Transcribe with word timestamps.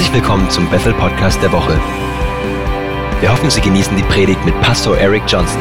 Herzlich 0.00 0.22
willkommen 0.22 0.48
zum 0.48 0.66
Bethel 0.70 0.94
Podcast 0.94 1.42
der 1.42 1.52
Woche. 1.52 1.78
Wir 3.20 3.30
hoffen, 3.30 3.50
Sie 3.50 3.60
genießen 3.60 3.94
die 3.98 4.02
Predigt 4.04 4.42
mit 4.46 4.58
Pastor 4.62 4.96
Eric 4.96 5.24
Johnson. 5.26 5.60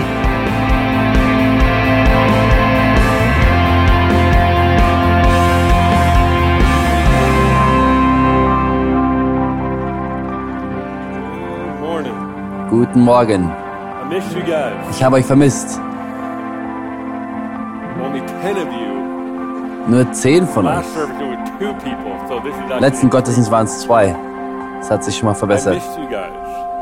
Guten 12.70 13.02
Morgen. 13.02 13.52
Ich 14.90 15.04
habe 15.04 15.18
euch 15.18 15.26
vermisst. 15.26 15.82
Only 18.02 18.22
10 18.42 18.56
of 18.56 18.72
you. 18.72 18.90
Nur 19.90 20.12
zehn 20.14 20.48
von 20.48 20.66
euch. 20.66 20.86
Letzten 22.80 23.10
Gottesdienst 23.10 23.52
waren 23.52 23.66
es 23.66 23.82
zwei. 23.82 24.16
Das 24.80 24.90
hat 24.90 25.04
sich 25.04 25.18
schon 25.18 25.28
mal 25.28 25.36
verbessert. 25.36 25.82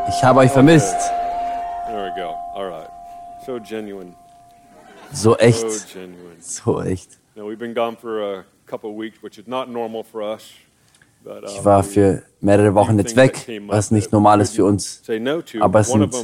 Ich 0.08 0.24
habe 0.24 0.40
euch 0.40 0.52
vermisst. 0.52 0.96
So 5.12 5.36
echt. 5.38 5.66
So 6.40 6.82
echt. 6.82 7.20
Ich 11.46 11.66
war 11.66 11.84
für 11.84 12.24
mehrere 12.40 12.76
Wochen 12.76 12.98
jetzt 13.00 13.16
weg, 13.16 13.46
was 13.68 13.92
nicht 13.92 14.12
normal 14.12 14.42
ist 14.42 14.56
für 14.56 14.66
uns. 14.66 15.02
Aber 15.60 15.80
es 15.80 15.90
sind 15.90 16.16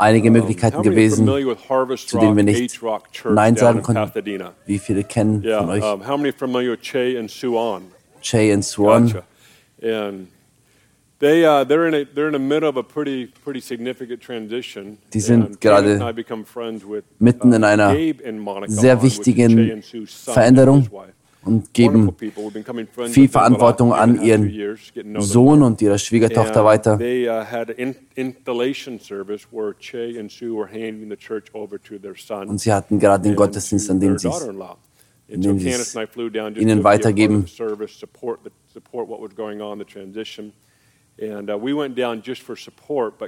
Einige 0.00 0.30
Möglichkeiten 0.30 0.82
gewesen, 0.82 1.26
zu 1.26 2.18
denen 2.18 2.36
wir 2.36 2.44
nicht 2.44 2.80
Nein 3.24 3.56
sagen 3.56 3.82
konnten. 3.82 4.52
Wie 4.64 4.78
viele 4.78 5.02
kennen 5.02 5.42
von 5.42 5.70
euch? 5.70 5.82
Che 6.80 7.18
and 7.18 7.28
Suan? 7.28 7.82
Jay 8.22 8.52
and 8.52 8.64
Swan. 8.64 9.06
Gotcha. 9.06 9.24
And 9.82 10.28
they 11.18 11.44
uh, 11.44 11.64
they're 11.64 11.86
in 11.88 11.94
a 11.94 12.04
they're 12.04 12.28
in 12.28 12.32
the 12.32 12.38
middle 12.38 12.68
of 12.68 12.76
a 12.76 12.82
pretty 12.82 13.26
pretty 13.44 13.60
significant 13.60 14.22
transition. 14.22 14.98
Die 15.12 15.20
sind 15.20 15.44
And 15.44 15.60
gerade 15.60 15.98
mitten 17.18 17.52
in 17.52 17.62
uh, 17.62 17.66
einer 17.66 17.94
sehr 18.68 19.02
wichtigen 19.02 19.82
Veränderung 20.06 20.88
und 21.44 21.72
geben 21.72 22.14
viel 23.08 23.28
Verantwortung 23.28 23.92
an 23.92 24.22
ihren 24.22 24.50
Sohn 25.20 25.62
und 25.62 25.80
ihrer 25.80 25.98
Schwiegertochter 25.98 26.64
weiter. 26.64 26.98
They 26.98 27.28
uh, 27.28 27.44
had 27.44 27.70
an 27.70 27.76
in- 27.76 27.96
installation 28.14 29.00
service 29.00 29.46
where 29.50 29.74
Che 29.78 30.18
and 30.18 30.30
Sue 30.30 30.54
were 30.54 30.66
handing 30.66 31.08
the 31.08 31.16
church 31.16 31.46
over 31.54 31.80
to 31.80 31.98
their 31.98 32.16
son. 32.16 32.48
Und 32.48 32.58
sie 32.60 32.72
hatten 32.72 32.98
gerade 32.98 33.22
den 33.24 33.36
Gottesdienst, 33.36 33.86
to 33.86 33.92
an 33.92 34.00
dem 34.00 34.18
sie 34.18 34.28
es 35.70 35.96
ihnen 36.56 36.84
weitergeben. 36.84 37.46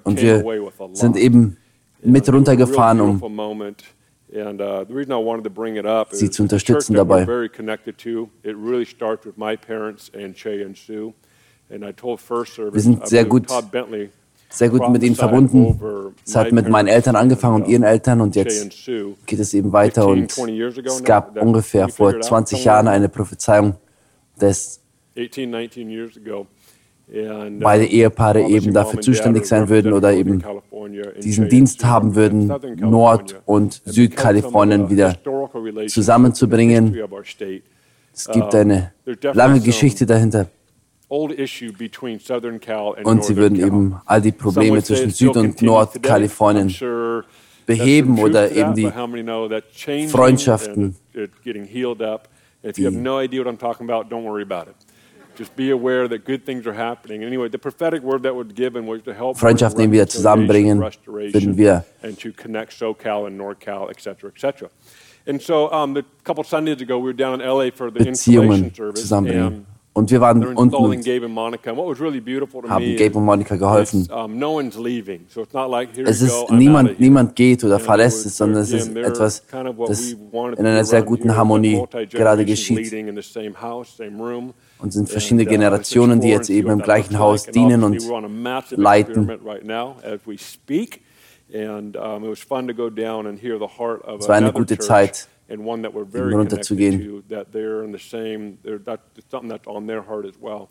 Und 0.05 0.17
came 0.17 0.41
away 0.43 0.61
wir 0.61 0.97
sind 0.97 1.17
eben 1.17 1.57
mit 2.03 2.33
runtergefahren, 2.33 3.01
um 3.01 3.35
moment. 3.35 3.85
And 4.33 4.61
uh, 4.61 4.85
the 4.87 4.95
reason 4.95 5.11
I 5.13 5.17
wanted 5.17 5.43
to 5.45 5.51
bring 5.51 5.75
it 5.75 5.85
up 5.85 6.09
Sie 6.13 6.31
zu 6.31 6.43
unterstützen 6.45 6.95
dabei. 6.95 7.25
Service, 12.47 12.85
sind 12.85 13.09
sehr 13.09 13.25
gut- 13.25 13.49
sehr 14.51 14.69
gut 14.69 14.89
mit 14.91 15.03
ihnen 15.03 15.17
verbunden. 15.17 15.81
Es 16.25 16.37
hat 16.37 16.53
mit 16.53 16.69
meinen 16.69 16.87
Eltern 16.89 17.17
angefangen 17.17 17.57
und 17.63 17.69
uh, 17.69 17.71
ihren 17.71 17.83
Eltern 17.83 18.21
und 18.21 18.37
jetzt 18.37 18.71
geht 19.27 19.39
es 19.41 19.53
eben 19.55 19.73
weiter 19.73 20.03
15, 20.05 20.23
und 20.23 20.31
20 20.31 20.57
years 20.57 20.79
ago 20.79 20.89
es 20.89 21.03
gab 21.05 21.37
ungefähr 21.43 21.89
vor 21.89 22.11
figured 22.11 22.25
out 22.25 22.29
20 22.29 22.59
somewhere 22.59 22.67
Jahren 22.67 22.89
eine 22.89 23.09
Prophezeiung, 23.09 23.75
dass 24.39 24.81
18, 25.19 25.51
19 25.51 25.91
years 25.91 26.17
ago. 26.17 26.47
Beide 27.61 27.87
Ehepaare 27.87 28.41
eben 28.43 28.73
dafür 28.73 29.01
zuständig 29.01 29.45
sein 29.47 29.69
würden 29.69 29.93
oder 29.93 30.13
eben 30.13 30.43
diesen 31.23 31.49
Dienst 31.49 31.85
haben 31.85 32.15
würden, 32.15 32.47
Nord- 32.79 33.41
und 33.47 33.83
Südkalifornien 33.85 34.89
wieder 34.91 35.17
zusammenzubringen. 35.89 36.95
Es 38.15 38.29
gibt 38.29 38.55
eine 38.55 38.93
lange 39.35 39.55
Geschichte 39.67 40.07
dahinter. 40.07 40.47
und 43.05 43.25
sie 43.25 43.35
würden 43.37 43.57
eben 43.67 43.97
all 44.07 44.21
die 44.23 44.31
Probleme 44.31 44.77
zwischen 44.85 45.11
Süd- 45.11 45.37
und 45.37 45.61
Nordkalifornien 45.67 46.69
beheben 47.67 48.19
oder 48.21 48.51
eben 48.53 48.75
die 48.75 48.85
Freundschaften, 50.09 50.95
die- 52.93 52.97
Freundschaften 59.35 59.83
eben 59.83 59.93
wieder 59.93 60.09
zusammenbringen, 60.09 60.81
würden 60.81 61.57
wir 61.57 61.85
and 62.03 62.19
to 62.19 62.31
connect 62.33 62.73
SoCal 62.73 63.27
and 63.27 63.39
NorCal, 63.39 63.91
et 63.91 64.01
cetera, 64.01 64.29
et 64.29 64.39
cetera. 64.41 64.69
And 65.27 65.41
so, 65.41 65.69
a 65.71 66.03
couple 66.25 66.45
Sundays 66.45 66.81
ago, 66.81 66.99
we 66.99 67.05
were 67.05 67.13
down 67.13 67.41
in 67.41 67.47
LA 67.47 67.71
for 67.71 67.91
the 67.91 68.01
installation 68.01 68.71
Beziehungen 68.71 68.75
service, 68.75 69.03
zusammenbringen. 69.03 69.67
Und 69.93 70.09
wir 70.11 70.21
waren 70.21 70.45
unten 70.55 70.75
und 70.77 71.05
haben 72.69 72.97
Gabe 72.97 73.19
und 73.19 73.25
Monika 73.25 73.57
geholfen. 73.57 74.09
Es 76.05 76.23
ist 76.23 76.51
niemand, 76.51 77.01
niemand 77.01 77.35
geht 77.35 77.65
oder 77.65 77.81
verlässt 77.81 78.25
es, 78.25 78.37
sondern 78.37 78.63
es 78.63 78.71
ist 78.73 78.95
etwas, 78.97 79.45
das 79.87 80.13
in 80.13 80.67
einer 80.67 80.85
sehr 80.85 81.03
guten 81.03 81.35
Harmonie 81.35 81.83
gerade 82.11 82.45
geschieht. 82.45 82.93
Und 84.79 84.93
sind 84.93 85.09
verschiedene 85.11 85.45
Generationen, 85.45 86.21
die 86.21 86.29
jetzt 86.29 86.51
eben 86.51 86.71
im 86.71 86.79
gleichen 86.81 87.19
Haus 87.19 87.47
dienen 87.47 87.83
und 87.83 88.01
leiten. 88.71 89.29
Es 91.53 92.49
war 94.29 94.37
eine 94.37 94.53
gute 94.53 94.79
Zeit, 94.79 95.29
and 95.51 95.65
one 95.65 95.83
that 95.83 95.93
we're 95.93 96.05
very 96.05 96.33
connected 96.33 96.67
to, 96.77 97.25
that 97.29 97.53
they're 97.53 97.83
in 97.83 97.93
the 97.93 97.99
same, 97.99 98.59
they're, 98.63 98.79
that, 98.79 99.01
something 99.31 99.49
that's 99.49 99.67
on 99.67 99.87
their 99.87 100.01
heart 100.01 100.25
as 100.25 100.39
well. 100.39 100.71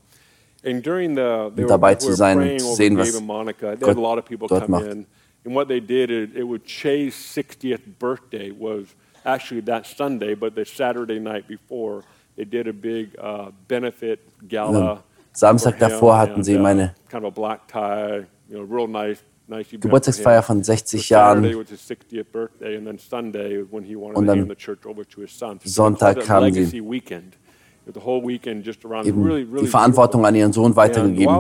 And 0.63 0.81
during 0.81 1.16
the, 1.16 1.51
they 1.53 1.63
Und 1.63 1.69
dabei 1.69 1.95
zu 1.95 2.09
were 2.09 2.16
sein 2.16 2.38
und 2.38 2.44
praying 2.44 2.59
zu 2.59 2.66
over 2.67 2.75
sehen, 2.75 2.97
was 2.97 3.16
and 3.16 3.28
Monica. 3.28 3.75
They 3.75 3.85
Gott 3.85 3.90
had 3.90 3.97
a 3.97 4.01
lot 4.01 4.17
of 4.17 4.25
people 4.25 4.47
dort 4.47 4.62
come 4.62 4.72
macht. 4.72 4.85
in. 4.85 5.06
And 5.45 5.56
what 5.56 5.67
they 5.67 5.79
did, 5.79 6.12
is, 6.12 6.29
it 6.35 6.44
was 6.44 6.62
Che's 6.66 7.16
60th 7.16 7.97
birthday 7.97 8.51
was 8.51 8.95
actually 9.25 9.62
that 9.62 9.85
Sunday, 9.85 10.34
but 10.34 10.56
the 10.56 10.66
Saturday 10.66 11.19
night 11.19 11.47
before, 11.47 12.03
they 12.35 12.46
did 12.46 12.67
a 12.67 12.73
big 12.73 13.16
uh, 13.19 13.51
benefit 13.67 14.19
gala. 14.47 15.03
Samstag 15.34 15.79
davor 15.79 16.17
hatten 16.17 16.44
sie 16.44 16.57
uh, 16.57 16.61
meine 16.61 16.96
kind 17.09 17.23
of 17.23 17.29
a 17.29 17.31
black 17.31 17.67
tie, 17.67 18.25
you 18.50 18.57
know, 18.57 18.63
real 18.63 18.88
nice, 18.88 18.88
nice 18.88 19.17
event 19.17 19.23
for 19.28 19.38
Geburtstagsfeier 19.79 20.43
von 20.43 20.63
60 20.63 21.01
So 21.01 21.07
Saturday 21.07 21.49
Jahren. 21.49 21.59
was 21.59 21.69
his 21.69 21.81
60th 21.89 22.31
birthday, 22.31 22.77
and 22.77 22.85
then 22.85 22.97
Sunday 22.97 23.61
was 23.61 23.71
when 23.71 23.83
he 23.83 23.95
wanted 23.95 24.17
Und 24.17 24.27
dann 24.27 24.47
Sonntag 25.63 26.19
kamen 26.21 26.53
sie. 26.53 26.77
Eben 29.05 29.57
die 29.61 29.67
Verantwortung 29.67 30.25
an 30.25 30.35
ihren 30.35 30.53
Sohn 30.53 30.75
weitergegeben. 30.75 31.33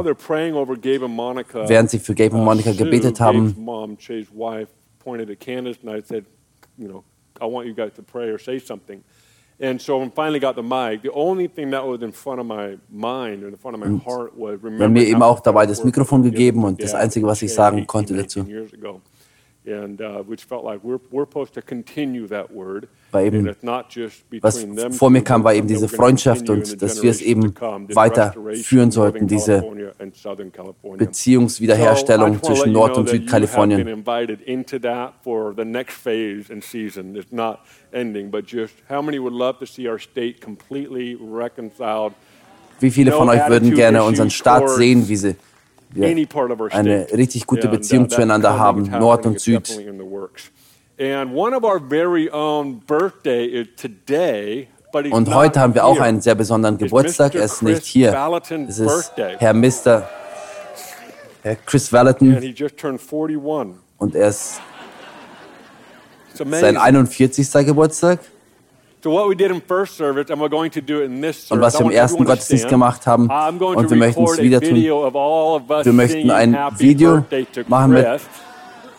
Monica, 1.07 1.69
Während 1.69 1.89
sie 1.91 1.99
für 1.99 2.15
Gabe 2.15 2.35
und 2.35 2.41
uh, 2.41 2.45
Monika 2.45 2.71
Sue, 2.71 2.85
gebetet 2.85 3.19
haben, 3.19 3.55
and 9.59 9.81
so 9.81 9.97
when 9.97 10.09
I 10.09 10.11
finally 10.11 10.39
got 10.39 10.55
the 10.55 10.63
mic, 10.63 11.01
the 11.01 11.11
only 11.11 11.47
thing 11.47 11.71
that 11.71 11.85
was 11.85 12.01
in 12.01 12.11
front 12.11 12.39
of 12.39 12.45
my 12.45 12.77
mind 12.89 13.43
and 13.43 13.51
in 13.53 13.57
front 13.57 13.75
of 13.75 13.81
my 13.81 13.97
heart 14.03 14.33
was 14.35 14.57
haben 14.59 14.63
remember 14.63 14.89
mir 14.89 15.05
eben 15.07 15.21
auch 15.21 15.41
dabei 15.41 15.65
das 15.65 15.83
Mikrofon 15.83 16.23
gegeben 16.23 16.63
und 16.63 16.81
das 16.81 16.93
Einzige, 16.93 17.27
was 17.27 17.41
ich 17.41 17.53
sagen 17.53 17.85
konnte 17.85 18.15
dazu. 18.15 18.45
And 19.65 20.01
uh, 20.01 20.23
which 20.23 20.45
felt 20.45 20.63
like 20.63 20.81
we're, 20.83 20.99
we're 21.11 21.25
supposed 21.25 21.53
to 21.53 21.61
continue 21.61 22.27
that 22.27 22.49
word. 22.49 22.87
War 23.11 23.23
eben, 23.23 23.55
was 24.41 24.67
vor 24.91 25.09
mir 25.09 25.23
kam, 25.23 25.43
war 25.43 25.53
eben 25.53 25.67
diese 25.67 25.87
Freundschaft 25.87 26.49
und 26.49 26.81
dass 26.81 27.01
wir 27.01 27.09
es 27.09 27.21
eben 27.21 27.53
to 27.55 27.59
come, 27.59 27.87
this 27.87 27.95
weiter 27.95 28.27
restoration 28.27 28.63
führen 28.63 28.85
in 28.85 28.91
sollten, 28.91 29.27
diese. 29.27 29.63
Beziehungswiederherstellung 30.97 32.41
zwischen 32.43 32.71
Nord- 32.71 32.97
und 32.97 33.09
Südkalifornien. 33.09 34.03
Wie 42.81 42.91
viele 42.91 43.11
von 43.11 43.29
euch 43.29 43.49
würden 43.49 43.73
gerne 43.73 44.03
unseren 44.03 44.29
Staat 44.29 44.69
sehen, 44.69 45.07
wie 45.09 45.15
sie 45.15 45.35
eine 46.71 47.07
richtig 47.11 47.45
gute 47.47 47.67
Beziehung 47.67 48.09
zueinander 48.09 48.57
haben, 48.57 48.83
Nord 48.83 49.25
und 49.25 49.39
Süd. 49.39 49.67
Definitely 50.99 51.21
in 51.21 51.29
the 51.29 51.33
works. 51.33 51.33
And 51.33 51.33
one 51.33 51.53
of 51.53 51.63
our 51.63 51.79
very 51.79 52.29
own 52.29 52.81
birthday 52.85 53.45
is 53.45 53.67
today, 53.75 54.67
but 54.91 55.05
he's 55.05 55.13
Und 55.13 55.33
heute 55.33 55.59
haben 55.59 55.73
wir 55.73 55.85
auch 55.85 55.99
einen 55.99 56.21
sehr 56.21 56.35
besonderen 56.35 56.77
Geburtstag. 56.77 57.35
Er 57.35 57.45
ist 57.45 57.61
nicht 57.61 57.85
hier. 57.85 58.13
Es 58.67 58.79
ist. 58.79 59.13
Herr 59.39 59.53
Mr. 59.53 60.09
Herr 61.41 61.55
Chris 61.65 61.91
Valentin 61.93 62.41
he 62.41 62.49
just 62.49 62.77
turned 62.77 62.99
41. 62.99 63.79
und 63.97 64.13
er 64.15 64.27
ist 64.27 64.61
sein 66.33 66.75
amazing. 66.77 66.77
41. 66.77 67.65
Geburtstag. 67.65 68.19
Und 69.01 69.15
was 71.61 71.79
wir 71.79 71.85
im 71.85 71.91
ersten 71.91 72.25
Gottesdienst 72.25 72.67
gemacht 72.67 73.07
haben, 73.07 73.29
und 73.29 73.89
wir 73.89 73.97
möchten 73.97 74.23
es 74.25 74.37
wieder 74.39 74.59
tun. 74.59 74.75
Wir 74.75 75.93
möchten 75.93 76.29
ein 76.29 76.57
Video 76.77 77.23
machen 77.67 77.93
mit. 77.93 78.05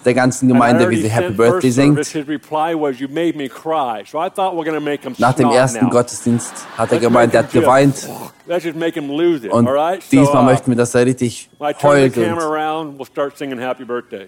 Der 0.05 0.15
ganzen 0.15 0.49
Gemeinde, 0.49 0.89
wie 0.89 1.03
sie 1.03 1.11
Happy 1.11 1.33
Birthday 1.33 1.71
singt. 1.71 1.99
His 1.99 2.27
reply 2.27 2.75
was, 2.75 2.99
"You 2.99 3.09
made 3.09 3.37
me 3.37 3.49
cry." 3.49 4.05
So 4.11 4.19
I 4.19 4.31
thought 4.31 4.55
we're 4.55 4.65
going 4.65 4.75
to 4.75 4.81
make 4.81 5.03
him 5.03 5.15
Nach 5.19 5.35
dem 5.35 5.51
ersten. 5.51 5.89
Gottesdienst 5.91 6.53
hat 6.77 6.93
er 6.93 6.99
gemeint, 6.99 7.35
er 7.35 7.45
hat 7.45 7.53
geweint. 7.53 7.95
just- 7.97 8.09
Let's 8.47 8.65
just 8.65 8.77
make 8.77 8.99
him 8.99 9.09
lose 9.09 9.47
it. 9.47 9.53
Und 9.53 9.69
diesmal 10.11 10.43
uh, 10.43 10.47
möchten 10.47 10.71
wir, 10.71 10.77
dass 10.77 10.95
er 10.95 11.07
richtig 11.07 11.49
heult. 11.83 12.15
the 12.15 12.21
camera 12.23 12.47
Und 12.47 12.53
around, 12.53 12.99
we'll 12.99 13.07
start 13.07 13.39
singing 13.39 13.59
Happy 13.59 13.85
Birthday. 13.85 14.27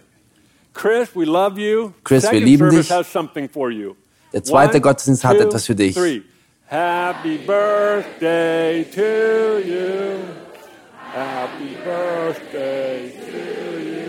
Chris, 0.75 1.09
we 1.15 1.25
love 1.25 1.61
you. 1.61 1.93
Chris, 2.05 2.31
wir 2.31 2.41
lieben 2.41 2.71
dich. 2.71 2.91
has 2.91 3.11
something 3.11 3.49
for 3.49 3.71
you. 3.71 3.95
Der 4.33 4.43
zweite 4.43 4.81
Gottesdienst 4.81 5.25
hat 5.25 5.37
etwas 5.39 5.67
für 5.67 5.75
dich. 5.75 5.97
Happy 6.67 7.37
birthday 7.47 8.85
to 8.85 9.59
you. 9.59 10.21
Happy 11.13 11.77
birthday 11.85 13.11
to 13.11 13.79
you. 13.79 14.02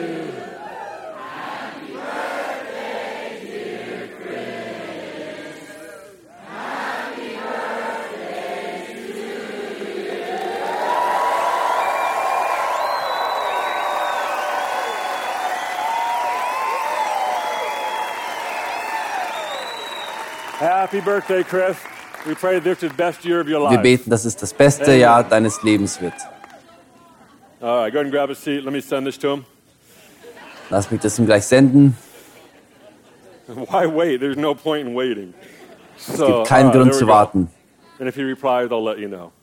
Happy 20.63 21.01
birthday, 21.01 21.43
Chris. 21.43 21.77
We 22.25 22.35
pray 22.35 22.57
this 22.59 22.81
is 22.83 22.89
the 22.89 22.95
best 22.95 23.25
year 23.25 23.41
of 23.41 23.49
your 23.49 23.59
life. 23.59 23.71
wir 23.73 23.81
beten, 23.81 24.09
dass 24.09 24.23
es 24.23 24.37
das 24.37 24.53
beste 24.53 24.95
Jahr 24.95 25.25
deines 25.25 25.61
Lebens 25.61 25.99
wird. 25.99 26.13
All 27.61 27.81
right, 27.81 27.91
go 27.91 27.99
ahead 27.99 28.05
and 28.05 28.11
grab 28.13 28.29
a 28.29 28.35
seat. 28.35 28.63
Let 28.63 28.71
me 28.71 28.79
send 28.79 29.05
this 29.05 29.17
to 29.19 29.29
him. 29.33 29.45
Lass 30.69 30.89
mich 30.89 31.01
das 31.01 31.19
ihm 31.19 31.25
gleich 31.25 31.43
senden. 31.43 31.97
Why 33.47 33.87
wait? 33.87 34.21
There's 34.21 34.37
no 34.37 34.55
point 34.55 34.87
in 34.87 34.95
waiting. 34.95 35.33
Es 35.97 36.15
So, 36.15 36.27
gibt 36.27 36.47
keinen 36.47 36.67
right, 36.67 36.75
Grund 36.77 36.93
zu 36.93 37.07
warten. 37.07 37.49
And 37.99 38.07
if 38.07 38.15
he 38.15 38.23
replies, 38.23 38.71
I'll 38.71 38.81
let 38.83 38.99
you 38.99 39.09
know. 39.09 39.33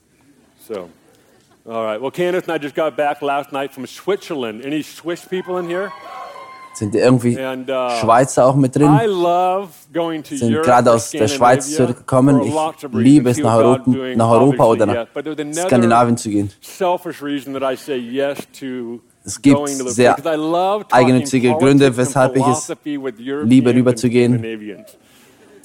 So, 0.67 0.89
all 1.67 1.85
right. 1.85 2.01
Well, 2.01 2.11
Candace 2.11 2.45
and 2.45 2.53
I 2.53 2.57
just 2.59 2.75
got 2.75 2.97
back 2.97 3.21
last 3.21 3.53
night 3.53 3.75
from 3.75 3.87
Switzerland. 3.87 4.65
Any 4.65 4.81
Swiss 4.81 5.27
people 5.27 5.59
in 5.59 5.69
here? 5.69 5.93
Sind 6.73 6.95
irgendwie 6.95 7.39
And 7.39 7.69
uh, 7.69 7.91
Schweizer 8.01 8.47
auch 8.47 8.55
mit 8.55 8.75
drin? 8.75 8.99
Sind 10.25 10.63
gerade 10.63 10.93
aus 10.93 11.11
der 11.11 11.29
Schweiz 11.29 11.75
zurückgekommen. 11.75 12.43
Ich 12.43 12.55
liebe 12.93 13.31
es, 13.31 13.39
nach 13.39 13.57
Europa, 13.57 13.91
nach 14.15 14.31
Europa 14.31 14.65
oder 14.65 14.87
nach 14.87 15.07
Skandinavien 15.53 16.17
zu 16.17 16.31
gehen. 16.31 16.51
Es 19.23 19.43
gibt 19.43 19.69
sehr 19.69 20.17
eigennützige 20.91 21.53
Gründe, 21.55 21.97
weshalb 21.97 22.37
ich 22.37 22.47
es 22.47 22.73
liebe, 23.45 23.75
rüberzugehen. 23.75 24.45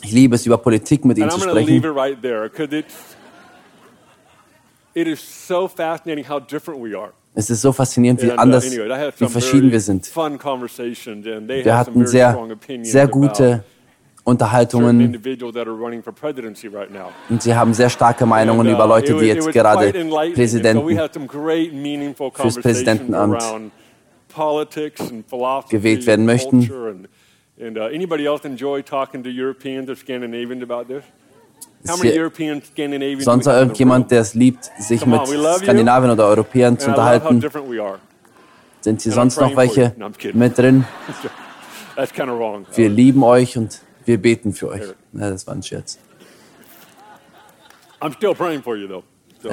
Ich 0.03 0.11
liebe 0.11 0.35
es, 0.35 0.45
über 0.45 0.57
Politik 0.57 1.05
mit 1.05 1.17
ihm 1.17 1.23
And 1.23 1.33
zu 1.33 1.39
sprechen. 1.39 1.81
it 4.95 5.07
is 5.07 5.19
so 5.19 5.67
fascinating 5.67 6.23
how 6.23 6.39
different 6.39 6.79
we 6.79 6.95
are. 6.95 7.13
Es 7.37 7.49
ist 7.49 7.61
so 7.61 7.73
faszinierend, 7.73 8.21
wie 8.21 8.31
uh, 8.31 8.35
anders, 8.35 8.71
wie 8.71 9.27
verschieden 9.27 9.71
wir 9.71 9.81
sind. 9.81 10.09
Wir 10.15 11.77
hatten 11.77 12.07
sehr, 12.07 12.47
sehr 12.81 13.07
gute 13.07 13.63
Unterhaltungen 14.23 15.21
und 17.29 17.43
sie 17.43 17.53
haben 17.53 17.73
sehr 17.73 17.89
starke 17.89 18.25
Meinungen 18.25 18.67
uh, 18.67 18.71
über 18.71 18.87
Leute, 18.87 19.13
die 19.15 19.25
jetzt 19.25 19.51
gerade 19.51 19.91
Präsidenten 20.33 20.97
fürs 22.33 22.55
Präsidentenamt 22.55 23.43
gewählt 25.69 26.07
werden 26.07 26.25
möchten. 26.25 27.07
and, 27.57 27.77
and 27.77 27.77
uh, 27.77 27.83
anybody 27.83 28.25
else 28.25 28.45
enjoy 28.45 28.81
talking 28.81 29.23
to 29.23 29.29
Europeans 29.29 29.89
or 29.89 29.95
Scandinavians 29.95 30.63
about 30.63 30.87
this? 30.87 31.03
Hier 32.01 33.19
sonst 33.25 33.45
irgendjemand, 33.47 34.11
der 34.11 34.21
es 34.21 34.33
liebt, 34.33 34.71
sich 34.79 35.05
mit. 35.05 35.21
Skandinavien 35.59 36.11
oder 36.11 36.25
Europäern 36.27 36.77
zu 36.79 36.89
unterhalten? 36.89 37.41
Sind 38.81 39.01
hier 39.01 39.11
sonst 39.11 39.39
noch 39.39 39.55
welche 39.55 39.95
mit 40.33 40.57
drin? 40.57 40.85
Wir 42.75 42.89
lieben 42.89 43.23
euch 43.23 43.57
und 43.57 43.81
wir 44.03 44.21
beten 44.21 44.53
für 44.53 44.67
euch. 44.69 44.81
Ja, 45.13 45.29
das 45.29 45.47
war 45.47 45.55
ein 45.55 45.63
Scherz. 45.63 45.97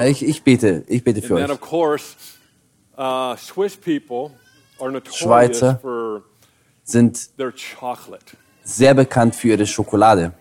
Ich, 0.05 0.25
ich 0.25 0.43
bete, 0.43 0.83
ich 0.87 1.03
bete 1.03 1.21
für 1.21 1.35
euch. 1.35 1.41
uh, 2.97 3.35
Schweizer. 5.15 5.79
Sind 6.83 7.29
sehr 8.63 8.93
bekannt 8.93 9.35
für 9.35 9.47
ihre 9.49 9.65
Schokolade. 9.65 10.33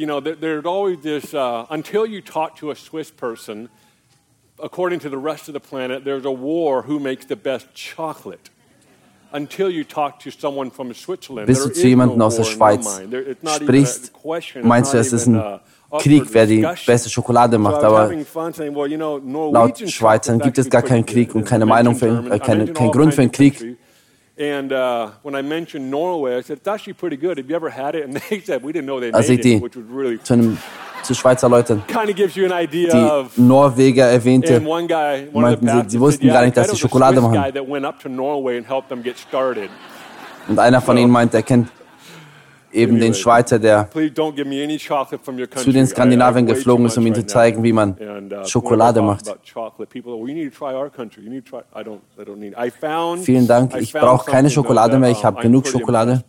And 0.00 0.08
there's 0.08 0.22
there, 0.22 0.34
you 0.34 0.34
know, 0.34 0.34
there, 0.34 0.34
there's 0.34 0.64
always 0.64 1.00
this 1.02 1.34
uh, 1.34 1.66
until 1.68 2.06
you 2.06 2.22
talk 2.22 2.56
to 2.56 2.70
a 2.70 2.74
Swiss 2.74 3.10
person, 3.10 3.68
according 4.62 5.00
to 5.00 5.08
the 5.08 5.18
rest 5.18 5.48
of 5.48 5.54
the 5.54 5.60
planet, 5.60 6.04
there's 6.04 6.24
a 6.24 6.30
war 6.30 6.82
who 6.82 6.98
makes 6.98 7.26
the 7.26 7.36
best 7.36 7.74
chocolate. 7.74 8.50
Until 9.32 9.70
you 9.70 9.84
talk 9.84 10.18
to 10.20 10.30
someone 10.32 10.72
from 10.72 10.92
Switzerland, 10.92 11.46
Bis 11.46 11.58
there 11.58 11.68
du 11.68 11.74
zu 11.74 11.86
jemandem 11.86 12.18
no 12.18 12.24
aus 12.24 12.36
der 12.36 12.44
Schweiz 12.44 12.98
it's 12.98 13.44
not 13.44 13.62
even 13.62 13.68
a 13.68 13.86
sprichst, 13.86 14.12
meinst 14.64 14.92
du, 14.92 14.98
es 14.98 15.12
ist 15.12 15.28
ein 15.28 15.60
Krieg, 16.00 16.24
wer 16.32 16.46
die 16.46 16.66
beste 16.84 17.08
Schokolade 17.08 17.58
macht. 17.58 17.84
Aber 17.84 18.06
having 18.06 18.24
fun 18.24 18.52
saying, 18.52 18.74
well, 18.74 18.90
you 18.90 18.96
know, 18.96 19.18
laut 19.52 19.78
Schweizern 19.78 20.40
gibt 20.40 20.58
es 20.58 20.68
gar 20.68 20.82
keinen 20.82 21.06
Krieg 21.06 21.32
und 21.34 21.44
keine 21.44 21.64
Meinung 21.64 21.94
für, 21.94 22.24
äh, 22.28 22.40
keine, 22.40 22.66
Grund 22.72 23.14
für 23.14 23.22
einen 23.22 23.30
Krieg. 23.30 23.78
And 24.40 24.72
uh, 24.72 25.10
when 25.22 25.34
I 25.34 25.42
mentioned 25.42 25.90
Norway, 25.90 26.38
I 26.38 26.40
said, 26.40 26.58
it's 26.58 26.66
actually 26.68 26.94
pretty 26.94 27.18
good. 27.18 27.36
Have 27.36 27.50
you 27.50 27.54
ever 27.54 27.68
had 27.68 27.94
it? 27.94 28.04
And 28.04 28.16
they 28.30 28.40
said, 28.40 28.62
we 28.62 28.72
didn't 28.72 28.86
know 28.86 28.98
they 28.98 29.12
Als 29.12 29.28
made 29.28 29.40
ich 29.40 29.42
die 29.44 29.56
it, 29.56 29.62
which 29.62 29.76
was 29.76 29.84
really 29.84 30.18
zu, 30.22 30.32
einem, 30.32 30.56
zu 31.02 31.14
Schweizer 31.14 31.48
Leuten 31.50 31.82
kind 31.88 32.08
of 32.08 32.16
gives 32.16 32.36
you 32.36 32.46
an 32.46 32.52
idea 32.52 32.90
die 32.90 32.98
of. 32.98 33.36
Norweger 33.36 34.04
And 34.04 34.14
erwähnte, 34.14 34.62
one 34.66 34.86
guy, 34.86 35.28
one 35.30 35.44
of 35.44 35.60
the 35.60 35.66
meinten 35.66 35.90
sie, 35.90 35.96
sie 35.96 36.00
wussten 36.00 36.28
gar 36.28 36.42
nicht, 36.42 36.56
dass 36.56 36.70
sie 36.70 36.76
Schokolade 36.78 37.20
machen. 37.20 37.34
guy 37.34 37.52
that 37.52 37.68
went 37.68 37.84
up 37.84 38.00
to 38.00 38.08
Norway 38.08 38.56
and 38.56 38.66
helped 38.66 38.88
them 38.88 39.02
get 39.02 39.18
started. 39.18 39.68
und 40.48 40.58
einer 40.58 40.80
von 40.80 40.96
ihnen 40.96 41.10
meint, 41.10 41.34
er 41.34 41.42
kennt 41.42 41.68
eben 42.72 42.98
den 42.98 43.14
Schweizer, 43.14 43.58
der 43.58 43.88
zu 43.90 45.72
den 45.72 45.86
Skandinavien 45.86 46.46
geflogen 46.46 46.86
ist, 46.86 46.96
um 46.98 47.06
ihnen 47.06 47.14
zu 47.14 47.26
zeigen, 47.26 47.62
wie 47.62 47.72
man 47.72 47.92
uh, 47.92 48.44
Schokolade 48.46 49.02
macht. 49.02 49.24
Vielen 53.22 53.46
Dank. 53.46 53.76
Ich 53.76 53.92
brauche 53.92 54.30
keine 54.30 54.48
though, 54.48 54.54
Schokolade 54.54 54.98
mehr. 54.98 55.10
Ich 55.10 55.18
uh, 55.18 55.24
habe 55.24 55.38
I'm 55.38 55.42
genug 55.42 55.66
Schokolade. 55.66 56.22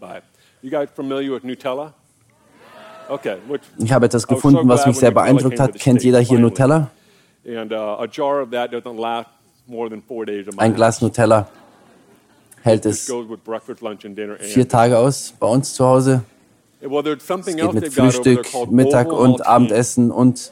Ich 3.77 3.91
habe 3.91 4.05
etwas 4.05 4.27
gefunden, 4.27 4.69
was 4.69 4.85
mich 4.85 4.97
sehr 4.97 5.11
beeindruckt 5.11 5.59
hat. 5.59 5.73
Kennt 5.75 6.03
jeder 6.03 6.19
hier. 6.19 6.39
Nutella? 6.39 6.89
Uh, 7.43 7.49
Ein 10.57 10.75
Glas. 10.75 11.01
Nutella 11.01 11.47
hält 12.61 12.85
es 12.85 13.11
vier 14.39 14.67
Tage 14.67 14.97
aus 14.97 15.33
bei 15.39 15.47
uns 15.47 15.73
zu 15.73 15.85
Hause. 15.85 16.23
Es 16.81 16.89
geht 17.45 17.73
mit 17.73 17.93
Frühstück, 17.93 18.47
Mittag 18.71 19.11
und. 19.11 19.45
Abendessen 19.45 20.11
und 20.11 20.51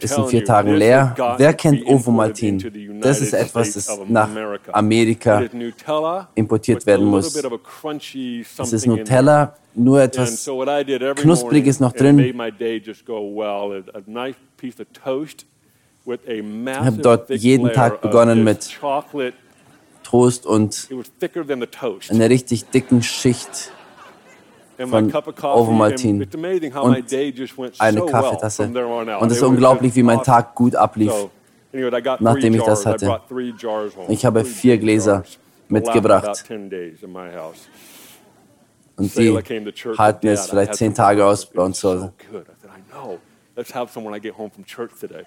ist 0.00 0.16
in 0.16 0.18
telling 0.18 0.26
vier 0.26 0.44
Tagen 0.44 0.70
this 0.70 0.78
leer. 0.78 1.14
Wer 1.38 1.54
kennt 1.54 1.86
Ovomaltin? 1.86 3.00
Das 3.00 3.20
ist 3.20 3.32
etwas, 3.32 3.74
das 3.74 4.00
nach. 4.08 4.28
Amerika 4.72 5.44
importiert 6.34 6.84
werden 6.84 7.06
muss. 7.06 7.36
Es 8.58 8.72
ist. 8.72 8.86
Nutella, 8.86 9.54
nur 9.74 10.02
etwas 10.02 10.48
Knuspriges 11.16 11.78
noch 11.78 11.92
drin. 11.92 12.18
A 16.06 16.42
massive 16.42 17.02
dort 17.02 17.30
jeden 17.30 17.72
Tag 17.72 18.00
begonnen 18.00 18.44
mit. 18.44 18.78
Toast 20.02 20.46
und 20.46 20.88
einer 22.10 22.30
richtig 22.30 22.64
dicken 22.66 23.02
Schicht 23.02 23.72
von 24.78 25.12
Ovomaltin 25.12 26.22
und 26.22 27.12
eine 27.78 28.00
Kaffeetasse. 28.06 28.64
Und 29.20 29.30
es 29.30 29.38
ist 29.38 29.42
unglaublich, 29.42 29.94
wie 29.96 30.02
mein. 30.02 30.22
Tag 30.22 30.54
gut 30.54 30.76
ablief. 30.76 31.12
Nachdem 32.20 32.54
ich 32.54 32.62
das 32.62 32.86
hatte. 32.86 33.20
Ich 34.08 34.24
habe 34.24 34.44
vier 34.44 34.78
Gläser 34.78 35.24
mitgebracht. 35.68 36.24
about 36.24 36.34
10 36.46 36.70
days 36.70 37.02
in 37.02 37.12
my 37.12 37.32
house. 37.34 37.68
Und 38.96 39.14
die 39.16 39.36
halten 39.98 40.26
jetzt 40.26 40.50
vielleicht 40.50 40.74
zehn 40.74 40.94
Tage 40.94 41.24
aus 41.24 41.46
bei 41.46 41.62
uns 41.62 41.80
zu 41.80 41.88
Hause. 41.90 42.12
Let's 43.56 43.74
have 43.74 43.92
some 43.92 44.06
when 44.06 44.14
I 44.14 44.20
get 44.20 44.36
home 44.36 44.50
from 44.50 44.64
church 44.64 44.92
today. 45.00 45.24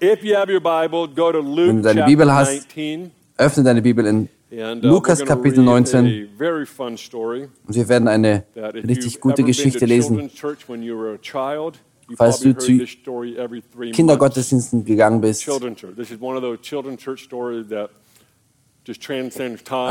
Wenn 0.00 1.76
du 1.76 1.82
deine 1.82 2.04
Bibel 2.04 2.32
hast, 2.32 2.52
19. 2.76 3.10
Öffne 3.36 3.64
deine 3.64 3.82
Bibel 3.82 4.06
in 4.06 4.28
And, 4.50 4.82
uh, 4.82 4.88
Lukas 4.88 5.22
Kapitel 5.24 5.58
read 5.58 5.66
19. 5.66 6.06
A 6.06 6.38
very 6.38 6.64
fun 6.64 6.96
story 6.96 7.48
Und 7.66 7.74
wir 7.74 7.86
werden 7.88 8.08
eine 8.08 8.44
richtig 8.56 9.20
gute 9.20 9.44
Geschichte 9.44 9.84
lesen. 9.84 10.30
Falls 12.16 12.40
du 12.40 12.56
zu. 12.56 12.86
Kindergottesdiensten 13.92 14.86
gegangen 14.86 15.20
bist. 15.20 15.46
Als 15.46 15.60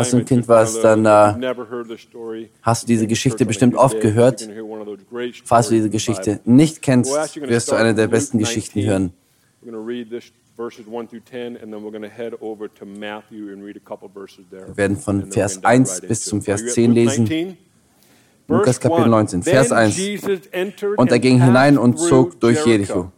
du 0.10 0.18
ein 0.18 0.26
Kind 0.26 0.48
warst, 0.48 0.84
dann, 0.84 1.06
äh, 1.06 1.54
hast 2.64 2.84
du 2.84 2.88
diese 2.88 3.06
Geschichte 3.06 3.46
bestimmt 3.46 3.76
oft 3.76 4.02
gehört. 4.02 4.50
falls 5.46 5.68
du 5.70 5.76
diese 5.76 5.92
Geschichte 5.92 6.40
nicht 6.46 6.82
kennst, 6.82 7.14
wirst 7.42 7.72
du 7.72 7.76
eine 7.76 7.94
der 7.94 8.08
besten 8.08 8.40
Geschichten 8.40 8.80
19. 8.80 8.92
hören. 8.92 9.14
We're 9.62 9.72
going 9.72 9.84
to 9.84 9.88
read 9.88 10.10
this 10.10 10.32
verses 10.56 10.86
1 10.86 11.08
through 11.08 11.22
10, 11.22 11.58
and 11.58 11.74
then 11.74 11.84
we're 11.84 11.92
going 11.92 12.04
to 12.04 12.10
head 12.10 12.34
over 12.42 12.68
to 12.68 12.86
Matthew 12.86 13.52
and 13.52 13.64
read 13.64 13.76
a 13.76 13.80
couple 13.80 14.08
verses 14.08 14.46
there. 14.52 14.68
Wir 14.68 14.78
werden 14.78 14.98
von 14.98 15.32
Vers 15.32 15.56
gonna 15.62 15.78
dive 15.78 15.88
1 15.88 16.00
right 16.02 16.08
bis 16.08 16.26
zum. 16.26 16.42
Vers 16.42 16.62
Are 16.62 16.66
you 16.66 16.70
at 16.70 16.76
10 16.76 16.86
Luke 16.94 16.96
lesen. 16.96 17.24
19? 17.26 17.58
Lukas 18.50 18.80
Kapitel 18.80 19.14
1. 19.14 19.34
19, 19.34 19.44
Vers 19.44 19.70
Then 19.70 19.78
1. 19.78 19.98
Jesus 19.98 20.40
entered 20.52 20.98
Und 20.98 21.12
er 21.12 21.20
ging 21.20 21.42
hinein 21.44 21.78
und 21.78 22.00
zog 22.00 22.40
durch 22.40 22.66
Jericho. 22.66 22.94
Jericho. 22.94 23.12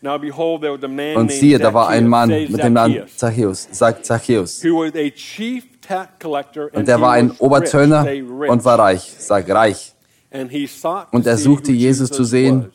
Now 0.00 0.18
behold, 0.18 0.60
there 0.62 0.72
was 0.72 0.82
a 0.82 0.88
man 0.88 1.16
Und 1.16 1.32
siehe, 1.32 1.58
da 1.58 1.72
war 1.72 1.88
ein 1.88 2.08
Mann 2.08 2.28
mit 2.28 2.62
dem 2.62 2.72
Namen 2.74 3.04
Zachäus, 3.16 3.68
sagt 3.70 4.04
Zachäus. 4.04 4.62
who 4.62 4.84
was 4.84 4.94
a 4.94 5.10
chief 5.10 5.80
tax 5.80 6.12
collector, 6.18 6.64
and 6.64 6.76
Und 6.76 6.88
er 6.88 7.00
war 7.00 7.12
ein 7.12 7.30
Oberzöllner 7.30 8.06
und 8.48 8.64
war 8.64 8.78
reich, 8.78 9.14
sag 9.18 9.48
reich. 9.48 9.94
Und 11.10 11.26
er 11.26 11.38
suchte 11.38 11.72
Jesus 11.72 12.10
zu 12.10 12.24
sehen, 12.24 12.70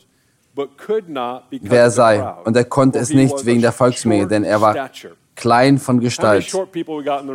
wer 1.50 1.90
the 1.90 1.96
sei. 1.96 2.34
Und 2.44 2.56
er 2.56 2.64
konnte 2.64 2.98
es 2.98 3.10
nicht 3.10 3.44
wegen 3.46 3.60
der 3.60 3.72
Volksmenge, 3.72 4.26
denn 4.26 4.44
er 4.44 4.60
war 4.60 4.90
klein 5.36 5.78
von 5.78 6.00
Gestalt. 6.00 6.52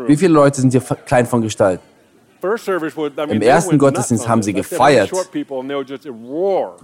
Wie 0.08 0.18
viele 0.18 0.34
Leute 0.34 0.62
sind 0.62 0.72
hier 0.72 0.82
klein 0.82 1.26
von 1.26 1.42
Gestalt? 1.42 1.80
Im 3.30 3.42
ersten 3.42 3.78
Gottesdienst 3.80 4.28
haben 4.28 4.44
sie 4.44 4.54
gefeiert. 4.54 5.12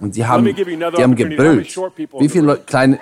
Und 0.00 0.16
die 0.16 0.20
Let 0.20 0.28
haben, 0.28 0.44
die 0.44 1.02
haben 1.02 1.14
gebrüllt. 1.14 1.76
Wie 2.18 2.28
viele? 2.28 2.46
Leu- 2.46 2.56
kleine 2.66 2.98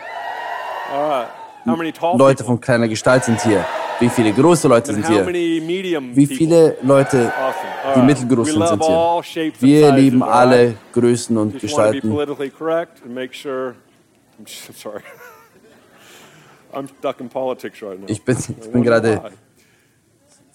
Leute 2.18 2.44
von 2.44 2.60
kleiner 2.60 2.88
Gestalt 2.88 3.25
sind 3.25 3.40
hier? 3.42 3.64
Wie 4.00 4.09
viele 4.09 4.33
große 4.33 4.66
Leute 4.69 4.95
sind 4.95 5.07
hier? 5.07 5.26
Wie 5.26 6.26
viele 6.26 6.76
Leute, 6.83 7.33
die 7.95 8.00
mittelgroß 8.00 8.49
sind, 8.52 8.66
sind 8.69 8.83
hier? 8.85 9.52
Wir 9.61 9.92
lieben 9.92 10.23
alle 10.23 10.75
Größen 10.92 11.37
und 11.37 11.61
Gestalten. 11.61 12.11
Ich 18.07 18.23
bin, 18.25 18.37
ich 18.38 18.71
bin 18.71 18.83
gerade 18.83 19.21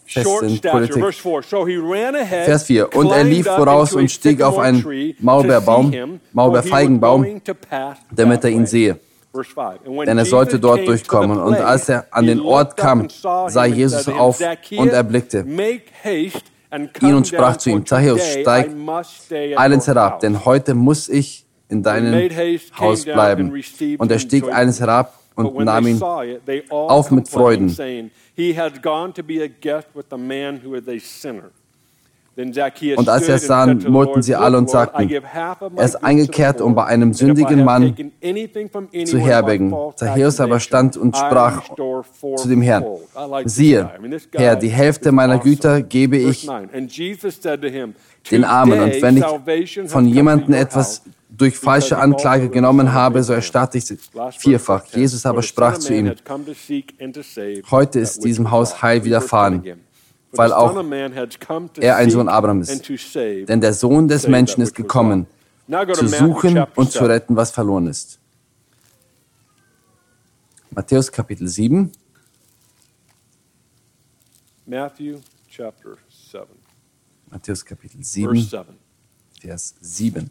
fest 0.06 0.26
in 0.44 0.62
Politik. 0.62 1.04
verse 1.04 1.22
4. 1.22 1.42
So 1.44 1.66
he 1.68 1.76
ran 1.78 2.16
ahead, 2.16 2.46
Vers 2.46 2.64
4. 2.64 2.96
Und 2.96 3.12
er 3.12 3.24
lief 3.24 3.46
voraus 3.46 3.94
und 3.94 4.10
stieg 4.10 4.42
auf 4.42 4.58
einen 4.58 5.14
Maulbeerbaum, 5.20 6.20
Maulbeerfeigenbaum, 6.32 7.42
damit 8.12 8.44
er 8.46 8.50
ihn 8.50 8.66
sehe. 8.66 8.98
Verse 9.36 9.52
5. 9.52 9.86
And 9.86 9.98
when 9.98 10.06
Denn 10.06 10.18
er 10.18 10.26
sollte 10.26 10.60
dort 10.60 10.88
durchkommen. 10.88 11.38
Und 11.40 11.56
als 11.56 11.90
er 11.90 12.08
an 12.12 12.26
den 12.26 12.40
Ort 12.40 12.78
kam, 12.78 13.08
sah 13.10 13.66
Jesus 13.66 14.08
auf 14.08 14.38
"Zacchaeus, 14.38 14.80
und 14.80 14.90
erblickte 14.90 15.46
ihn 17.02 17.14
und 17.14 17.28
sprach 17.28 17.58
zu 17.58 17.70
ihm, 17.70 17.86
Zachäus, 17.86 18.22
steig 18.40 18.70
eilends 19.56 19.88
herab, 19.88 20.14
house." 20.14 20.22
denn 20.22 20.46
heute 20.46 20.74
muss 20.74 21.10
ich 21.10 21.46
in 21.70 21.84
deinem 21.84 22.30
Haus 22.80 23.04
bleiben. 23.04 23.52
Und 23.98 24.12
er 24.12 24.20
stieg 24.20 24.52
eilends 24.52 24.80
herab 24.80 25.20
und 25.36 25.58
nahm 25.66 25.88
ihn 25.88 26.02
auf 26.70 27.12
mit 27.12 27.28
Freuden. 27.28 27.70
Und 32.38 33.08
als 33.08 33.26
sie 33.26 33.32
stood 33.32 33.36
es 33.36 33.48
sahen, 33.48 33.86
murrten 33.88 34.22
sie 34.22 34.34
"Look, 34.34 34.42
alle 34.42 34.58
und 34.58 34.70
sagten, 34.70 35.10
er 35.10 35.86
ist 35.86 36.04
eingekehrt, 36.04 36.60
um 36.60 36.76
bei 36.76 36.84
einem 36.86 37.14
sündigen 37.14 37.64
Mann 37.64 37.96
zu 39.06 39.18
herbergen. 39.18 39.74
Zachäus 39.96 40.42
aber 40.42 40.60
stand 40.60 40.98
und 40.98 41.16
sprach 41.16 41.64
zu 42.36 42.48
dem 42.50 42.62
Herrn, 42.62 42.84
fourfold." 42.84 43.08
I 43.16 43.30
like 43.30 43.44
this 43.46 43.56
siehe, 43.56 43.90
Herr, 44.34 44.56
die 44.58 44.68
Hälfte 44.68 45.12
meiner. 45.12 45.40
Güter 45.40 45.82
gebe 45.82 46.18
ich 46.18 46.46
9, 46.46 46.70
And 46.74 46.92
Jesus 46.92 47.42
said 47.42 47.62
to 47.62 47.68
him, 47.68 47.96
den 48.30 48.44
Armen. 48.44 48.80
Und 48.80 48.94
"Today 48.94 49.02
wenn 49.02 49.18
ich 49.62 49.80
von 49.90 50.06
jemandem 50.08 50.54
etwas 50.56 51.04
durch 51.30 51.58
falsche 51.58 51.98
Anklage 51.98 52.50
genommen 52.50 52.94
habe, 52.94 53.24
so 53.24 53.34
erstatte 53.34 53.78
ich 53.78 53.86
sie 53.86 53.98
vierfach. 54.38 54.86
Jesus 54.94 55.26
aber 55.26 55.42
sprach 55.42 55.78
zu 55.78 55.94
ihm, 55.94 56.14
heute 57.72 58.00
ist 58.00 58.24
diesem 58.24 58.52
Haus 58.52 58.82
Heil 58.82 59.04
widerfahren, 59.04 59.64
weil 60.38 60.54
auch 60.54 60.76
er 61.80 61.96
ein 61.96 62.10
Sohn 62.10 62.30
Abraham 62.30 62.62
ist. 62.62 62.90
Denn 63.16 63.62
der 63.62 63.74
Sohn 63.74 64.08
des 64.08 64.28
Menschen 64.28 64.62
ist 64.62 64.76
gekommen, 64.76 65.28
zu 65.94 66.08
suchen 66.08 66.64
und 66.76 66.92
zu 66.92 67.06
retten, 67.06 67.36
was 67.36 67.52
verloren 67.52 67.88
ist. 67.88 68.20
Matthäus 70.72 71.12
Kapitel 71.12 71.48
7, 71.48 71.92
Matthew 74.66 75.20
chapter 75.50 75.96
7, 76.32 76.48
Matthäus 77.30 77.64
Kapitel 77.64 78.04
verse 78.04 78.14
7, 78.14 78.36
7. 78.36 78.66
Vers 79.40 79.76
7. 79.80 80.30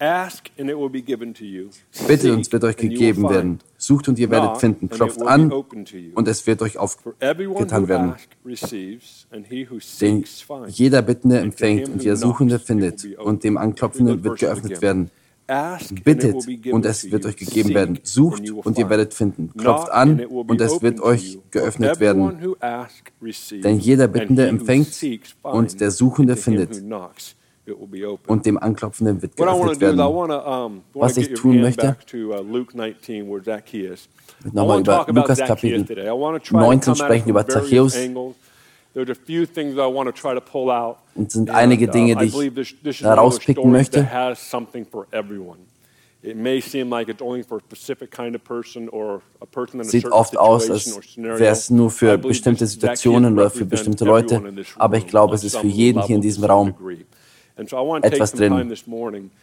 Ask 0.00 0.50
and 0.56 0.70
it 0.70 0.78
will 0.78 0.88
be 0.88 1.02
given 1.02 1.34
to 1.34 1.44
you. 1.44 1.70
Bittet 2.06 2.30
und 2.30 2.40
es 2.42 2.52
wird 2.52 2.62
euch 2.62 2.76
gegeben 2.76 3.28
werden. 3.28 3.58
Sucht 3.76 4.08
und 4.08 4.18
ihr 4.18 4.30
werdet 4.30 4.58
finden. 4.58 4.88
Klopft 4.88 5.20
an 5.22 5.50
und 5.50 6.28
es 6.28 6.46
wird 6.46 6.62
euch 6.62 6.78
aufgetan 6.78 7.88
werden. 7.88 8.14
Denn 10.00 10.24
jeder 10.68 11.02
Bittende 11.02 11.38
empfängt 11.40 11.88
und 11.88 12.04
der 12.04 12.16
Suchende 12.16 12.58
findet 12.60 13.04
und 13.18 13.42
dem 13.42 13.56
Anklopfenden 13.56 14.22
wird 14.22 14.38
geöffnet 14.38 14.80
werden. 14.82 15.10
Bittet 16.04 16.46
und 16.70 16.86
es 16.86 17.10
wird 17.10 17.26
euch 17.26 17.36
gegeben 17.36 17.70
werden. 17.70 17.98
Sucht 18.04 18.50
und 18.50 18.78
ihr 18.78 18.88
werdet 18.90 19.14
finden. 19.14 19.52
Klopft 19.56 19.90
an 19.90 20.24
und 20.26 20.60
es 20.60 20.80
wird 20.80 21.00
euch 21.00 21.38
geöffnet 21.50 21.98
werden. 21.98 22.54
Denn 23.64 23.78
jeder 23.80 24.06
Bittende 24.06 24.46
empfängt 24.46 25.34
und 25.42 25.80
der 25.80 25.90
Suchende 25.90 26.36
findet. 26.36 26.84
Und 28.26 28.46
dem 28.46 28.58
Anklopfenden 28.58 29.22
wird 29.22 29.36
geöffnet 29.36 29.80
werden. 29.80 30.82
Was 30.94 31.16
ich 31.16 31.34
tun 31.34 31.60
möchte, 31.60 31.96
uh, 32.14 32.42
Luke 32.42 32.76
19 32.76 33.28
where 33.28 33.42
Zacchaeus. 33.42 34.08
I 34.44 34.48
nochmal 34.52 34.80
über 34.80 35.06
Lukas 35.08 35.38
Kapitel 35.38 35.84
today. 35.84 36.06
I 36.06 36.12
want 36.12 36.42
to 36.42 36.50
try 36.50 36.60
19 36.60 36.80
to 36.80 36.92
come 36.92 36.92
at 36.92 36.98
it 36.98 37.04
sprechen 37.04 37.30
über 37.30 37.46
Zacchaeus. 37.48 37.96
angles. 37.96 38.36
There's 38.94 39.10
a 39.10 39.14
few 39.14 39.46
things 39.46 39.74
I 39.74 39.86
want 39.86 40.06
to 40.06 40.12
try 40.12 40.34
to 40.34 40.40
pull 40.40 40.70
out. 40.70 40.98
Und 41.14 41.28
es 41.28 41.34
sind 41.34 41.50
einige 41.50 41.88
uh, 41.88 41.90
Dinge, 41.90 42.16
die 42.16 42.26
ich 42.26 43.00
da 43.00 43.14
those 43.14 43.20
rauspicken 43.20 43.70
möchte. 43.70 44.00
that 44.00 44.12
has 44.12 44.38
something 44.38 44.86
for 44.86 45.06
everyone. 45.12 45.58
It 46.20 46.36
may 46.36 46.60
seem 46.60 46.90
like 46.90 47.08
it's 47.08 47.22
only 47.22 47.44
for 47.44 47.58
a 47.58 47.60
specific 47.60 48.10
kind 48.10 48.34
of 48.34 48.42
person 48.42 48.88
or 48.88 49.22
a 49.40 49.46
person 49.46 49.80
in 49.80 49.86
a 49.86 49.88
Sieht 49.88 50.10
oft 50.10 50.36
aus, 50.36 50.68
als 50.68 51.16
wäre 51.16 51.52
es 51.52 51.70
nur 51.70 51.90
für 51.90 52.18
bestimmte 52.18 52.66
Situationen 52.66 53.38
oder 53.38 53.50
für 53.50 53.64
bestimmte 53.64 54.04
Leute, 54.04 54.42
aber 54.76 54.96
ich 54.96 55.06
glaube, 55.06 55.36
es 55.36 55.44
ist 55.44 55.56
für 55.56 55.68
jeden 55.68 56.02
hier 56.02 56.16
in 56.16 56.22
diesem 56.22 56.42
Raum 56.44 56.74
etwas 57.58 58.32
drin. 58.32 58.72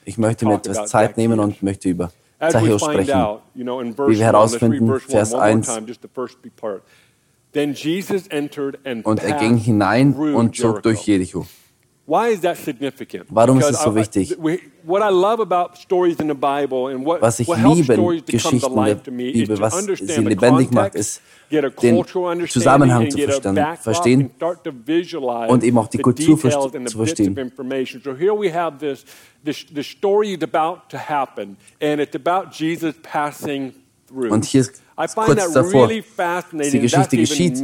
Ich 0.05 0.17
möchte 0.17 0.45
mir 0.45 0.55
etwas 0.55 0.89
Zeit 0.89 1.17
nehmen 1.17 1.39
und 1.39 1.61
möchte 1.61 1.89
über 1.89 2.11
Zachäus 2.39 2.81
sprechen. 2.81 3.39
Wie 3.53 3.65
wir 3.65 3.73
1, 3.73 3.97
let's 3.97 3.99
read 3.99 4.19
herausfinden, 4.19 4.87
verse 4.87 5.07
1 5.07 5.11
Vers 5.11 5.33
one 5.33 5.41
more 5.41 5.51
1. 5.51 5.67
time, 5.67 5.87
just 5.87 6.01
the 6.01 6.09
first 6.13 6.37
part. 6.55 6.81
Then 7.53 7.73
Jesus 7.73 8.27
entered 8.27 8.79
and 8.85 9.05
Und 9.05 9.23
er 9.23 9.37
ging 9.37 9.55
hinein 9.57 10.13
und 10.13 10.55
zog 10.55 10.83
durch 10.83 11.05
Jericho. 11.07 11.45
Jericho. 12.07 12.11
Why 12.29 12.33
is 12.33 12.41
that 12.41 12.57
significant? 12.57 13.25
Warum 13.29 13.59
ist 13.59 13.69
es 13.71 13.81
so 13.81 13.95
wichtig? 13.95 14.35
we- 14.39 14.59
What 14.83 15.01
I 15.01 15.09
love 15.11 15.41
about 15.41 15.75
stories 15.77 16.19
in 16.19 16.27
the 16.27 16.35
Bible 16.35 16.93
and 16.93 17.03
what, 17.05 17.19
Was 17.21 17.39
ich 17.39 17.47
liebe 17.47 17.95
Geschichten 18.23 18.75
der 18.75 18.95
Bibel, 19.11 19.59
was 19.59 19.83
sie 19.83 20.21
lebendig 20.21 20.69
macht, 20.71 20.93
ist, 20.93 21.21
get 21.49 21.63
a 21.65 21.69
den 21.69 21.95
cultural 21.95 22.31
understanding 22.33 22.49
Zusammenhang 22.49 23.09
zu 23.09 23.81
verstehen- 23.81 24.29
und 25.49 25.63
eben 25.63 25.77
auch 25.79 25.87
die 25.87 25.97
Kultur 25.97 26.35
details 26.35 26.53
verste- 26.55 26.77
and 26.77 26.87
the 26.87 26.91
zu 26.91 26.97
verstehen. 26.97 27.31
of 27.31 27.37
information. 27.39 28.01
So 28.03 28.15
here 28.15 28.33
we 28.39 28.53
have 28.53 28.77
this, 28.77 29.03
this, 29.43 29.65
the 29.73 29.83
story 29.83 30.33
is 30.33 30.43
about 30.43 30.81
to 30.89 30.97
happen 30.97 31.57
and 31.81 31.99
it's 31.99 32.15
about 32.15 32.51
Jesus 32.51 32.93
passing 33.01 33.73
through. 34.07 34.31
Und 34.31 34.45
hier 34.45 34.61
ist 34.61 34.81
I 34.97 35.07
find 35.07 35.25
kurz 35.25 35.39
that 35.45 35.55
davor, 35.55 35.87
really 35.89 36.03
fascinating. 36.03 36.71
die 36.73 36.79
Geschichte 36.81 37.17
geschieht. 37.17 37.59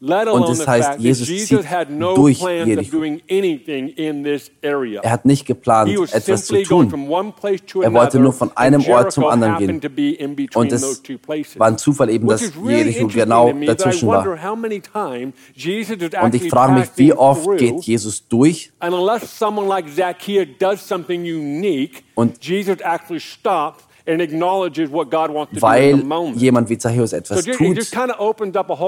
Alone 0.00 0.52
es 0.52 0.66
heißt, 0.66 1.00
Jesus 1.00 1.26
zieht 1.26 1.68
had 1.68 1.90
no 1.90 2.14
durch 2.14 2.38
plans 2.38 2.62
of 2.62 2.66
Jericho. 2.68 2.90
doing 2.98 3.20
anything 3.28 3.88
in 3.88 4.22
this 4.22 4.50
area. 4.62 5.00
Er 5.02 5.10
hat 5.10 5.24
nicht 5.24 5.44
geplant, 5.44 5.90
He 5.90 5.98
was 5.98 6.12
etwas 6.12 6.46
zu 6.46 6.54
simply 6.54 6.64
going 6.68 6.88
tun. 6.88 6.90
from 6.90 7.10
one 7.10 7.32
place 7.32 7.60
to 7.66 7.82
Er 7.82 7.92
wollte 7.92 8.18
another, 8.18 8.18
nur 8.20 8.32
von 8.32 8.56
einem 8.56 8.84
Ort 8.86 9.10
zum 9.12 9.24
anderen 9.24 9.58
gehen. 9.80 9.80
Und 10.54 10.72
es 10.72 11.02
war 11.58 11.66
ein 11.66 11.78
Zufall 11.78 12.10
eben, 12.10 12.28
dass 12.28 12.52
Jericho 12.64 13.08
genau 13.08 13.52
dazwischen 13.52 14.06
wonder 14.06 14.30
war. 14.30 14.50
how 14.50 14.56
many 14.56 14.80
times 14.80 15.34
Jesus 15.54 15.96
is 15.96 16.10
Und 16.22 16.34
ich 16.34 16.48
frage 16.48 16.74
mich, 16.74 16.88
wie 16.96 17.12
oft 17.12 17.58
geht 17.58 17.80
Jesus 17.82 18.26
durch 18.28 18.70
Und- 22.14 22.44
Jesus 22.44 22.76
actually 22.80 23.20
stops 23.20 23.84
weil 25.60 26.02
jemand 26.34 26.68
wie 26.70 26.78
Zachäus 26.78 27.12
etwas 27.12 27.44
tut, 27.44 27.76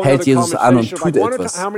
hält 0.02 0.26
Jesus 0.26 0.54
an 0.54 0.78
und 0.78 0.90
tut 0.90 1.16
etwas. 1.16 1.62
Und 1.64 1.76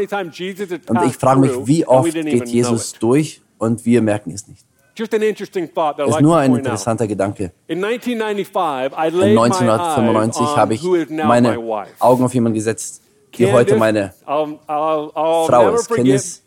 ich 1.06 1.16
frage 1.16 1.40
mich, 1.40 1.50
wie 1.66 1.84
oft 1.86 2.12
geht 2.12 2.48
Jesus 2.48 2.92
durch 2.92 3.40
und 3.58 3.84
wir 3.84 4.00
merken 4.02 4.30
es 4.32 4.46
nicht. 4.46 4.64
Das 4.94 5.08
ist 5.08 6.20
nur 6.20 6.36
ein 6.36 6.54
interessanter 6.54 7.06
Gedanke. 7.06 7.50
In 7.66 7.82
1995 7.84 10.56
habe 10.56 10.74
ich 10.74 10.82
meine 11.08 11.58
Augen 11.98 12.24
auf 12.24 12.34
jemanden 12.34 12.56
gesetzt, 12.56 13.00
die 13.34 13.50
heute 13.50 13.76
meine 13.76 14.12
Frau 14.26 15.72
ist. 15.74 15.88
Candice 15.88 16.42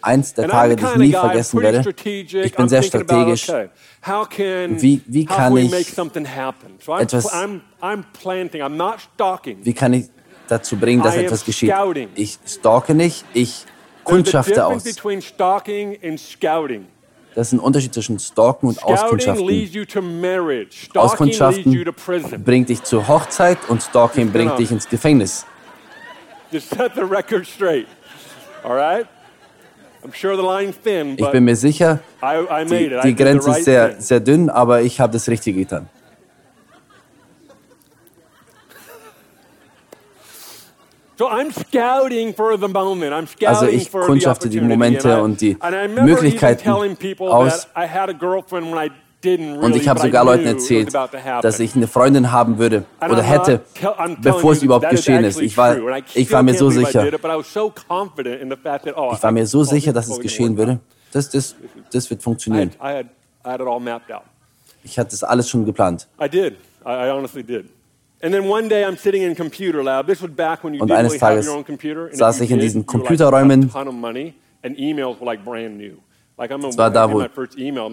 Eins 0.00 0.32
der 0.34 0.44
Tage, 0.48 0.76
die 0.76 0.82
ich 0.84 0.96
nie 0.96 1.12
vergessen 1.26 1.60
werde. 1.60 1.78
Ich 2.44 2.54
bin 2.54 2.68
sehr 2.68 2.82
strategisch. 2.82 3.46
Wie, 4.80 5.00
wie 5.06 5.24
kann 5.24 5.56
ich 5.56 5.72
etwas, 7.00 7.32
wie 9.64 9.72
kann 9.74 9.92
ich 9.92 10.04
dazu 10.48 10.76
bringen, 10.76 11.02
dass 11.02 11.14
etwas 11.26 11.44
geschieht? 11.44 11.68
Ich 12.14 12.38
stalke 12.46 12.94
nicht, 12.94 13.24
ich 13.34 13.64
kundschafte 14.04 14.52
aus. 14.66 14.84
Das 17.34 17.46
ist 17.48 17.54
ein 17.54 17.60
Unterschied 17.60 17.94
zwischen 17.94 18.18
Stalken 18.18 18.66
und 18.68 18.76
Auskundschaften. 18.84 19.46
Auskundschaften 20.94 21.72
bringt 22.44 22.68
dich 22.68 22.82
zur 22.82 23.08
Hochzeit 23.08 23.58
und 23.68 23.82
Stalking 23.82 24.30
bringt 24.30 24.58
dich 24.58 24.70
ins 24.70 24.86
Gefängnis. 24.88 25.46
Just 26.52 26.68
set 26.68 26.94
the 26.94 27.04
record 27.04 27.46
straight. 27.46 27.86
All 28.62 28.74
right? 28.74 29.06
I'm 30.04 30.12
sure 30.12 30.36
the 30.36 30.42
line's 30.42 30.76
thin, 30.76 31.16
ich 31.16 31.30
bin 31.30 31.44
mir 31.44 31.54
sicher, 31.54 32.00
die, 32.20 33.00
die 33.04 33.14
Grenze 33.14 33.50
ist 33.50 33.64
sehr, 33.64 34.00
sehr 34.00 34.18
dünn, 34.18 34.50
aber 34.50 34.82
ich 34.82 34.98
habe 35.00 35.12
das 35.12 35.28
Richtige 35.28 35.60
getan. 35.60 35.88
Also 43.44 43.66
ich 43.68 43.92
kundschafte 43.92 44.48
die 44.48 44.60
Momente 44.60 45.22
und 45.22 45.40
die 45.40 45.56
Möglichkeiten 46.00 46.68
aus. 47.20 47.68
Und 49.60 49.76
ich 49.76 49.88
habe 49.88 50.00
sogar 50.00 50.24
Leuten 50.24 50.46
erzählt, 50.46 50.92
dass 51.42 51.60
ich 51.60 51.76
eine 51.76 51.86
Freundin 51.86 52.32
haben 52.32 52.58
würde 52.58 52.84
oder 53.00 53.22
hätte, 53.22 53.60
bevor 54.20 54.52
es 54.52 54.62
überhaupt 54.62 54.90
geschehen 54.90 55.24
ist. 55.24 55.40
Ich 55.40 55.56
war, 55.56 55.76
ich 56.14 56.30
war 56.32 56.42
mir 56.42 56.54
so 56.54 56.70
sicher. 56.70 57.04
Oh, 58.96 59.12
ich 59.14 59.22
war 59.22 59.32
mir 59.32 59.46
so 59.46 59.62
sicher, 59.64 59.92
dass 59.92 60.08
es 60.08 60.18
geschehen 60.20 60.56
würde. 60.56 60.80
Das, 61.12 61.28
das, 61.30 61.54
das 61.92 62.10
wird 62.10 62.22
funktionieren. 62.22 62.70
Ich 64.84 64.98
hatte 64.98 65.10
das 65.10 65.22
alles 65.22 65.48
schon 65.48 65.64
geplant. 65.64 66.08
Und 70.80 70.90
eines 70.92 71.18
Tages 71.18 71.46
saß 72.12 72.40
ich 72.40 72.50
in 72.50 72.58
diesen 72.58 72.86
Computerräumen 72.86 73.70
es 76.68 76.78
war 76.78 76.90
da, 76.90 77.10
wo 77.12 77.20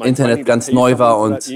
Internet 0.05 0.45
ganz 0.45 0.71
neu 0.71 0.97
war 0.97 1.19
und 1.19 1.49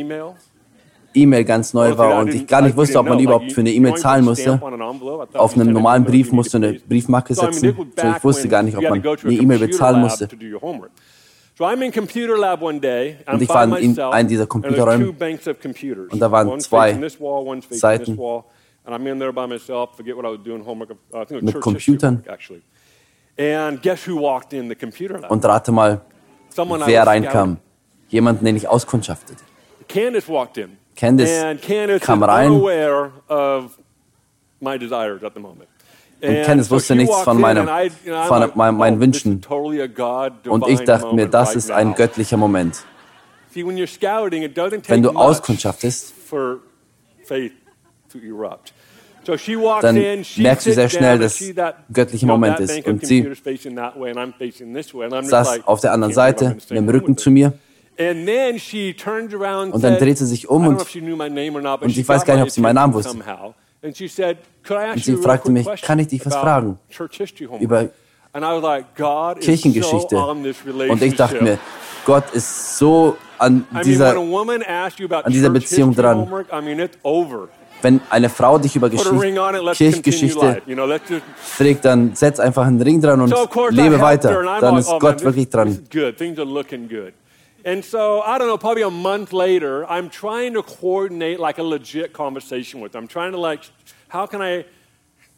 E-Mail. 1.15 1.43
Ganz 1.43 1.73
neu 1.73 1.95
war 1.97 2.17
und 2.21 2.33
ich 2.33 2.47
gar 2.47 2.62
nicht 2.62 2.75
wusste, 2.75 2.97
ob 3.00 3.07
man 3.07 3.19
überhaupt 3.19 3.51
für 3.51 3.62
eine 3.62 3.71
E-Mail 3.71 3.95
zahlen 3.95 4.25
musste. 4.25 4.59
Auf 5.33 5.53
einem 5.55 5.71
normalen 5.73 6.03
Brief 6.05 6.31
musste 6.31 6.57
eine 6.57 6.73
Briefmarke 6.73 7.35
setzen. 7.35 7.75
So, 7.75 8.07
ich 8.17 8.23
wusste 8.23 8.47
gar 8.47 8.63
nicht, 8.63 8.75
ob 8.77 8.83
man 8.83 9.01
eine 9.03 9.33
E-Mail 9.33 9.59
bezahlen 9.59 10.01
musste. 10.01 10.27
Und 13.27 13.41
ich 13.41 13.50
war 13.50 13.77
in 13.77 14.00
einem 14.00 14.27
dieser 14.27 14.47
Computerräume. 14.47 15.13
und 16.09 16.19
da 16.19 16.31
waren 16.31 16.47
zwei 16.59 16.93
Seiten. 17.69 18.17
mit 21.41 21.53
Computern. 21.62 22.23
Und 25.29 25.45
rate 25.45 25.71
mal, 25.71 26.01
wer 26.57 27.07
reinkam. 27.07 27.57
Jemand, 28.10 28.45
den 28.45 28.55
ich 28.55 28.67
auskundschaftete. 28.67 29.43
Candice 30.95 31.58
kam 31.99 32.23
rein. 32.23 32.51
Und 36.23 36.43
Candice 36.45 36.71
wusste 36.71 36.95
nichts 36.95 37.19
von, 37.21 37.39
meinem, 37.39 37.67
von 38.27 38.51
meinen 38.56 38.97
oh, 38.97 39.01
Wünschen. 39.01 39.41
Und 40.47 40.67
ich 40.67 40.82
dachte 40.82 41.13
mir, 41.13 41.27
das 41.27 41.56
ist 41.56 41.69
ein 41.71 41.95
göttlicher 41.95 42.38
Moment. 42.38 42.84
Wenn 43.54 45.04
du 45.04 45.10
auskundschaftest, 45.12 46.13
dann 49.81 49.95
merkst 50.38 50.67
du 50.67 50.73
sehr 50.73 50.89
schnell, 50.89 51.19
dass 51.19 51.43
göttlicher 51.91 52.27
Moment 52.27 52.59
ist. 52.59 52.86
Und 52.88 53.05
sie 53.05 53.27
saß 55.23 55.67
auf 55.67 55.81
der 55.81 55.93
anderen 55.93 56.13
Seite, 56.13 56.57
mit 56.69 56.69
dem 56.69 56.89
Rücken 56.89 57.17
zu 57.17 57.31
mir. 57.31 57.53
Und 57.97 59.83
dann 59.83 59.97
dreht 59.97 60.17
sie 60.17 60.25
sich 60.25 60.49
um 60.49 60.67
und, 60.67 60.81
und 60.81 61.97
ich 61.97 62.07
weiß 62.07 62.25
gar 62.25 62.36
nicht, 62.36 62.43
ob 62.43 62.49
sie 62.49 62.62
meinen 62.62 62.75
Namen 62.75 62.93
wusste. 62.93 63.17
Und 63.83 63.95
sie 63.95 65.15
fragte 65.17 65.51
mich, 65.51 65.67
kann 65.81 65.99
ich 65.99 66.07
dich 66.07 66.25
was 66.25 66.36
fragen 66.36 66.79
über 67.59 67.89
Kirchengeschichte? 69.39 70.17
Und 70.17 71.01
ich 71.01 71.15
dachte 71.15 71.43
mir, 71.43 71.59
Gott 72.05 72.31
ist 72.33 72.77
so 72.77 73.15
an 73.38 73.65
dieser, 73.83 74.17
an 74.17 75.31
dieser 75.31 75.49
Beziehung 75.49 75.95
dran 75.95 76.27
wenn 77.84 78.02
eine 78.10 78.30
Frau 78.30 78.58
dich 78.58 78.76
über 78.76 78.89
Kirchengeschichte 78.89 80.62
fragt, 81.41 81.86
dann 81.86 82.15
setz 82.15 82.39
einfach 82.39 82.65
einen 82.65 82.82
Ring 82.82 83.02
dran 83.02 83.22
und 83.22 83.34
lebe 83.72 84.00
weiter. 84.00 84.41
Dann 84.62 84.78
ist 84.78 84.89
Gott 85.00 85.24
wirklich 85.24 85.50
dran. 85.50 85.80
And 87.65 87.82
so, 87.86 88.22
I 88.26 88.38
don't 88.38 88.48
know, 88.48 88.58
probably 88.58 88.84
a 88.84 88.89
month 88.89 89.32
later, 89.32 89.86
I'm 89.89 90.10
trying 90.10 90.54
to 90.56 90.62
coordinate 90.62 91.39
like 91.39 91.60
a 91.60 91.63
legit 91.63 92.12
conversation 92.12 92.82
with 92.82 92.91
them. 92.91 93.06
I'm 93.06 93.08
trying 93.08 93.32
to 93.32 93.38
like, 93.39 93.62
how 94.10 94.26
can 94.28 94.41
I, 94.41 94.65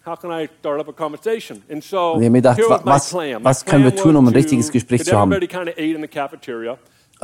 how 0.04 0.16
can 0.16 0.32
I 0.32 0.50
start 0.60 0.80
up 0.80 0.88
a 0.88 0.92
conversation? 0.92 1.62
And 1.70 1.84
so, 1.84 2.14
und 2.14 2.22
ich 2.22 2.26
habe 2.26 2.32
mir 2.32 2.42
gedacht, 2.42 2.60
was, 2.84 3.14
was 3.14 3.64
können 3.64 3.84
wir 3.84 3.96
tun, 3.96 4.16
um 4.16 4.28
ein 4.28 4.34
richtiges 4.34 4.72
Gespräch 4.72 5.06
zu 5.06 5.16
haben? 5.16 5.30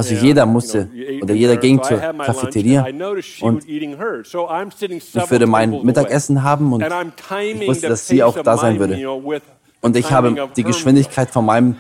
Also 0.01 0.25
jeder 0.25 0.45
musste 0.45 0.89
oder 1.21 1.33
jeder 1.33 1.57
ging 1.57 1.81
zur 1.83 1.97
Cafeteria 1.97 2.85
und 3.41 3.67
ich 3.67 3.91
würde 5.29 5.47
mein 5.47 5.83
Mittagessen 5.83 6.43
haben 6.43 6.73
und 6.73 6.83
ich 6.83 7.67
wusste, 7.67 7.89
dass 7.89 8.07
sie 8.07 8.23
auch 8.23 8.37
da 8.41 8.57
sein 8.57 8.79
würde. 8.79 8.95
Und 9.81 9.95
ich 9.95 10.11
habe 10.11 10.49
die 10.55 10.63
Geschwindigkeit 10.63 11.29
von 11.29 11.45
meinem 11.45 11.75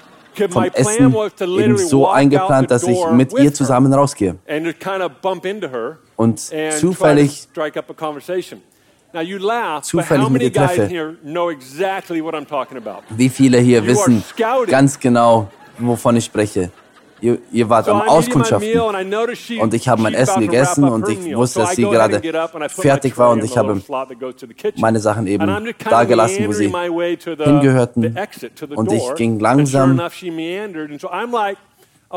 vom 0.49 0.63
Essen 0.63 1.13
eben 1.59 1.77
so 1.77 2.07
eingeplant, 2.07 2.71
dass 2.71 2.83
ich 2.83 2.99
mit 3.11 3.37
ihr 3.37 3.53
zusammen 3.53 3.93
rausgehe. 3.93 4.37
Und 6.15 6.39
zufällig 6.39 7.47
zufällig 9.81 10.29
mit 10.29 10.41
ihr 10.41 10.53
treffe. 10.53 11.17
Wie 13.09 13.29
viele 13.29 13.57
hier 13.59 13.85
wissen 13.85 14.23
ganz 14.67 14.99
genau, 14.99 15.49
wovon 15.77 16.15
ich 16.15 16.25
spreche? 16.25 16.71
Ihr, 17.21 17.39
ihr 17.51 17.69
wart 17.69 17.87
am 17.87 18.01
Auskundschaften. 18.01 18.79
Und 19.59 19.73
ich 19.73 19.87
habe 19.87 20.01
mein 20.01 20.13
Essen 20.13 20.41
gegessen 20.41 20.83
und 20.83 21.07
ich 21.07 21.35
wusste, 21.35 21.59
dass 21.59 21.75
sie 21.75 21.83
gerade 21.83 22.21
fertig 22.69 23.17
war 23.17 23.31
und 23.31 23.43
ich 23.43 23.57
habe 23.57 23.81
meine 24.77 24.99
Sachen 24.99 25.27
eben 25.27 25.73
da 25.89 26.03
gelassen, 26.03 26.47
wo 26.47 26.51
sie 26.51 26.71
hingehörten. 27.43 28.17
Und 28.75 28.91
ich 28.91 29.15
ging 29.15 29.39
langsam 29.39 30.01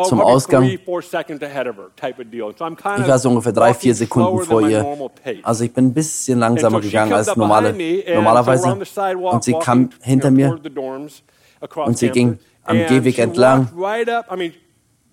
zum 0.03 0.21
Ausgang. 0.21 0.65
Ich 0.65 0.87
war 0.87 1.03
so 3.19 3.29
ungefähr 3.29 3.53
drei, 3.53 3.75
vier 3.75 3.95
Sekunden 3.95 4.43
vor 4.43 4.69
ihr. 4.69 4.85
Also 5.45 5.65
ich 5.65 5.73
bin 5.73 5.87
ein 5.87 5.95
bisschen 5.95 6.41
langsamer 6.41 6.81
gegangen 6.81 7.13
als 7.13 7.37
normale, 7.37 7.75
normalerweise. 8.15 8.77
Und 9.31 9.45
sie 9.45 9.55
kam 9.55 9.91
hinter 10.03 10.31
mir 10.33 10.59
und 11.77 11.99
sie 11.99 12.11
ging 12.11 12.39
am 12.65 12.79
Gehweg 12.87 13.19
entlang. 13.19 13.69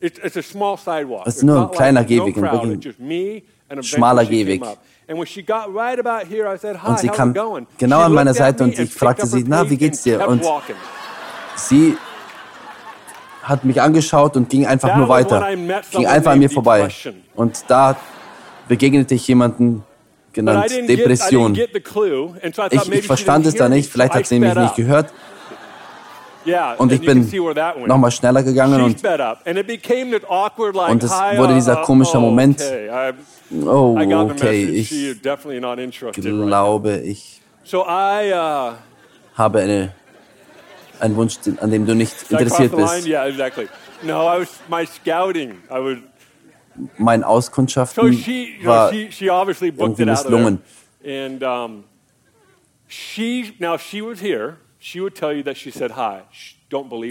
Es 0.01 1.35
ist 1.37 1.43
nur 1.43 1.61
ein 1.67 1.71
kleiner 1.71 2.03
Gehweg, 2.03 2.35
ein 2.37 2.43
wirklich 2.43 2.95
schmaler 3.81 4.25
Gehweg. 4.25 4.61
Und 5.07 5.27
sie 6.99 7.07
kam 7.09 7.33
genau 7.77 7.99
an 8.01 8.13
meiner 8.13 8.33
Seite 8.33 8.63
und 8.63 8.77
ich 8.79 8.93
fragte 8.93 9.27
sie, 9.27 9.43
na, 9.47 9.69
wie 9.69 9.77
geht's 9.77 10.03
dir? 10.03 10.27
Und 10.27 10.43
sie 11.55 11.97
hat 13.43 13.63
mich 13.65 13.81
angeschaut 13.81 14.35
und 14.37 14.49
ging 14.49 14.65
einfach 14.65 14.95
nur 14.95 15.09
weiter, 15.09 15.45
ging 15.91 16.05
einfach 16.07 16.31
an 16.31 16.39
mir 16.39 16.49
vorbei. 16.49 16.87
Und 17.35 17.63
da 17.67 17.95
begegnete 18.67 19.15
ich 19.15 19.27
jemanden 19.27 19.83
genannt 20.33 20.71
Depression. 20.87 21.53
Ich, 21.55 22.91
ich 22.93 23.05
verstand 23.05 23.45
es 23.45 23.55
da 23.55 23.67
nicht, 23.67 23.91
vielleicht 23.91 24.13
hat 24.13 24.25
sie 24.27 24.39
mich 24.39 24.55
nicht 24.55 24.75
gehört. 24.75 25.11
Und 26.77 26.91
ich 26.91 27.01
bin 27.01 27.29
nochmal 27.85 28.11
schneller 28.11 28.43
gegangen 28.43 28.81
und, 28.81 29.03
und 29.03 31.03
es 31.03 31.11
wurde 31.11 31.53
dieser 31.53 31.81
uh, 31.81 31.85
komische 31.85 32.19
Moment. 32.19 32.61
Oh, 33.65 33.97
okay, 33.99 34.63
ich 34.65 35.21
glaube, 35.21 36.97
ich 36.97 37.41
uh, 37.73 37.83
habe 39.35 39.59
eine, 39.59 39.93
einen 40.99 41.15
Wunsch, 41.15 41.35
an 41.59 41.71
dem 41.71 41.85
du 41.85 41.95
nicht 41.95 42.31
interessiert 42.31 42.75
bist. 42.75 43.07
Mein 46.97 47.23
Auskundschaften 47.23 48.03
war 48.63 48.91
irgendwie 48.93 50.05
misslungen. 50.05 50.61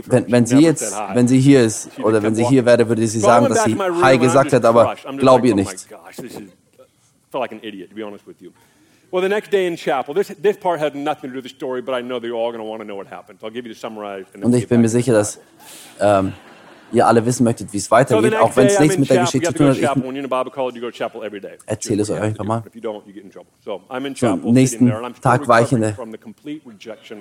That. 0.04 0.12
Wenn, 0.12 0.33
wenn 0.33 0.46
sie 0.46 0.59
jetzt, 0.59 0.92
wenn 1.14 1.28
sie 1.28 1.38
hier 1.38 1.62
ist 1.62 1.98
oder 2.00 2.22
wenn 2.22 2.35
sie 2.35 2.44
hier 2.44 2.66
wäre, 2.66 2.88
würde 2.88 3.06
sie 3.06 3.20
sagen, 3.20 3.48
dass 3.48 3.64
sie 3.64 3.76
Hi 4.02 4.18
gesagt 4.18 4.52
hat, 4.52 4.64
aber 4.64 4.96
glaub 5.18 5.44
ihr 5.44 5.54
nicht. 5.54 5.87
with 8.26 8.40
you. 8.40 8.52
Well, 9.12 9.22
the 9.22 9.28
next 9.28 9.50
day 9.50 9.66
in 9.66 9.76
chapel, 9.76 10.14
this, 10.14 10.28
this 10.40 10.56
part 10.56 10.78
had 10.80 10.94
nothing 10.94 11.30
to 11.30 11.35
do 11.35 11.37
with 11.37 11.44
the 11.44 11.48
story, 11.48 11.83
but 11.83 11.94
I 11.94 12.00
know 12.00 12.20
they're 12.20 12.35
all 12.35 12.52
going 12.52 12.62
to 12.62 12.64
want 12.64 12.80
to 12.80 12.85
know 12.85 12.94
what 12.94 13.09
happened. 13.09 13.40
So 13.40 13.46
I'll 13.46 13.52
give 13.52 13.66
you 13.66 13.74
the 13.74 13.78
summarize. 13.78 14.26
Und 14.40 14.54
ich 14.54 14.68
bin 14.68 14.80
mir 14.80 14.88
sicher, 14.88 15.12
dass 15.12 15.40
ähm, 16.00 16.33
ihr 16.92 17.07
alle 17.07 17.24
wissen 17.24 17.44
möchtet, 17.44 17.72
wie 17.72 17.76
es 17.76 17.90
weitergeht, 17.90 18.37
auch 18.37 18.55
wenn 18.57 18.66
es 18.66 18.79
nichts 18.81 18.98
mit 18.98 19.11
der 19.11 19.22
Geschichte 19.22 19.48
zu 19.48 19.55
tun 19.55 19.68
hat. 19.68 19.76
Ich 19.76 21.66
erzähle 21.66 22.03
es 22.03 22.11
euch 22.11 22.20
einfach 22.20 22.44
mal. 22.44 22.62
Zum 24.14 24.53
nächsten 24.53 24.92
Tag 25.22 25.46
war 25.48 25.62
ich 25.62 25.72
in 25.72 25.81
der, 25.81 25.96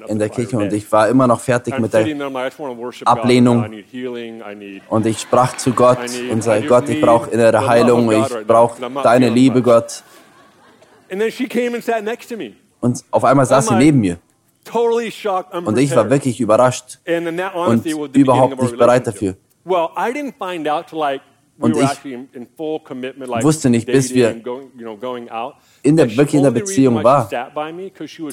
in 0.08 0.20
der 0.20 0.30
Kirche 0.30 0.58
und 0.58 0.74
ich 0.74 0.92
war 0.92 1.08
immer 1.10 1.28
noch 1.28 1.40
fertig 1.40 1.78
mit 1.80 1.94
der 1.94 2.06
Ablehnung. 3.06 3.66
Und 4.90 5.06
ich 5.06 5.20
sprach 5.20 5.58
zu 5.58 5.72
Gott 5.74 6.00
und 6.32 6.44
sagte, 6.44 6.68
Gott, 6.68 6.90
ich 6.90 7.02
brauche 7.02 7.30
innere 7.32 7.68
Heilung, 7.68 8.12
ich 8.12 8.48
brauche 8.48 8.82
deine 9.04 9.30
Liebe, 9.30 9.62
Gott. 9.62 10.04
Und 12.82 13.04
auf 13.12 13.24
einmal 13.24 13.46
saß 13.46 13.68
sie 13.68 13.76
neben 13.76 14.00
mir. 14.00 14.18
Und 15.66 15.78
ich 15.78 15.96
war 15.96 16.10
wirklich 16.10 16.40
überrascht 16.40 17.00
und 17.68 17.86
überhaupt 18.16 18.62
nicht 18.62 18.78
bereit 18.78 19.08
dafür. 19.08 19.36
Und 21.62 21.76
ich 21.76 23.44
wusste 23.44 23.70
nicht, 23.70 23.86
bis 23.86 24.14
wir 24.14 24.30
in 25.84 25.98
der, 25.98 26.10
wirklich 26.16 26.36
in 26.36 26.44
der 26.44 26.52
Beziehung 26.52 27.04
war, 27.04 27.30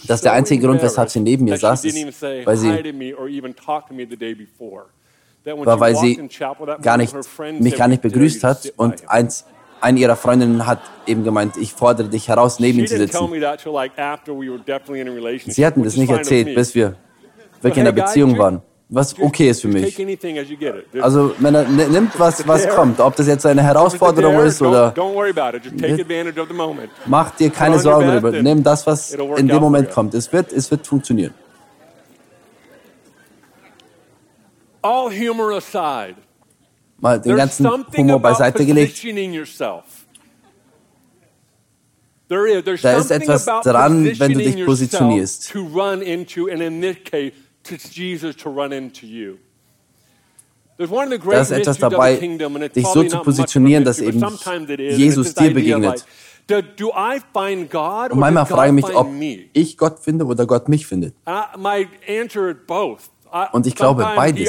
dass 0.07 0.21
der 0.21 0.33
einzige 0.33 0.65
Grund, 0.67 0.81
weshalb 0.83 1.11
sie 1.11 1.21
neben 1.21 1.45
mir 1.45 1.57
saß, 1.59 1.85
ist, 1.85 2.23
weil 2.45 2.57
sie, 2.57 2.69
war, 5.65 5.81
weil 5.81 5.95
sie 5.97 6.21
gar 6.83 6.97
nicht, 6.97 7.15
mich 7.61 7.75
gar 7.77 7.89
nicht 7.89 8.03
begrüßt 8.03 8.45
hat 8.45 8.73
und 8.77 9.09
eins, 9.09 9.45
eine 9.81 10.01
ihrer 10.01 10.17
Freundinnen 10.17 10.67
hat 10.67 10.81
eben 11.07 11.23
gemeint, 11.25 11.57
ich 11.57 11.73
fordere 11.73 12.09
dich 12.09 12.29
heraus, 12.29 12.61
neben 12.61 12.79
ihm 12.79 12.87
zu 12.87 12.97
sitzen. 12.97 13.17
Sie 15.53 15.67
hatten 15.67 15.83
das 15.83 15.97
nicht 15.97 16.11
erzählt, 16.11 16.55
bis 16.55 16.75
wir 16.75 16.97
wirklich 17.61 17.79
in 17.79 17.85
der 17.85 17.93
Beziehung 17.93 18.39
waren 18.39 18.63
was 18.89 19.19
okay 19.19 19.51
ist 19.51 19.63
für 19.63 19.69
mich. 19.69 19.97
Also 21.01 21.35
Männer, 21.39 21.65
nimmt 21.65 22.19
was, 22.19 22.47
was 22.47 22.69
kommt, 22.77 23.01
ob 23.01 23.17
das 23.17 23.27
jetzt 23.27 23.45
eine 23.45 23.63
Herausforderung 23.63 24.39
ist 24.41 24.63
oder 24.63 24.95
mach 27.07 27.31
dir 27.37 27.51
keine 27.51 27.79
Sorgen 27.81 28.07
darüber. 28.09 28.31
Nimm 28.43 28.63
das, 28.63 28.87
was 28.87 29.13
in 29.13 29.49
dem 29.49 29.61
Moment 29.61 29.91
kommt. 29.91 30.15
Es 30.15 30.33
wird, 30.33 30.53
es 30.53 30.71
wird 30.71 30.87
funktionieren. 30.87 31.35
Mal 36.99 37.21
den 37.21 37.37
ganzen 37.37 37.65
Humor 37.97 38.21
beiseite 38.21 38.65
gelegt. 38.65 38.97
Da 42.83 42.97
ist 42.99 43.11
etwas 43.11 43.45
dran, 43.63 44.05
wenn 44.19 44.33
du 44.33 44.39
dich 44.39 44.65
positionierst 44.67 45.53
da 50.79 51.41
ist 51.41 51.51
etwas 51.51 51.79
dabei, 51.79 52.17
dich 52.17 52.87
so 52.87 53.03
zu 53.05 53.19
positionieren, 53.21 53.85
dass 53.85 53.99
eben 54.01 54.23
Jesus 54.79 55.35
dir 55.35 55.53
begegnet. 55.55 56.05
Und 56.49 58.19
manchmal 58.19 58.47
frage 58.47 58.69
ich 58.69 58.75
mich, 58.85 58.95
ob 58.95 59.09
ich 59.53 59.77
Gott 59.77 59.99
finde 59.99 60.25
oder 60.27 60.47
Gott 60.47 60.69
mich 60.69 60.87
findet. 60.87 61.15
Und 63.53 63.67
ich 63.67 63.75
glaube 63.75 64.03
beides. 64.15 64.49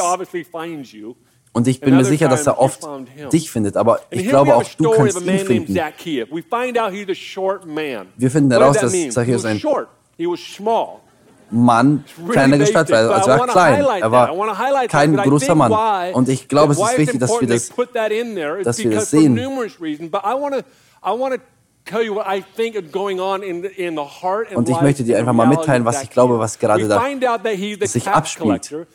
Und 1.53 1.67
ich 1.67 1.79
bin 1.79 1.95
mir 1.95 2.05
sicher, 2.05 2.27
dass 2.27 2.45
er 2.45 2.59
oft 2.59 2.87
dich 3.33 3.49
findet, 3.49 3.77
aber 3.77 4.01
ich 4.11 4.27
glaube 4.27 4.53
auch, 4.55 4.63
du 4.77 4.91
kannst 4.91 5.21
ihn 5.21 5.39
finden. 5.39 5.73
Wir 8.17 8.31
finden 8.31 8.51
heraus, 8.51 8.77
dass 8.77 9.09
Zacchaeus 9.09 9.45
ein 9.45 9.59
Mann 11.49 12.03
kleiner 12.29 12.57
Gestalt 12.57 12.89
war. 12.91 12.97
Also 13.15 13.29
er 13.31 13.39
war 13.39 13.47
klein. 13.53 13.73
Er 14.01 14.11
war 14.11 14.27
kein 14.89 15.11
großer 15.29 15.55
Mann. 15.55 15.71
Und 16.13 16.29
ich 16.29 16.47
glaube, 16.47 16.73
es 16.73 16.79
ist 16.79 16.97
wichtig, 16.97 17.19
dass 17.19 17.29
wir 17.41 17.47
das, 17.47 17.69
dass 18.63 18.77
wir 18.79 18.91
das 18.91 19.11
sehen. 19.11 19.35
Und 24.55 24.67
ich 24.69 24.81
möchte 24.81 25.03
dir 25.05 25.17
einfach 25.19 25.31
mal 25.33 25.45
mitteilen, 25.61 25.85
was 25.85 26.03
ich 26.03 26.09
glaube, 26.09 26.37
was 26.37 26.59
gerade 26.59 26.81
da 26.89 27.01
sich 27.87 28.03
abspielt. 28.17 28.87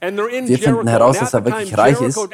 Wir 0.00 0.58
finden 0.58 0.88
heraus, 0.88 1.18
dass 1.18 1.32
er 1.32 1.44
wirklich 1.44 1.76
reich 1.76 2.00
ist. 2.00 2.18
Und 2.18 2.32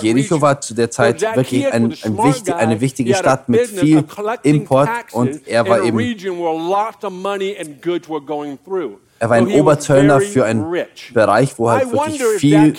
Jericho 0.00 0.40
war 0.40 0.60
zu 0.60 0.74
der 0.74 0.90
Zeit 0.90 1.20
wirklich 1.36 1.72
ein, 1.72 1.84
ein 2.02 2.18
wichtig, 2.18 2.54
eine 2.54 2.80
wichtige 2.80 3.14
Stadt 3.14 3.48
mit 3.48 3.66
viel 3.66 4.04
Import 4.44 4.88
und 5.12 5.46
er 5.48 5.68
war 5.68 5.82
eben 5.82 5.98
er 9.18 9.30
war 9.30 9.36
ein 9.36 9.48
Oberzöllner 9.48 10.20
für 10.20 10.44
einen 10.44 10.86
Bereich, 11.14 11.58
wo 11.58 11.70
halt 11.70 11.90
wirklich 11.90 12.22
viel, 12.38 12.74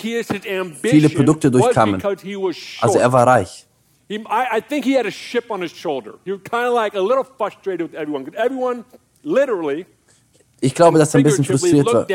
viele 0.80 1.08
Produkte 1.10 1.50
durchkamen. 1.50 2.00
Also 2.80 2.98
er 2.98 3.12
war 3.12 3.26
reich. 3.26 3.66
I 4.10 4.62
think 4.66 4.84
he 4.84 4.96
had 4.96 5.04
a 5.04 5.10
chip 5.10 5.50
on 5.50 5.60
his 5.60 5.72
shoulder. 5.72 6.14
He 6.24 6.32
was 6.32 6.40
kind 6.42 6.66
of 6.66 6.74
like 6.74 6.94
a 6.94 7.00
little 7.00 7.24
frustrated 7.24 7.90
with 7.90 7.94
everyone. 7.94 8.24
Everyone, 8.36 8.84
literally, 9.22 9.84
ich 10.60 10.74
glaube, 10.74 10.98
dass 10.98 11.14
er 11.14 11.20
ein 11.20 11.24
bisschen 11.24 11.44
frustriert 11.44 11.86
war. 11.86 12.06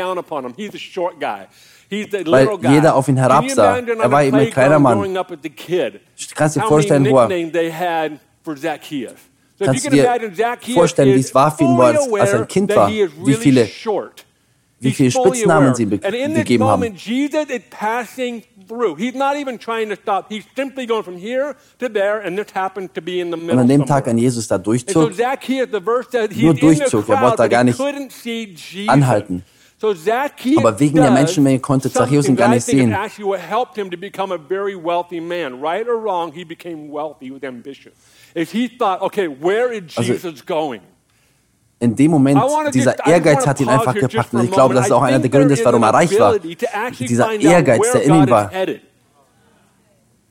Weil 2.26 2.48
jeder 2.72 2.94
auf 2.94 3.08
ihn 3.08 3.16
herabsah. 3.16 3.78
Er 3.78 4.10
war 4.10 4.22
eben 4.24 4.36
ein 4.36 4.50
kleiner 4.50 4.78
Mann. 4.78 4.98
Du 5.04 6.34
kannst 6.34 6.56
dir 6.56 6.62
vorstellen, 6.62 7.04
wo 7.10 7.18
er. 7.18 7.28
Kannst 9.60 9.86
du 9.86 9.90
dir 9.90 10.08
vorstellen, 10.74 11.14
wie 11.14 11.20
es 11.20 11.34
war 11.34 11.56
für 11.56 11.64
ihn, 11.64 11.76
wo 11.76 11.82
er 11.82 12.22
als 12.22 12.34
ein 12.34 12.48
Kind 12.48 12.74
war, 12.74 12.88
wie 12.88 13.34
viele, 13.34 13.68
wie 14.80 14.92
viele 14.92 15.10
Spitznamen 15.10 15.74
sie 15.74 15.86
gegeben 15.86 16.64
haben 16.64 16.96
through. 18.68 18.96
He's 18.96 19.14
not 19.14 19.36
even 19.36 19.58
trying 19.58 19.88
to 19.90 19.96
stop. 19.96 20.28
He's 20.28 20.44
simply 20.56 20.86
going 20.86 21.04
from 21.04 21.16
here 21.16 21.56
to 21.78 21.88
there, 21.88 22.20
and 22.24 22.36
this 22.38 22.54
happened 22.54 22.94
to 22.94 23.00
be 23.00 23.20
in 23.20 23.30
the 23.30 23.36
middle. 23.36 23.54
Und 23.54 23.60
an 23.60 23.68
dem 23.68 23.86
Tag, 23.86 24.08
an 24.08 24.18
Jesus 24.18 24.48
da 24.48 24.58
durchzog, 24.58 25.12
nur 26.36 26.54
durchzog, 26.54 27.08
er 27.08 27.20
wollte 27.20 27.36
da 27.36 27.48
gar 27.48 27.64
nicht 27.64 27.80
anhalten. 28.88 29.42
Aber 30.56 30.80
wegen 30.80 30.96
der 30.96 31.10
Menschenmenge 31.10 31.58
konnte 31.58 31.90
Zachäus 31.90 32.28
ihn 32.28 32.36
gar 32.36 32.48
nicht 32.48 32.64
sehen. 32.64 32.94
Also, 32.94 33.34
in 41.84 41.94
dem 41.96 42.10
Moment, 42.10 42.40
dieser 42.72 43.06
Ehrgeiz 43.06 43.46
hat 43.46 43.60
ihn 43.60 43.68
einfach 43.68 43.94
gepackt. 43.94 44.34
Und 44.34 44.44
ich 44.44 44.50
glaube, 44.50 44.74
das 44.74 44.86
ist 44.86 44.92
auch 44.92 45.02
einer 45.02 45.18
der 45.18 45.30
Gründe 45.30 45.56
warum 45.64 45.82
er 45.82 45.94
reich 45.94 46.18
war. 46.18 46.38
Dieser 46.38 47.32
Ehrgeiz, 47.32 47.92
der 47.92 48.02
in 48.02 48.14
ihm 48.14 48.30
war. 48.30 48.50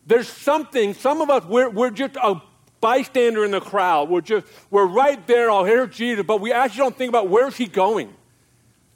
There's 0.06 0.28
something, 0.28 0.94
some 0.94 1.22
of 1.22 1.30
us, 1.30 1.44
we're, 1.48 1.70
we're 1.70 1.90
just 1.90 2.18
a 2.18 2.42
bystander 2.82 3.46
in 3.46 3.52
the 3.52 3.62
crowd. 3.62 4.10
We're 4.10 4.22
just, 4.22 4.46
we're 4.70 4.86
right 4.86 5.26
there, 5.28 5.50
I'll 5.50 5.64
hear 5.64 5.88
Jesus, 5.88 6.26
but 6.26 6.42
we 6.42 6.52
actually 6.52 6.82
don't 6.84 6.98
think 6.98 7.10
about 7.10 7.30
where's 7.30 7.56
he 7.56 7.68
going. 7.68 8.10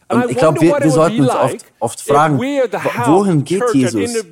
Und 0.09 0.29
ich 0.29 0.37
glaube, 0.37 0.59
wir, 0.61 0.77
wir 0.79 0.91
sollten 0.91 1.21
uns 1.21 1.29
oft, 1.31 1.65
oft 1.79 2.01
fragen, 2.01 2.37
wohin 2.39 3.43
geht 3.43 3.63
Jesus? 3.73 4.23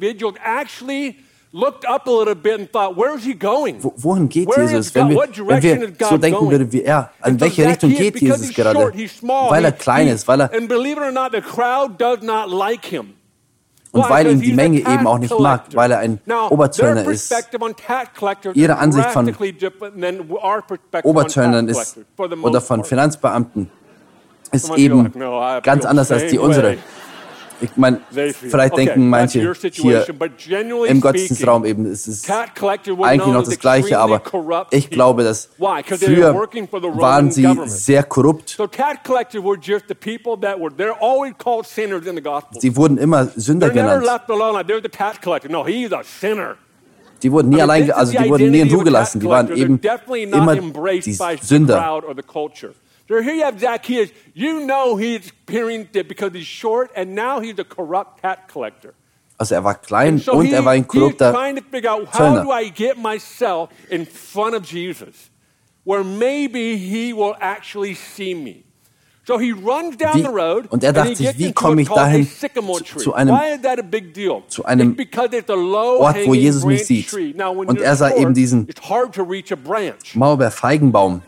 Wohin 3.81 4.27
geht 4.27 4.49
Jesus? 4.73 4.93
Wenn 4.93 5.09
wir, 5.09 5.15
wenn 5.47 5.63
wir 5.63 5.93
so 6.09 6.17
denken 6.17 6.51
würden 6.51 6.71
wie 6.73 6.81
er, 6.83 7.11
an 7.21 7.39
welche 7.39 7.65
Richtung 7.69 7.91
geht 7.91 8.19
Jesus 8.19 8.53
gerade? 8.53 8.91
Weil 9.49 9.63
er 9.65 9.71
klein 9.71 10.07
ist, 10.09 10.27
weil 10.27 10.41
er 10.41 10.51
Und 13.91 14.09
weil 14.09 14.27
ihn 14.27 14.41
die 14.41 14.51
Menge 14.53 14.79
eben 14.79 15.07
auch 15.07 15.17
nicht 15.17 15.29
mag, 15.39 15.61
weil 15.73 15.91
er 15.91 15.99
ein 15.99 16.19
Oberzöllner 16.49 17.03
ist. 17.13 17.31
Ihre 18.53 18.77
Ansicht 18.77 19.09
von 19.11 19.25
Oberzöllnern 21.03 21.67
ist 21.69 21.97
oder 22.41 22.59
von 22.61 22.83
Finanzbeamten 22.83 23.69
ist 24.51 24.69
eben 24.77 25.13
ganz 25.63 25.85
anders 25.85 26.11
als 26.11 26.23
die 26.27 26.37
unsere. 26.39 26.77
Ich 27.61 27.75
meine, 27.77 28.01
vielleicht 28.11 28.77
denken 28.77 29.09
manche 29.09 29.39
hier 29.71 30.05
im 30.87 31.01
Gottesdienstraum 31.01 31.65
eben, 31.65 31.85
es 31.85 32.07
ist 32.07 32.29
eigentlich 32.29 33.27
noch 33.27 33.43
das 33.43 33.59
Gleiche, 33.59 33.97
aber 33.99 34.21
ich 34.71 34.89
glaube, 34.89 35.23
dass 35.23 35.49
früher 35.57 36.33
waren 36.97 37.31
sie 37.31 37.47
sehr 37.65 38.03
korrupt. 38.03 38.57
Sie 42.59 42.75
wurden 42.75 42.97
immer 42.97 43.27
Sünder 43.35 43.69
genannt. 43.69 44.05
Die 47.23 47.31
wurden 47.31 47.49
nie 47.49 47.61
allein, 47.61 47.89
also 47.91 48.11
die 48.11 48.29
wurden 48.29 48.51
nie 48.51 48.59
in 48.59 48.67
Ruhe 48.73 48.83
gelassen. 48.83 49.19
Die 49.21 49.27
waren 49.27 49.47
eben 49.55 49.79
immer 50.33 50.55
die 50.55 51.17
Sünder. 51.41 52.01
So 53.07 53.19
here 53.21 53.35
you 53.35 53.43
have 53.43 53.59
Zacchaeus. 53.59 54.09
You 54.33 54.65
know 54.65 54.95
he's 54.97 55.27
experienced 55.27 55.93
because 56.07 56.33
he's 56.33 56.47
short 56.47 56.89
and 56.95 57.13
now 57.13 57.39
he's 57.39 57.59
a 57.59 57.63
corrupt 57.63 58.21
tax 58.21 58.51
collector. 58.51 58.93
Also 59.37 59.55
er 59.55 59.63
war 59.63 59.75
klein 59.75 60.17
so 60.17 60.31
und 60.33 60.51
er 60.51 60.63
war 60.65 60.71
ein 60.71 60.87
korrupter 60.87 61.31
Zöllner. 61.33 61.61
How 62.13 62.43
do 62.43 62.51
I 62.51 62.69
get 62.71 62.97
myself 62.97 63.69
in 63.89 64.05
front 64.07 64.55
of 64.55 64.63
Jesus 64.65 65.29
where 65.83 66.03
maybe 66.03 66.77
he 66.77 67.13
will 67.13 67.35
actually 67.39 67.93
see 67.95 68.33
me? 68.33 68.63
So 69.27 69.37
he 69.39 69.51
runs 69.51 69.97
down 69.97 70.21
the 70.23 70.29
road 70.29 70.67
und 70.69 70.83
er 70.83 70.93
dachte 70.93 71.15
sich, 71.15 71.37
wie 71.37 71.51
komme 71.51 71.81
ich 71.81 71.89
dahin 71.89 72.27
zu, 72.27 72.47
zu 72.97 73.13
einem, 73.13 73.35
zu 74.47 74.65
einem 74.65 74.95
Ort, 74.97 76.17
wo 76.25 76.33
Jesus 76.33 76.63
mich 76.63 76.85
sieht? 76.85 77.11
Und 77.13 77.81
er 77.81 77.95
sah 77.95 78.15
eben 78.15 78.33
diesen 78.33 78.67
Maulbeerfeigenbaum. 80.13 81.21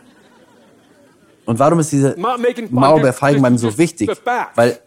Und 1.47 1.59
warum 1.59 1.79
ist 1.79 1.91
diese 1.93 2.15
Maulbeerfeigenbaum 2.17 3.57
so 3.57 3.77
wichtig? 3.77 4.11
Weil 4.55 4.79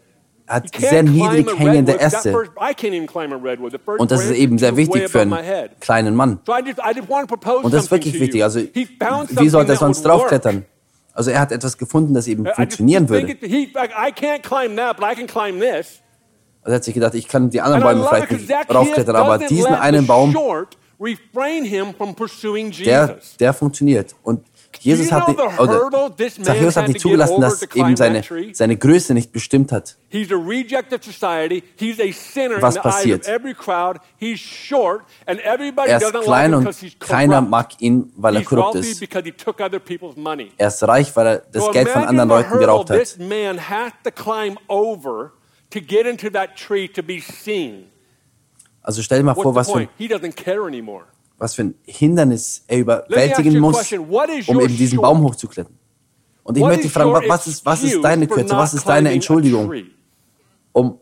er 0.45 0.55
hat 0.55 0.75
sehr 0.77 1.01
niedrig 1.01 1.57
hängende 1.57 1.99
Äste. 1.99 2.35
Und 3.97 4.11
das 4.11 4.25
ist 4.25 4.31
eben 4.31 4.57
sehr 4.59 4.77
wichtig 4.77 5.09
für 5.09 5.21
einen 5.21 5.35
kleinen 5.79 6.15
Mann. 6.15 6.39
Und 7.63 7.73
das 7.73 7.85
ist 7.85 7.91
wirklich 7.91 8.19
wichtig. 8.19 8.43
Also, 8.43 8.59
wie 8.59 9.49
sollte 9.49 9.71
er 9.73 9.77
sonst 9.77 10.03
draufklettern? 10.03 10.65
Also, 11.13 11.31
er 11.31 11.39
hat 11.39 11.51
etwas 11.51 11.77
gefunden, 11.77 12.13
das 12.13 12.27
eben 12.27 12.45
funktionieren 12.45 13.09
würde. 13.09 13.35
Also, 16.63 16.73
er 16.73 16.75
hat 16.75 16.83
sich 16.83 16.93
gedacht, 16.93 17.15
ich 17.15 17.27
kann 17.27 17.49
die 17.49 17.59
anderen 17.59 17.83
Bäume 17.83 18.07
vielleicht 18.07 18.31
nicht 18.31 18.51
draufklettern, 18.69 19.15
aber 19.15 19.39
diesen 19.39 19.73
einen 19.73 20.05
Baum, 20.05 20.35
der, 22.85 23.17
der 23.39 23.53
funktioniert. 23.53 24.15
Und 24.21 24.45
Jesus 24.83 25.11
hat, 25.11 25.27
oder 25.59 25.79
Zachäus 26.43 26.75
hat 26.75 26.87
nicht 26.87 26.99
zugelassen, 27.01 27.33
dass 27.41 27.61
eben 27.75 27.95
seine, 27.97 28.21
seine 28.55 28.77
Größe 28.77 29.13
nicht 29.13 29.31
bestimmt 29.31 29.71
hat. 29.71 29.97
Was 32.61 32.75
passiert? 32.81 33.27
Er 35.87 35.97
ist 35.97 36.13
klein 36.23 36.53
und 36.55 36.63
keiner 36.99 37.41
mag 37.49 37.81
ihn, 37.81 38.11
weil 38.15 38.35
er 38.35 38.41
korrupt 38.45 38.75
ist. 38.91 39.01
Er 40.57 40.67
ist 40.67 40.83
reich, 40.87 41.15
weil 41.15 41.27
er 41.27 41.37
das 41.51 41.63
Geld 41.71 41.89
von 41.89 42.01
anderen 42.09 42.29
Leuten 42.29 42.49
geraubt 42.59 42.89
hat. 42.89 42.97
Also 48.83 49.01
stell 49.03 49.19
dir 49.19 49.25
mal 49.25 49.35
vor, 49.35 49.53
was 49.55 49.67
für 49.67 49.73
ein 49.79 49.89
was 51.41 51.55
für 51.55 51.63
ein 51.63 51.75
Hindernis 51.87 52.63
er 52.67 52.77
überwältigen 52.77 53.59
muss, 53.59 53.91
um 53.91 54.61
eben 54.61 54.77
diesen 54.77 55.01
Baum 55.01 55.23
hochzuklettern. 55.23 55.75
Und 56.43 56.55
ich 56.55 56.63
möchte 56.63 56.83
dich 56.83 56.91
fragen, 56.91 57.11
was 57.27 57.47
ist, 57.47 57.65
was 57.65 57.83
ist 57.83 57.99
deine 58.01 58.27
Kürze, 58.27 58.55
was 58.55 58.75
ist 58.75 58.87
deine 58.87 59.11
Entschuldigung, 59.11 59.73
um 60.71 60.99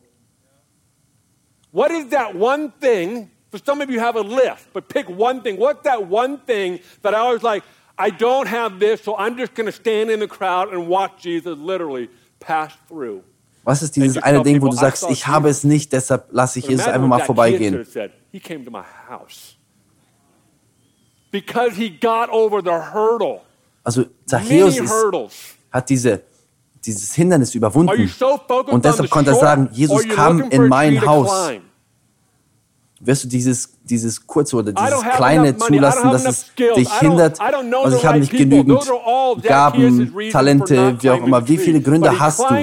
What 1.71 1.91
is 1.91 2.09
that 2.09 2.33
one 2.33 2.71
thing? 2.79 3.29
For 3.51 3.59
some 3.63 3.83
of 3.83 3.91
you 3.91 3.99
have 3.99 4.17
a 4.17 4.23
list, 4.23 4.73
but 4.73 4.87
pick 4.87 5.07
one 5.07 5.41
thing. 5.43 5.59
What's 5.59 5.83
that 5.83 6.09
one 6.09 6.39
thing 6.47 6.79
that 7.03 7.13
I 7.13 7.31
was 7.31 7.43
like, 7.43 7.63
I 7.95 8.09
don't 8.09 8.47
have 8.47 8.79
this, 8.79 9.03
so 9.03 9.15
I'm 9.17 9.37
just 9.37 9.53
going 9.53 9.67
to 9.67 9.71
stand 9.71 10.09
in 10.09 10.19
the 10.19 10.27
crowd 10.27 10.73
and 10.73 10.87
watch 10.87 11.21
Jesus 11.21 11.59
literally 11.59 12.09
pass 12.39 12.73
through. 12.87 13.21
Was 13.65 13.83
ist 13.83 13.95
dieses 13.95 14.17
eine 14.17 14.41
Ding, 14.41 14.61
wo 14.61 14.69
du 14.69 14.75
sagst, 14.75 15.05
ich 15.11 15.27
habe 15.27 15.49
es 15.49 15.63
nicht, 15.63 15.91
deshalb 15.93 16.29
lasse 16.31 16.57
ich 16.59 16.67
Jesus 16.67 16.87
einfach 16.87 17.07
mal 17.07 17.19
vorbeigehen? 17.19 17.85
He 18.31 18.39
came 18.39 18.63
to 18.65 18.71
my 18.71 18.83
house 19.07 19.58
because 21.31 21.75
he 21.75 21.89
got 21.89 22.29
over 22.29 22.61
the 22.61 22.93
hurdle. 22.93 23.41
Also 23.83 24.05
Zachäus 24.25 24.79
ist, 24.79 24.93
hat 25.71 25.89
diese, 25.89 26.21
dieses 26.83 27.13
Hindernis 27.13 27.55
überwunden 27.55 28.07
so 28.07 28.39
und 28.67 28.85
deshalb 28.85 29.09
konnte 29.09 29.31
er 29.31 29.35
sagen, 29.37 29.69
Jesus 29.71 30.07
kam 30.09 30.41
in 30.49 30.67
mein 30.67 31.05
Haus. 31.05 31.51
Wirst 33.01 33.23
du 33.23 33.27
dieses, 33.29 33.77
dieses 33.83 34.27
kurze 34.27 34.57
oder 34.57 34.73
dieses 34.73 35.01
kleine 35.15 35.55
zulassen, 35.55 36.11
dass 36.11 36.25
es 36.25 36.51
dich 36.75 36.91
hindert? 36.99 37.39
Also 37.39 37.97
ich 37.97 38.05
habe 38.05 38.19
nicht 38.19 38.31
genügend 38.31 38.91
Gaben, 39.43 40.13
Talente, 40.31 40.97
wie 41.01 41.09
auch 41.09 41.23
immer. 41.25 41.47
Wie 41.47 41.57
viele 41.57 41.81
Gründe 41.81 42.19
hast 42.19 42.39
du? 42.39 42.55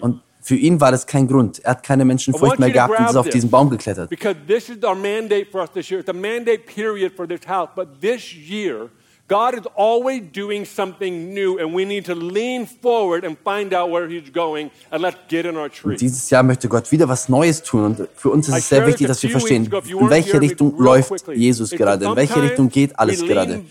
Und 0.00 0.22
für 0.40 0.56
ihn 0.56 0.80
war 0.80 0.90
das 0.90 1.06
kein 1.06 1.26
Grund. 1.28 1.58
Er 1.60 1.72
hat 1.72 1.82
keine 1.82 2.04
Menschenfurcht 2.04 2.58
mehr 2.58 2.70
gehabt 2.70 2.98
und 2.98 3.06
ist 3.06 3.16
auf 3.16 3.28
diesen 3.28 3.50
Baum 3.50 3.70
geklettert. 3.70 4.08
Because 4.08 4.36
this 4.46 4.68
is 4.68 4.82
our 4.82 4.94
mandate 4.94 5.46
for 5.50 5.62
us 5.62 5.70
this 5.72 5.90
year. 5.90 6.00
It's 6.00 6.08
a 6.08 6.14
mandate 6.14 6.66
period 6.66 7.12
for 7.14 7.26
this 7.26 7.40
house. 7.46 7.68
But 7.74 8.00
this 8.00 8.34
year, 8.34 8.88
God 9.30 9.54
is 9.54 9.64
always 9.76 10.22
doing 10.32 10.64
something 10.64 11.32
new 11.32 11.56
and 11.60 11.72
we 11.72 11.84
need 11.84 12.04
to 12.06 12.14
lean 12.16 12.66
forward 12.66 13.24
and 13.24 13.38
find 13.44 13.72
out 13.72 13.88
where 13.88 14.08
he's 14.08 14.28
going 14.32 14.72
and 14.90 15.00
let's 15.00 15.18
get 15.28 15.46
in 15.46 15.56
our 15.56 15.70
tree. 15.70 15.92
Und 15.92 16.00
dieses 16.00 16.28
Jahr 16.30 16.42
möchte 16.42 16.66
Gott 16.66 16.90
wieder 16.90 17.08
was 17.08 17.28
Neues 17.28 17.62
tun. 17.62 17.84
Und 17.84 18.08
für 18.16 18.30
uns 18.30 18.48
ist 18.48 18.56
es 18.56 18.68
sehr 18.68 18.84
wichtig, 18.88 19.06
dass 19.06 19.22
wir 19.22 19.30
verstehen, 19.30 19.66
in 19.66 20.10
welche 20.10 20.40
Richtung 20.40 20.76
läuft 20.76 21.28
Jesus 21.32 21.70
gerade, 21.70 22.06
in 22.06 22.16
welche 22.16 22.42
Richtung 22.42 22.68
geht 22.70 22.98
alles 22.98 23.24
gerade. 23.24 23.62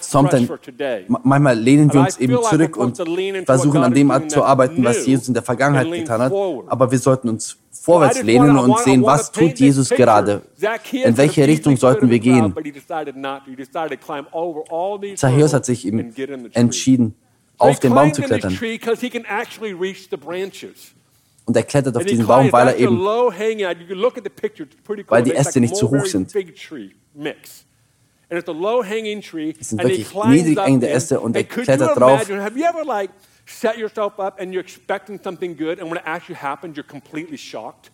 Sometimes, 0.00 0.50
manchmal 1.22 1.56
lehnen 1.56 1.92
wir 1.92 2.00
uns 2.00 2.18
eben 2.18 2.36
zurück 2.42 2.76
und 2.76 2.96
versuchen 3.46 3.84
an 3.84 3.94
dem 3.94 4.28
zu 4.28 4.42
arbeiten, 4.42 4.82
was 4.82 5.06
Jesus 5.06 5.28
in 5.28 5.34
der 5.34 5.44
Vergangenheit 5.44 5.88
getan 5.88 6.20
hat, 6.20 6.32
aber 6.66 6.90
wir 6.90 6.98
sollten 6.98 7.28
uns 7.28 7.56
vorwärts 7.88 8.22
lehnen 8.22 8.58
und 8.58 8.78
sehen, 8.80 9.02
was 9.02 9.32
tut 9.32 9.58
Jesus 9.58 9.88
gerade? 9.88 10.42
In 10.92 11.16
welche 11.16 11.46
Richtung 11.46 11.76
sollten 11.76 12.10
wir 12.10 12.18
gehen? 12.18 12.54
Zachäus 15.16 15.54
hat 15.54 15.64
sich 15.64 15.86
eben 15.86 16.14
entschieden, 16.52 17.14
auf 17.56 17.80
den 17.80 17.94
Baum 17.94 18.12
zu 18.12 18.22
klettern. 18.22 18.58
Und 21.46 21.56
er 21.56 21.62
klettert 21.62 21.96
auf 21.96 22.04
diesen 22.04 22.26
Baum, 22.26 22.52
weil 22.52 22.68
er 22.68 22.76
eben, 22.76 22.98
weil 25.08 25.22
die 25.22 25.32
Äste 25.32 25.60
nicht 25.60 25.74
zu 25.74 25.90
hoch 25.90 26.04
sind. 26.04 26.34
Es 28.30 29.70
sind 29.70 29.82
wirklich 29.82 30.14
niedrig 30.26 30.58
hängende 30.58 30.90
Äste 30.90 31.18
und 31.18 31.34
er 31.34 31.44
klettert 31.44 31.98
drauf 31.98 32.28
set 33.48 33.78
yourself 33.78 34.18
up 34.18 34.40
and 34.40 34.52
you're 34.52 34.62
expecting 34.62 35.18
something 35.22 35.56
good, 35.56 35.78
and 35.80 35.90
when 35.90 35.98
it 35.98 36.04
actually 36.06 36.36
happens, 36.36 36.76
you're 36.76 36.86
completely 36.86 37.38
shocked? 37.38 37.90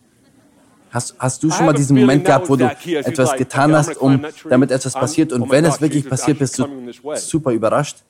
Hast, 0.91 1.17
hast 1.19 1.43
du 1.43 1.51
schon 1.51 1.67
mal 1.67 1.73
diesen 1.73 1.99
Moment 1.99 2.25
gehabt, 2.25 2.49
wo 2.49 2.55
du 2.55 2.67
etwas 2.67 3.37
getan 3.37 3.75
hast, 3.75 3.97
um, 3.97 4.25
damit 4.49 4.71
etwas 4.71 4.93
passiert 4.95 5.33
und 5.33 5.51
wenn 5.51 5.65
es 5.65 5.81
wirklich 5.81 6.09
passiert, 6.09 6.39
bist 6.39 6.59
du 6.59 6.93
super 7.17 7.51
überrascht? 7.51 8.05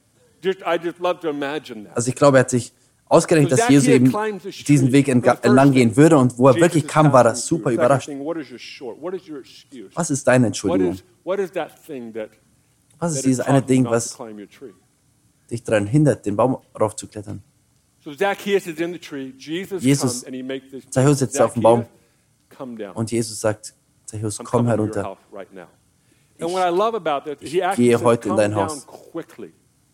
Also 1.95 2.09
ich 2.11 2.15
glaube, 2.15 2.37
er 2.37 2.41
hat 2.41 2.51
sich 2.51 2.73
ausgerechnet, 3.09 3.53
dass 3.53 3.69
Jesus 3.71 3.89
eben 3.89 4.13
diesen 4.67 4.93
Weg 4.93 5.09
entlang 5.09 5.73
gehen 5.73 5.97
würde 5.97 6.19
und 6.19 6.37
wo 6.37 6.49
er 6.49 6.57
wirklich 6.57 6.87
kam, 6.87 7.11
war 7.11 7.25
er 7.25 7.35
super 7.35 7.71
überrascht. 7.71 8.11
Was 9.95 10.11
ist 10.11 10.27
deine 10.29 10.47
Entschuldigung? 10.49 10.99
Was 12.99 13.15
ist 13.15 13.25
dieses 13.25 13.41
eine 13.41 13.63
Ding, 13.63 13.87
was 13.87 14.19
dich 15.51 15.63
daran 15.63 15.87
hindert, 15.87 16.27
den 16.27 16.37
Baum 16.37 16.59
raufzuklettern. 16.79 17.43
Jesus, 19.79 20.25
Zachäus 20.91 21.19
sitzt 21.19 21.41
auf 21.41 21.55
dem 21.55 21.63
Baum 21.63 21.87
und 22.95 23.11
Jesus 23.11 23.41
sagt, 23.41 23.75
Zachäus, 24.05 24.39
komm 24.39 24.67
herunter. 24.67 25.17
Ich 26.39 27.77
gehe 27.77 28.01
heute 28.01 28.29
in 28.29 28.37
dein 28.37 28.55
Haus. 28.55 28.87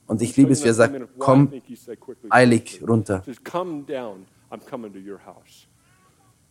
Und 0.07 0.23
ich 0.23 0.37
liebe 0.37 0.53
es, 0.53 0.65
wie 0.65 0.69
er 0.69 0.75
sagt, 0.75 1.01
komm 1.19 1.53
eilig 2.31 2.83
runter. 2.87 3.23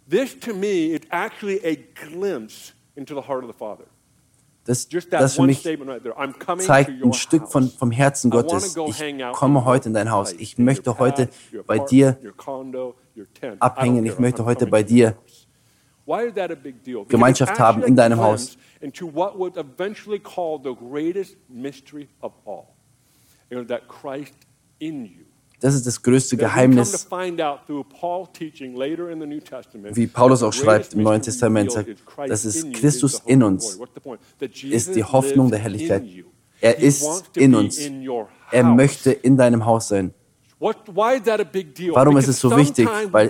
This 0.10 0.40
to 0.40 0.56
me 0.56 0.96
is 0.96 1.02
actually 1.12 1.60
a 1.64 1.76
glimpse 1.76 2.74
into 2.96 3.14
the 3.14 3.22
heart 3.22 3.44
of 3.44 3.52
the 3.52 3.58
Father. 3.58 3.86
Das, 4.70 4.88
das 5.10 5.36
für 5.36 5.42
mich 5.42 5.64
zeigt 6.60 7.04
ein 7.04 7.14
Stück 7.14 7.48
von, 7.48 7.72
vom 7.72 7.90
Herzen 7.90 8.30
Gottes. 8.30 8.78
Ich 8.78 9.04
komme 9.32 9.66
heute 9.66 9.90
in 9.90 9.96
dein 9.96 10.12
Haus. 10.12 10.32
Ich 10.34 10.60
möchte 10.60 11.00
heute 11.00 11.28
bei 11.66 11.80
dir 11.80 12.20
abhängen. 13.60 14.06
Ich 14.06 14.20
möchte 14.20 14.46
heute 14.46 14.68
bei 14.68 14.84
dir 14.84 15.18
Gemeinschaft 17.08 17.60
haben 17.60 17.82
in 17.82 17.96
deinem 17.96 18.20
Haus. 18.20 18.60
Das 25.60 25.76
ist 25.76 25.86
das 25.86 26.02
größte 26.02 26.38
Geheimnis, 26.38 27.08
wie 29.92 30.08
Paulus 30.08 30.44
auch 30.44 30.54
schreibt 30.54 30.94
im 30.94 31.04
Neuen 31.04 31.22
Testament, 31.22 31.72
sagt, 31.72 31.90
das 32.28 32.46
ist 32.46 32.74
Christus 32.74 33.22
in 33.26 33.44
uns, 33.44 33.80
ist 34.64 34.96
die 34.96 35.04
Hoffnung 35.04 35.50
der 35.50 35.60
Herrlichkeit. 35.60 36.04
Er 36.62 36.78
ist 36.78 37.32
in 37.36 37.56
uns. 37.56 37.80
Er 38.52 38.64
möchte 38.64 39.12
in 39.12 39.38
deinem 39.38 39.66
Haus 39.66 39.90
sein. 39.90 40.14
Warum 40.60 42.18
ist 42.18 42.28
es 42.28 42.40
so 42.40 42.56
wichtig? 42.56 42.88
Weil 43.12 43.30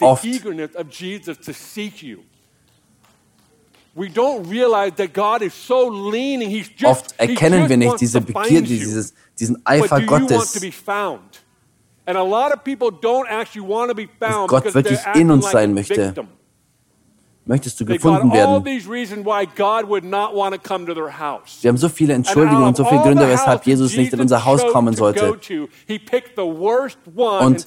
oft 0.00 0.26
Oft 6.84 7.14
erkennen 7.18 7.68
wir 7.68 7.76
nicht 7.76 8.00
diese 8.00 8.20
Begierde, 8.20 8.66
dieses, 8.68 9.14
diesen 9.38 9.60
Eifer 9.66 10.00
Gottes. 10.06 10.52
Dass 14.46 14.48
Gott 14.48 14.74
wirklich 14.74 14.98
in 15.14 15.30
uns 15.30 15.50
sein 15.50 15.74
möchte. 15.74 16.14
Möchtest 17.44 17.80
du 17.80 17.84
gefunden 17.84 18.32
werden? 18.32 18.64
Wir 21.62 21.68
haben 21.68 21.76
so 21.76 21.88
viele 21.88 22.14
Entschuldigungen 22.14 22.68
und 22.68 22.76
so 22.76 22.84
viele 22.84 23.00
Gründe, 23.02 23.28
weshalb 23.28 23.66
Jesus 23.66 23.96
nicht 23.96 24.12
in 24.12 24.20
unser 24.20 24.44
Haus 24.44 24.62
kommen 24.72 24.94
sollte. 24.94 25.20
Und 27.40 27.66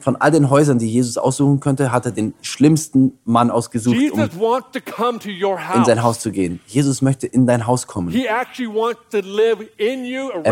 von 0.00 0.16
all 0.16 0.30
den 0.30 0.48
Häusern, 0.50 0.78
die 0.78 0.88
Jesus 0.88 1.18
aussuchen 1.18 1.60
könnte, 1.60 1.92
hat 1.92 2.06
er 2.06 2.12
den 2.12 2.34
schlimmsten 2.42 3.18
Mann 3.24 3.50
ausgesucht, 3.50 3.96
um 4.12 4.20
in 4.20 5.84
sein 5.84 6.02
Haus 6.02 6.20
zu 6.20 6.30
gehen. 6.30 6.60
Jesus 6.66 7.02
möchte 7.02 7.26
in 7.26 7.46
dein 7.46 7.66
Haus 7.66 7.86
kommen. 7.86 8.14
Er 8.14 8.46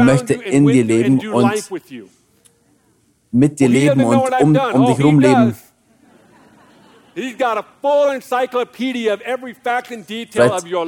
möchte 0.04 0.34
in 0.34 0.66
dir 0.66 0.84
leben 0.84 1.20
und 1.28 1.52
mit 3.32 3.60
dir 3.60 3.68
leben 3.68 4.04
und 4.04 4.16
um, 4.40 4.56
um 4.56 4.86
dich 4.86 4.98
herum 4.98 5.20
leben. 5.20 5.56
Vielleicht 7.16 7.40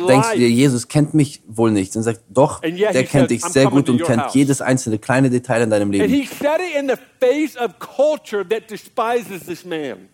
denkst 0.09 0.33
du 0.33 0.39
dir, 0.39 0.51
Jesus 0.51 0.89
kennt 0.89 1.15
mich 1.15 1.41
wohl 1.47 1.71
nicht. 1.71 1.97
Und 1.97 2.01
er 2.01 2.05
sagt, 2.05 2.21
doch, 2.29 2.61
der 2.61 3.05
kennt 3.05 3.31
dich 3.31 3.43
sehr 3.43 3.67
gut 3.67 3.89
und 3.89 4.03
kennt 4.03 4.35
jedes 4.35 4.61
einzelne 4.61 4.99
kleine 4.99 5.31
Detail 5.31 5.63
in 5.63 5.71
deinem 5.71 5.91
Leben. 5.91 6.05
And 6.05 6.13
he 6.13 6.27
said 6.27 6.61
it 6.61 6.77
in 6.79 6.87
the 6.87 6.97
face 7.19 7.57
of 7.57 7.79
culture 7.79 8.47
that 8.47 8.71
despises 8.71 9.47
this 9.47 9.65
man. 9.65 10.11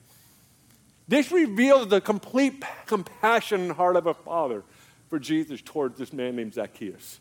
This 1.08 1.32
reveals 1.32 1.88
the 1.90 2.00
complete 2.00 2.62
compassion 2.86 3.62
and 3.62 3.76
heart 3.76 3.96
of 3.96 4.06
a 4.06 4.14
father 4.14 4.62
for 5.10 5.18
Jesus 5.18 5.60
towards 5.62 5.98
this 5.98 6.12
man 6.12 6.36
named 6.36 6.54
Zacchaeus. 6.54 7.18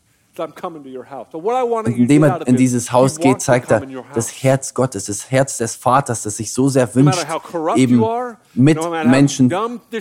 Indem 1.86 2.24
er 2.24 2.48
in 2.48 2.56
dieses 2.56 2.92
Haus 2.92 3.20
geht, 3.20 3.42
zeigt 3.42 3.72
er 3.72 3.82
das 4.14 4.44
Herz 4.44 4.74
Gottes, 4.74 5.06
das 5.06 5.30
Herz 5.30 5.58
des 5.58 5.76
Vaters, 5.76 6.24
das 6.24 6.38
sich 6.38 6.52
so 6.52 6.70
sehr 6.70 6.94
wünscht, 6.96 7.26
eben 7.76 8.04
mit 8.54 8.80
Menschen 9.06 9.50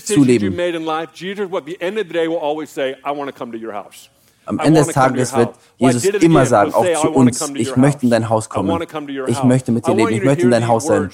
zu 0.04 0.24
leben. 0.24 0.56
Am 4.44 4.58
Ende 4.58 4.80
des 4.80 4.88
Tages 4.88 5.36
wird 5.36 5.50
Jesus 5.76 6.04
immer 6.04 6.44
sagen, 6.46 6.74
auch 6.74 6.84
zu 7.00 7.10
uns, 7.10 7.48
ich 7.54 7.76
möchte 7.76 8.06
in 8.06 8.10
dein 8.10 8.28
Haus 8.28 8.48
kommen. 8.48 8.82
Ich 9.28 9.42
möchte 9.44 9.70
mit 9.70 9.86
dir 9.86 9.94
leben. 9.94 10.10
Ich 10.10 10.24
möchte 10.24 10.42
in 10.42 10.50
dein 10.50 10.66
Haus 10.66 10.86
sein. 10.86 11.10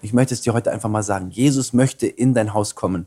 Ich 0.00 0.12
möchte 0.14 0.34
es 0.34 0.40
dir 0.40 0.52
heute 0.54 0.72
einfach 0.72 0.88
mal 0.88 1.02
sagen. 1.02 1.30
Jesus 1.30 1.72
möchte 1.74 2.06
in 2.06 2.32
dein 2.34 2.54
Haus 2.54 2.74
kommen. 2.74 3.06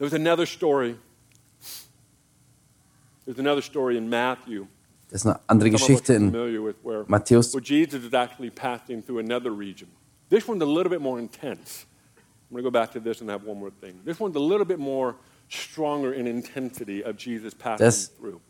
There's 0.00 0.14
another 0.14 0.46
story. 0.46 0.96
There's 3.26 3.38
another 3.38 3.60
story 3.60 3.98
in 3.98 4.08
Matthew. 4.08 4.66
Das 5.10 5.20
ist 5.20 5.26
eine 5.26 5.40
andere 5.46 5.70
Geschichte 5.70 6.14
in 6.14 6.32
Matthäus. 7.06 7.52
Where 7.52 7.60
Jesus 7.60 8.02
is 8.02 8.14
actually 8.14 8.50
passing 8.50 9.02
through 9.02 9.18
another 9.18 9.50
region. 9.50 9.88
This 10.30 10.48
one's 10.48 10.62
a 10.62 10.66
little 10.66 10.88
bit 10.88 11.02
more 11.02 11.18
intense. 11.18 11.84
I'm 12.48 12.54
going 12.54 12.64
to 12.64 12.70
go 12.70 12.70
back 12.70 12.92
to 12.92 13.00
this 13.00 13.20
and 13.20 13.28
have 13.28 13.44
one 13.44 13.58
more 13.58 13.70
thing. 13.70 14.00
This 14.04 14.18
one's 14.18 14.36
a 14.36 14.40
little 14.40 14.64
bit 14.64 14.78
more 14.78 15.16
stronger 15.50 16.14
in 16.14 16.26
intensity 16.26 17.04
of 17.04 17.18
Jesus 17.18 17.52
passing 17.52 17.84
das 17.84 18.06
through. 18.06 18.40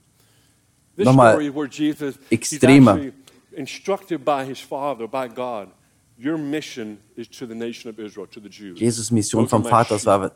This 0.94 1.08
story 1.08 1.46
is 1.46 1.52
where 1.52 1.66
Jesus 1.66 2.16
extremer. 2.30 2.98
is 2.98 3.12
instructed 3.54 4.24
by 4.24 4.44
his 4.44 4.60
Father, 4.60 5.08
by 5.08 5.26
God. 5.26 5.68
Your 6.16 6.38
mission 6.38 7.00
is 7.16 7.26
to 7.28 7.46
the 7.46 7.54
nation 7.56 7.90
of 7.90 7.98
Israel, 7.98 8.26
to 8.28 8.40
the 8.40 8.48
Jews. 8.48 8.78
Jesus 8.78 9.10
Mission 9.10 9.48
vom 9.48 9.64
Vater 9.64 9.98
war 10.06 10.30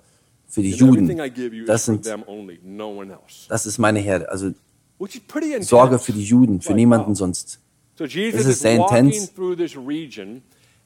für 0.46 0.62
die 0.62 0.70
Juden. 0.70 1.16
Das, 1.66 1.85
sind, 1.85 2.07
das 3.48 3.66
ist 3.66 3.78
meine 3.78 3.98
Herde. 4.00 4.30
Also 4.30 4.50
Sorge 5.61 5.98
für 5.98 6.12
die 6.12 6.24
Juden, 6.24 6.61
für 6.61 6.74
niemanden 6.74 7.14
sonst. 7.14 7.61
Das 7.96 8.12
ist 8.14 8.61
sehr 8.61 8.76
intens. 8.76 9.30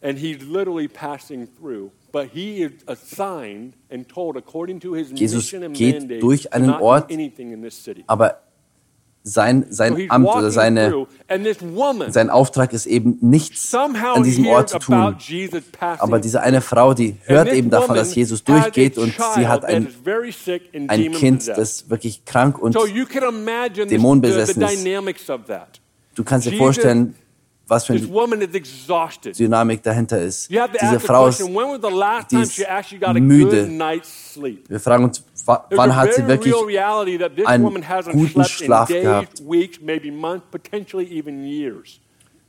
And 0.00 0.16
he's 0.16 0.44
literally 0.44 0.86
passing 0.86 1.48
through. 1.56 1.90
But 2.12 2.30
he 2.32 2.62
is 2.62 2.72
assigned 2.86 3.74
and 3.90 4.08
told 4.08 4.36
according 4.36 4.80
to 4.80 4.94
his 4.94 5.10
Jesus 5.12 5.50
geht 5.72 6.22
durch 6.22 6.52
einen 6.52 6.70
Ort, 6.70 7.10
aber 8.06 8.40
sein, 9.22 9.66
sein 9.68 10.10
Amt 10.10 10.26
oder 10.26 10.50
seine, 10.50 11.06
sein 12.08 12.30
Auftrag 12.30 12.72
ist 12.72 12.86
eben 12.86 13.18
nichts 13.20 13.74
an 13.74 14.22
diesem 14.22 14.46
Ort 14.46 14.70
zu 14.70 14.78
tun. 14.78 15.16
Aber 15.98 16.18
diese 16.18 16.40
eine 16.40 16.60
Frau, 16.60 16.94
die 16.94 17.16
hört 17.24 17.52
eben 17.52 17.70
davon, 17.70 17.96
dass 17.96 18.14
Jesus 18.14 18.44
durchgeht 18.44 18.98
und 18.98 19.14
sie 19.34 19.46
hat 19.46 19.64
ein, 19.64 19.88
ein 20.88 21.12
Kind, 21.12 21.48
das 21.48 21.90
wirklich 21.90 22.24
krank 22.24 22.58
und 22.58 22.74
dämonenbesessen 22.74 24.62
ist. 24.62 24.86
Du 26.14 26.24
kannst 26.24 26.46
dir 26.46 26.56
vorstellen, 26.56 27.14
was 27.68 27.84
für 27.84 27.92
eine 27.92 28.00
Dynamik 29.38 29.82
dahinter 29.82 30.20
ist. 30.20 30.48
Diese 30.50 31.00
Frau 31.00 31.26
ist, 31.28 31.40
die 32.30 32.36
ist 32.42 32.56
müde. 33.20 33.68
Wir 34.68 34.80
fragen 34.80 35.04
uns, 35.04 35.22
wann 35.44 35.94
hat 35.94 36.14
sie 36.14 36.26
wirklich 36.26 36.54
einen 37.46 37.64
guten 38.12 38.44
Schlaf 38.44 38.88
gehabt? 38.88 39.42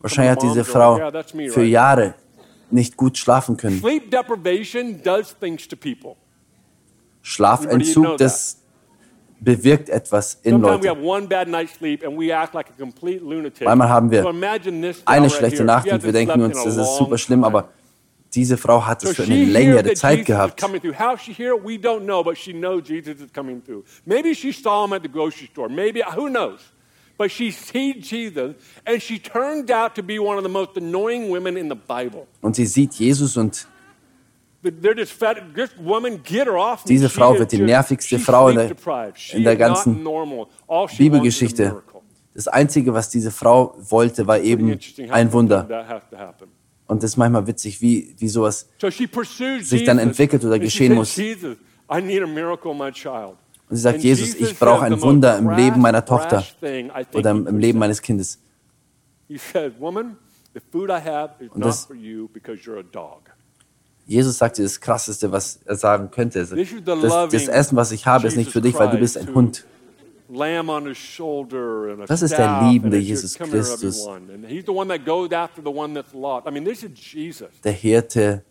Wahrscheinlich 0.01 0.31
hat 0.31 0.43
diese 0.43 0.63
Frau 0.63 1.11
für 1.51 1.63
Jahre 1.63 2.13
nicht 2.71 2.95
gut 2.95 3.17
schlafen 3.17 3.57
können. 3.57 3.81
Schlafentzug, 7.21 8.17
das 8.17 8.58
bewirkt 9.39 9.89
etwas 9.89 10.39
in 10.43 10.59
Leuten. 10.61 10.85
Manchmal 13.63 13.89
haben 13.89 14.11
wir 14.11 14.25
eine 15.05 15.29
schlechte 15.29 15.63
Nacht 15.63 15.91
und 15.91 16.03
wir 16.03 16.11
denken 16.11 16.41
uns, 16.41 16.63
das 16.63 16.77
ist 16.77 16.97
super 16.97 17.17
schlimm, 17.17 17.43
aber 17.43 17.69
diese 18.33 18.57
Frau 18.57 18.85
hat 18.85 19.03
es 19.03 19.15
für 19.15 19.23
eine 19.23 19.45
längere 19.45 19.93
Zeit 19.93 20.25
gehabt. 20.25 20.61
Maybe 24.05 24.35
she 24.35 24.51
saw 24.51 24.85
him 24.85 24.93
at 24.93 25.01
the 25.01 25.09
grocery 25.09 25.47
store. 25.51 25.69
Maybe, 25.69 26.03
who 26.15 26.27
knows? 26.29 26.59
But 27.17 27.31
she 27.31 27.51
sees 27.51 28.09
Jesus 28.09 28.55
and 28.85 29.01
she 29.01 29.19
turned 29.19 29.71
out 29.71 29.93
to 29.95 30.03
be 30.03 30.19
one 30.19 30.37
of 30.37 30.43
the 30.43 30.49
most 30.49 30.77
annoying 30.77 31.29
women 31.29 31.57
in 31.57 31.69
the 31.69 31.75
Bible. 31.75 32.27
Und 32.41 32.55
sie 32.55 32.65
sieht 32.65 32.93
Jesus 32.93 33.35
und 33.35 33.67
diese 36.87 37.09
Frau 37.09 37.37
wird 37.39 37.51
die 37.51 37.59
nervigste 37.59 38.19
Frau 38.19 38.49
in 38.49 38.55
der, 38.57 38.75
in 39.33 39.43
der 39.43 39.55
ganzen 39.55 40.03
Bibelgeschichte. 40.97 41.81
Das 42.33 42.47
Einzige, 42.47 42.93
was 42.93 43.09
diese 43.09 43.31
Frau 43.31 43.75
wollte, 43.79 44.27
war 44.27 44.39
eben 44.39 44.77
ein 45.09 45.31
Wunder. 45.33 45.67
Und 46.87 47.03
das 47.03 47.11
ist 47.11 47.17
manchmal 47.17 47.45
witzig, 47.47 47.81
wie, 47.81 48.15
wie 48.17 48.27
sowas 48.27 48.67
sich 49.61 49.83
dann 49.83 49.99
entwickelt 49.99 50.43
oder 50.43 50.59
geschehen 50.59 50.93
muss. 50.95 51.15
Und 53.69 53.75
sie 53.75 53.81
sagt, 53.81 53.99
Jesus, 53.99 54.35
ich 54.35 54.57
brauche 54.57 54.85
ein 54.85 54.99
Wunder 55.01 55.37
im 55.37 55.49
Leben 55.51 55.79
meiner 55.81 56.03
Tochter 56.03 56.43
oder 57.13 57.31
im 57.31 57.57
Leben 57.59 57.79
meines 57.79 58.01
Kindes. 58.01 58.39
Und 61.51 61.61
das, 61.65 61.87
Jesus 64.09 64.39
sagte 64.39 64.63
das 64.63 64.81
Krasseste, 64.81 65.31
was 65.31 65.59
er 65.65 65.75
sagen 65.75 66.09
könnte. 66.09 66.39
Das, 66.39 66.49
das 67.31 67.47
Essen, 67.47 67.75
was 67.75 67.91
ich 67.91 68.07
habe, 68.07 68.27
ist 68.27 68.35
nicht 68.37 68.51
für 68.51 68.59
dich, 68.59 68.73
weil 68.73 68.89
du 68.89 68.97
bist 68.97 69.19
ein 69.19 69.31
Hund. 69.35 69.67
Das 72.07 72.21
ist 72.23 72.35
der 72.35 72.61
liebende 72.63 72.97
Jesus 72.97 73.35
Christus. 73.35 74.09
Der 77.63 77.71
Hirte, 77.71 78.43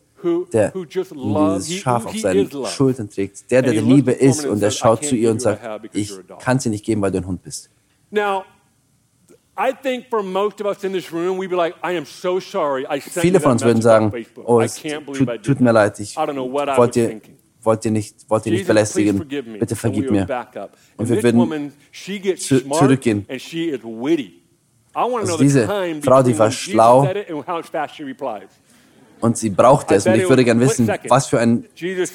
der 0.52 0.72
dieses 0.72 1.74
Schaf 1.74 2.06
auf 2.06 2.16
seinen 2.16 2.50
Schultern 2.66 3.10
trägt. 3.10 3.50
Der, 3.50 3.62
der 3.62 3.72
der 3.72 3.82
Liebe 3.82 4.12
ist 4.12 4.46
und 4.46 4.60
der 4.60 4.70
schaut 4.70 5.04
zu 5.04 5.16
ihr 5.16 5.32
und 5.32 5.42
sagt, 5.42 5.60
ich 5.92 6.12
kann 6.38 6.60
sie 6.60 6.70
nicht 6.70 6.84
geben, 6.84 7.02
weil 7.02 7.10
du 7.10 7.18
ein 7.18 7.26
Hund 7.26 7.42
bist. 7.42 7.68
Now, 8.10 8.44
Viele 13.20 13.40
von 13.40 13.52
uns 13.52 13.64
würden 13.64 13.82
sagen, 13.82 14.12
oh, 14.44 14.60
es 14.60 14.74
tut, 14.74 15.42
tut 15.42 15.60
mir 15.60 15.72
leid, 15.72 15.98
ich 16.00 16.16
wollte 16.16 17.20
wollt 17.68 17.84
ihr 17.84 17.90
nicht, 17.90 18.28
wollt 18.28 18.46
ihr 18.46 18.52
nicht 18.52 18.66
belästigen, 18.66 19.26
bitte 19.58 19.76
vergib 19.76 20.10
mir. 20.10 20.26
Und 20.96 21.08
wir 21.08 21.22
würden 21.22 21.72
zu, 22.36 22.70
zurückgehen. 22.70 23.26
Also 24.94 25.38
diese 25.38 25.66
Frau, 26.02 26.22
die 26.22 26.38
war 26.38 26.50
schlau 26.50 27.08
und 29.20 29.36
sie 29.36 29.50
brauchte 29.50 29.94
es. 29.96 30.06
Und 30.06 30.14
ich 30.14 30.28
würde 30.28 30.44
gerne 30.44 30.60
wissen, 30.60 30.88
was 31.08 31.26
für, 31.26 31.40
ein, 31.40 31.64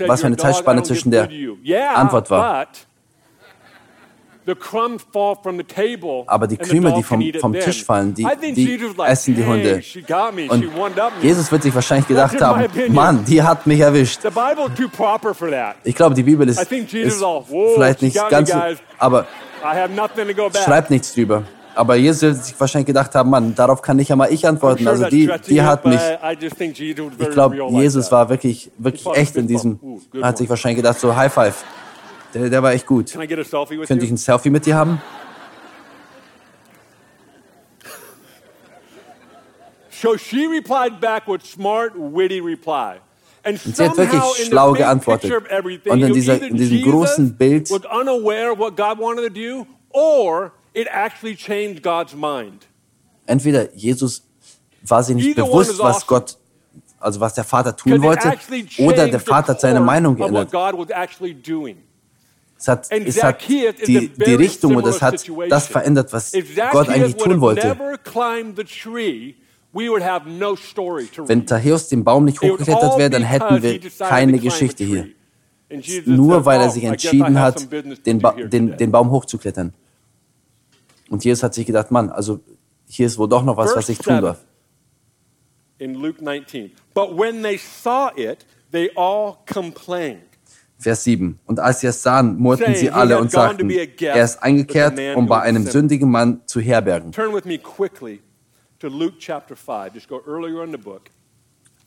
was 0.08 0.22
für 0.22 0.28
eine 0.28 0.38
Zeitspanne 0.38 0.84
zwischen 0.84 1.12
der 1.12 1.30
Antwort 1.94 2.30
war. 2.30 2.68
Aber 6.28 6.48
die 6.48 6.58
Krümel, 6.58 6.94
die 6.94 7.04
vom, 7.04 7.22
vom 7.40 7.54
Tisch 7.54 7.84
fallen, 7.84 8.14
die, 8.14 8.26
die 8.56 8.80
essen 9.06 9.36
die 9.36 9.46
Hunde. 9.46 9.82
Und 10.50 10.66
Jesus 11.22 11.52
wird 11.52 11.64
sich 11.64 11.74
wahrscheinlich 11.74 12.08
gedacht 12.08 12.42
haben, 12.42 12.94
Mann, 12.94 13.24
die 13.26 13.42
hat 13.42 13.66
mich 13.68 13.80
erwischt. 13.80 14.20
Ich 15.84 15.96
glaube, 15.96 16.16
die 16.16 16.24
Bibel 16.24 16.48
ist, 16.50 16.60
ist 16.62 17.24
vielleicht 17.76 18.02
nicht 18.02 18.18
ganz, 18.30 18.52
aber 18.98 19.28
schreibt 20.66 20.90
nichts 20.90 21.14
drüber. 21.14 21.44
Aber 21.76 21.96
Jesus 21.96 22.22
wird 22.22 22.46
sich 22.46 22.60
wahrscheinlich 22.60 22.86
gedacht 22.86 23.16
haben, 23.16 23.32
Mann, 23.32 23.56
darauf 23.56 23.82
kann 23.82 23.98
nicht 23.98 24.12
einmal 24.12 24.32
ich 24.32 24.46
antworten. 24.48 24.88
Also 24.88 25.06
die, 25.06 25.28
die 25.48 25.62
hat 25.62 25.86
mich. 25.86 26.00
Ich 27.18 27.30
glaube, 27.32 27.56
Jesus 27.72 28.12
war 28.12 28.30
wirklich, 28.30 28.70
wirklich 28.78 29.08
echt 29.16 29.36
in 29.38 29.48
diesem. 29.48 29.80
Hat 30.22 30.38
sich 30.38 30.48
wahrscheinlich 30.50 30.78
gedacht, 30.84 31.00
so 31.00 31.16
High 31.16 31.34
Five. 31.34 31.64
Der, 32.34 32.50
der 32.50 32.64
war 32.64 32.74
echt 32.74 32.86
gut. 32.86 33.12
Könnte 33.14 34.06
ich 34.06 34.12
ein 34.12 34.18
Selfie 34.18 34.50
mit 34.50 34.66
dir 34.66 34.76
haben? 34.76 35.02
So 40.02 40.18
she 40.18 40.46
replied 40.48 41.00
back 41.00 41.28
with 41.28 41.44
smart, 41.46 41.94
witty 41.96 42.40
reply. 42.42 42.96
Und 43.46 43.58
sie 43.60 43.84
hat 43.84 43.98
wirklich 43.98 44.22
schlau 44.48 44.74
geantwortet. 44.74 45.32
Und 45.90 46.02
in, 46.02 46.14
dieser, 46.14 46.42
in 46.42 46.56
diesem 46.58 46.82
großen 46.82 47.38
Bild 47.38 47.70
entweder 53.26 53.74
Jesus 53.76 54.24
war 54.86 55.04
sie 55.04 55.16
nicht 55.16 55.36
bewusst, 55.36 55.80
was 55.80 56.06
Gott, 56.08 56.38
also 57.00 57.20
was 57.20 57.34
der 57.36 57.44
Vater 57.46 57.76
tun 57.76 58.02
wollte, 58.04 58.28
oder 58.80 59.08
der 59.08 59.20
Vater 59.20 59.54
hat 59.54 59.62
seine 59.62 59.80
Meinung 59.80 60.16
geändert. 60.16 60.52
Es 62.64 62.70
hat, 62.70 62.90
es 62.90 63.22
hat 63.22 63.46
die, 63.46 64.08
die 64.08 64.36
Richtung 64.36 64.78
und 64.78 64.88
es 64.88 65.02
hat 65.02 65.22
das 65.50 65.68
verändert, 65.68 66.14
was 66.14 66.32
Gott 66.72 66.88
eigentlich 66.88 67.18
tun 67.18 67.42
wollte. 67.42 67.78
Wenn 71.28 71.46
Zachäus 71.46 71.90
den 71.90 72.06
Baum 72.06 72.24
nicht 72.24 72.42
hochgeklettert 72.42 72.98
wäre, 72.98 73.10
dann 73.10 73.24
hätten 73.24 73.62
wir 73.62 73.82
keine 74.00 74.40
Geschichte 74.40 74.86
hier. 74.86 75.10
Nur 76.06 76.46
weil 76.46 76.62
er 76.62 76.70
sich 76.70 76.86
entschieden 76.86 77.38
hat, 77.38 77.68
den, 78.06 78.20
ba 78.20 78.32
den, 78.32 78.78
den 78.78 78.92
Baum 78.92 79.12
hochzuklettern. 79.12 79.74
Und 81.10 81.26
Jesus 81.26 81.44
hat 81.44 81.54
sich 81.54 81.66
gedacht, 81.66 81.92
Mann, 81.92 82.12
also 82.12 82.40
hier 82.88 83.08
ist 83.08 83.18
wohl 83.18 83.28
doch 83.28 83.44
noch 83.44 83.58
was, 83.58 83.76
was 83.76 83.90
ich 83.90 83.98
tun 83.98 84.22
darf. 84.22 84.40
In 85.80 85.96
Luke 85.96 86.24
19. 86.24 86.72
But 86.94 87.18
when 87.18 87.44
they 87.44 87.58
saw 87.58 88.10
it, 88.16 88.46
they 88.72 88.90
all 88.96 89.40
complained. 89.52 90.33
Vers 90.84 91.06
7. 91.06 91.40
Und 91.46 91.62
als 91.62 91.80
sie 91.80 91.88
es 91.88 92.04
sahen, 92.04 92.38
murrten 92.38 92.76
sie 92.76 92.92
alle 92.92 93.18
und 93.18 93.32
sagten, 93.32 93.70
er 93.70 94.24
ist 94.24 94.44
eingekehrt, 94.44 95.00
um 95.16 95.28
bei 95.28 95.42
einem 95.42 95.66
sündigen 95.66 96.12
Mann 96.12 96.42
zu 96.46 96.60
herbergen. 96.60 97.14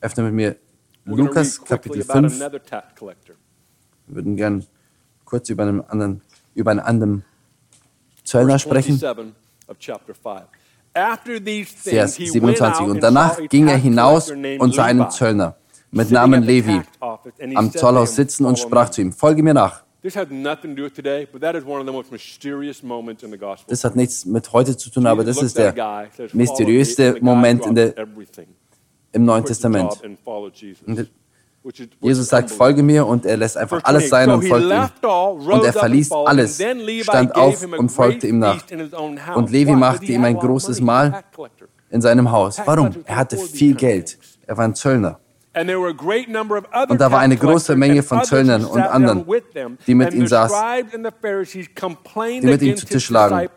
Öffne 0.01 0.23
mit 0.25 0.33
mir 0.33 0.57
Lukas 1.05 1.63
Kapitel 1.63 2.03
5. 2.03 2.41
Wir 2.41 2.61
würden 4.07 4.37
gern 4.37 4.65
kurz 5.27 5.51
über 5.51 5.65
einen 5.65 5.83
anderen, 5.83 6.23
über 6.55 6.71
einen 6.71 6.81
anderen 6.81 7.25
Zöllner 8.25 8.59
sprechen. 8.59 8.99
Vers 8.99 9.17
27. 12.15 12.87
Und 12.87 13.03
danach 13.03 13.39
ging 13.49 13.69
er 13.69 13.77
hinaus 13.77 14.31
und 14.31 14.75
sah 14.75 14.85
einen 14.85 15.11
Zöllner 15.11 15.57
mit 15.91 16.11
Namen 16.11 16.43
Levi 16.43 16.81
am 17.55 17.73
Zollhaus 17.73 18.17
sitzen 18.17 18.45
und 18.45 18.59
sprach 18.59 18.91
zu 18.91 19.01
ihm, 19.03 19.13
folge 19.13 19.43
mir 19.43 19.55
nach. 19.55 19.83
Das 20.03 20.17
hat 23.85 23.97
nichts 23.97 24.25
mit 24.25 24.53
heute 24.53 24.77
zu 24.77 24.91
tun, 24.91 25.07
aber 25.07 25.25
das 25.25 25.43
ist 25.43 25.59
der 25.59 26.09
mysteriöste 26.33 27.17
Moment 27.21 27.67
in 27.67 27.75
der, 27.75 27.95
im 29.13 29.25
Neuen 29.25 29.45
Testament. 29.45 30.01
Und 30.87 31.09
Jesus 32.01 32.29
sagt, 32.29 32.51
folge 32.51 32.83
mir 32.83 33.05
und 33.05 33.27
er 33.27 33.37
lässt 33.37 33.57
einfach 33.57 33.83
alles 33.83 34.09
sein 34.09 34.31
und 34.31 34.47
folgt 34.47 34.71
ihm. 34.71 34.89
Und 35.51 35.65
er 35.65 35.73
verließ 35.73 36.13
alles, 36.13 36.63
stand 37.03 37.35
auf 37.35 37.67
und 37.77 37.89
folgte 37.89 38.29
ihm 38.29 38.39
nach. 38.39 38.63
Und 39.35 39.51
Levi 39.51 39.73
machte 39.73 40.05
ihm 40.05 40.23
ein 40.23 40.37
großes 40.37 40.81
Mahl 40.81 41.25
in 41.91 42.01
seinem 42.01 42.31
Haus. 42.31 42.61
Warum? 42.65 42.91
Er 43.05 43.17
hatte 43.17 43.37
viel 43.37 43.75
Geld. 43.75 44.19
Er 44.47 44.57
war 44.57 44.65
ein 44.65 44.75
Zöllner. 44.77 45.19
Und 45.57 47.01
da 47.01 47.11
war 47.11 47.21
eine 47.21 47.37
große 47.37 47.77
Menge 47.77 48.03
von 48.03 48.23
Zöllnern 48.25 48.65
und 48.67 48.83
anderen, 48.83 49.25
die 49.87 49.95
mit 49.95 50.13
ihm 50.13 50.27
saßen, 50.27 50.59
die 52.43 52.47
mit 52.47 52.63
ihm 52.63 52.77
zu 52.77 52.85
Tisch 52.85 53.09
lagen. 53.09 53.49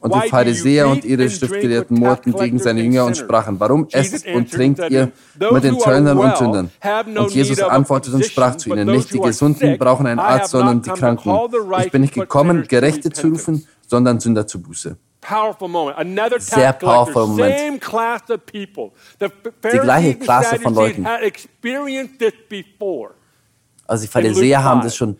Und 0.00 0.14
die 0.14 0.28
Pharisäer 0.28 0.88
und 0.88 1.04
ihre 1.04 1.30
Schriftgelehrten 1.30 1.98
murrten 1.98 2.34
gegen 2.34 2.58
seine 2.58 2.82
Jünger 2.82 3.06
und 3.06 3.16
sprachen, 3.16 3.58
warum 3.58 3.88
esst 3.90 4.26
und 4.26 4.52
trinkt 4.52 4.80
ihr 4.90 5.12
mit 5.50 5.64
den 5.64 5.78
Zöllnern 5.78 6.18
und 6.18 6.36
Sündern? 6.36 6.70
Und 7.16 7.30
Jesus 7.30 7.60
antwortete 7.60 8.16
und 8.16 8.26
sprach 8.26 8.56
zu 8.56 8.70
ihnen, 8.70 8.90
nicht 8.90 9.12
die 9.12 9.20
Gesunden 9.20 9.78
brauchen 9.78 10.06
einen 10.06 10.20
Arzt, 10.20 10.50
sondern 10.50 10.82
die 10.82 10.90
Kranken. 10.90 11.38
Ich 11.80 11.90
bin 11.90 12.02
nicht 12.02 12.14
gekommen, 12.14 12.66
Gerechte 12.68 13.10
zu 13.10 13.28
rufen, 13.28 13.66
sondern 13.86 14.20
Sünder 14.20 14.46
zu 14.46 14.60
Buße 14.60 14.98
Sehr 16.40 16.72
powerful 16.72 17.26
Moment. 17.28 17.58
Same 17.58 17.78
class 17.78 18.30
of 18.30 18.44
people. 18.46 18.92
The 19.18 19.28
die 19.72 19.78
gleiche 19.78 20.14
Klasse 20.16 20.58
von 20.60 20.74
Leuten. 20.74 21.04
Had 21.04 21.22
experienced 21.22 22.18
this 22.18 22.34
before. 22.48 23.14
Also 23.86 24.06
die 24.06 24.08
Pharisäer 24.08 24.62
haben 24.64 24.80
das 24.80 24.96
schon 24.96 25.18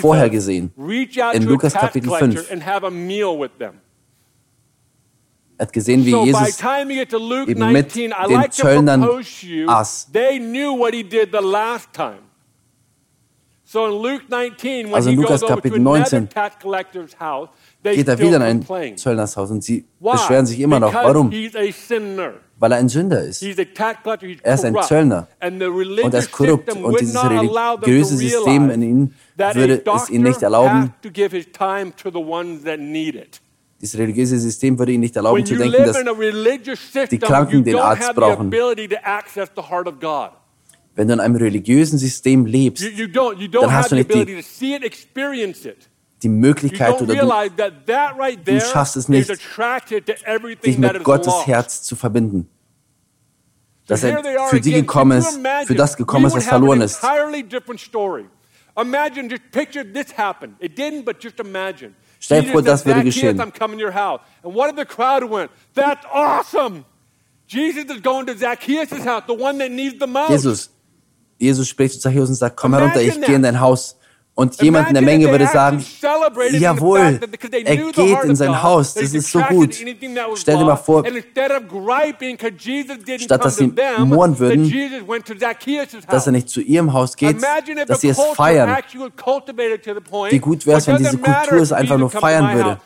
vorher 0.00 0.28
gesehen. 0.30 0.72
In 0.76 1.42
Lukas 1.44 1.72
Kapitel 1.74 2.10
5. 2.10 2.50
Er 5.58 5.62
hat 5.62 5.72
gesehen, 5.72 6.04
wie 6.04 6.14
Jesus 6.24 6.62
eben 7.46 7.72
mit 7.72 7.94
den 7.94 8.12
Zöllnern 8.50 9.08
aß. 9.66 10.10
Also 14.92 15.10
in 15.10 15.16
Lukas 15.16 15.40
Kapitel 15.40 15.78
19 15.80 16.28
geht 17.82 18.08
er 18.08 18.18
wieder 18.18 18.36
in 18.36 18.42
ein 18.42 18.96
Zöllnershaus 18.96 19.50
und 19.50 19.62
sie 19.62 19.84
beschweren 20.00 20.46
sich 20.46 20.60
immer 20.60 20.80
noch. 20.80 20.92
Warum? 20.92 21.30
Weil 22.58 22.72
er 22.72 22.78
ein 22.78 22.88
Sünder 22.88 23.22
ist. 23.22 23.42
Er 23.42 24.54
ist 24.54 24.64
ein 24.64 24.74
Zöllner. 24.82 25.28
Und 25.40 25.60
er 26.14 26.18
ist 26.20 26.32
korrupt. 26.32 26.72
und 26.74 27.00
dieses 27.00 27.14
religiöse 27.84 28.16
System 28.16 28.70
in 28.70 28.82
ihm 28.82 29.10
würde 29.54 29.82
es 29.94 30.10
ihm 30.10 30.22
nicht 30.22 30.42
erlauben, 30.42 30.92
dieses 33.78 33.98
religiöse 33.98 34.38
System 34.38 34.78
würde 34.78 34.92
ihm 34.92 35.00
nicht 35.00 35.14
erlauben 35.16 35.44
zu 35.44 35.54
denken, 35.54 35.84
dass 35.84 35.96
die 37.10 37.18
Kranken 37.18 37.62
den 37.62 37.76
Arzt 37.76 38.14
brauchen. 38.14 38.50
Wenn 40.94 41.08
du 41.08 41.14
in 41.14 41.20
einem 41.20 41.36
religiösen 41.36 41.98
System 41.98 42.46
lebst, 42.46 42.82
dann 43.52 43.72
hast 43.72 43.92
du 43.92 43.96
nicht 43.96 44.14
die, 44.14 44.42
die 46.22 46.28
Möglichkeit 46.28 47.00
oder 47.02 47.14
du, 47.14 47.20
du 48.44 48.60
schaffst 48.60 48.96
es 48.96 49.08
nicht, 49.08 49.28
dich 50.64 50.78
mit 50.78 51.04
Gottes 51.04 51.46
Herz 51.46 51.82
zu 51.82 51.94
verbinden. 51.96 52.48
Dass 53.86 54.02
er 54.02 54.22
für 54.48 54.60
die 54.60 54.72
gekommen 54.72 55.18
ist, 55.18 55.38
für 55.66 55.74
das 55.74 55.96
gekommen 55.96 56.26
ist, 56.26 56.34
was 56.34 56.46
verloren 56.46 56.80
ist. 56.80 57.00
Stell 62.18 62.42
dir 62.42 62.52
vor, 62.52 62.62
das 62.62 62.84
würde 62.84 63.04
geschehen. 63.04 63.38
Jesus, 70.28 70.70
Jesus 71.38 71.68
spricht 71.68 71.94
zu 71.94 72.00
Zacchaeus 72.00 72.28
und 72.30 72.34
sagt, 72.34 72.56
komm 72.56 72.74
herunter, 72.74 73.00
ich 73.02 73.20
gehe 73.20 73.36
in 73.36 73.42
dein 73.42 73.60
Haus 73.60 73.96
Und 74.38 74.60
jemand 74.60 74.88
in 74.88 74.94
der 74.94 75.02
Menge 75.02 75.30
würde 75.30 75.46
sagen, 75.46 75.82
jawohl, 76.52 77.18
er 77.64 77.76
geht 77.76 78.24
in 78.24 78.36
sein 78.36 78.62
Haus, 78.62 78.92
das 78.92 79.14
ist 79.14 79.32
so 79.32 79.40
gut. 79.40 79.74
Stell 80.34 80.58
dir 80.58 80.64
mal 80.66 80.76
vor, 80.76 81.02
statt 83.16 83.44
dass 83.46 83.56
sie 83.56 83.72
mohren 83.98 84.38
würden, 84.38 84.70
dass 86.10 86.26
er 86.26 86.32
nicht 86.32 86.50
zu 86.50 86.60
ihrem 86.60 86.92
Haus 86.92 87.16
geht, 87.16 87.38
dass 87.86 88.02
sie 88.02 88.08
es 88.08 88.20
feiern. 88.34 88.76
Wie 90.28 90.38
gut 90.38 90.66
wäre 90.66 90.78
es, 90.78 90.86
wenn 90.86 90.98
diese 90.98 91.16
Kultur 91.16 91.62
es 91.62 91.72
einfach 91.72 91.96
nur 91.96 92.10
feiern 92.10 92.54
würde. 92.54 92.78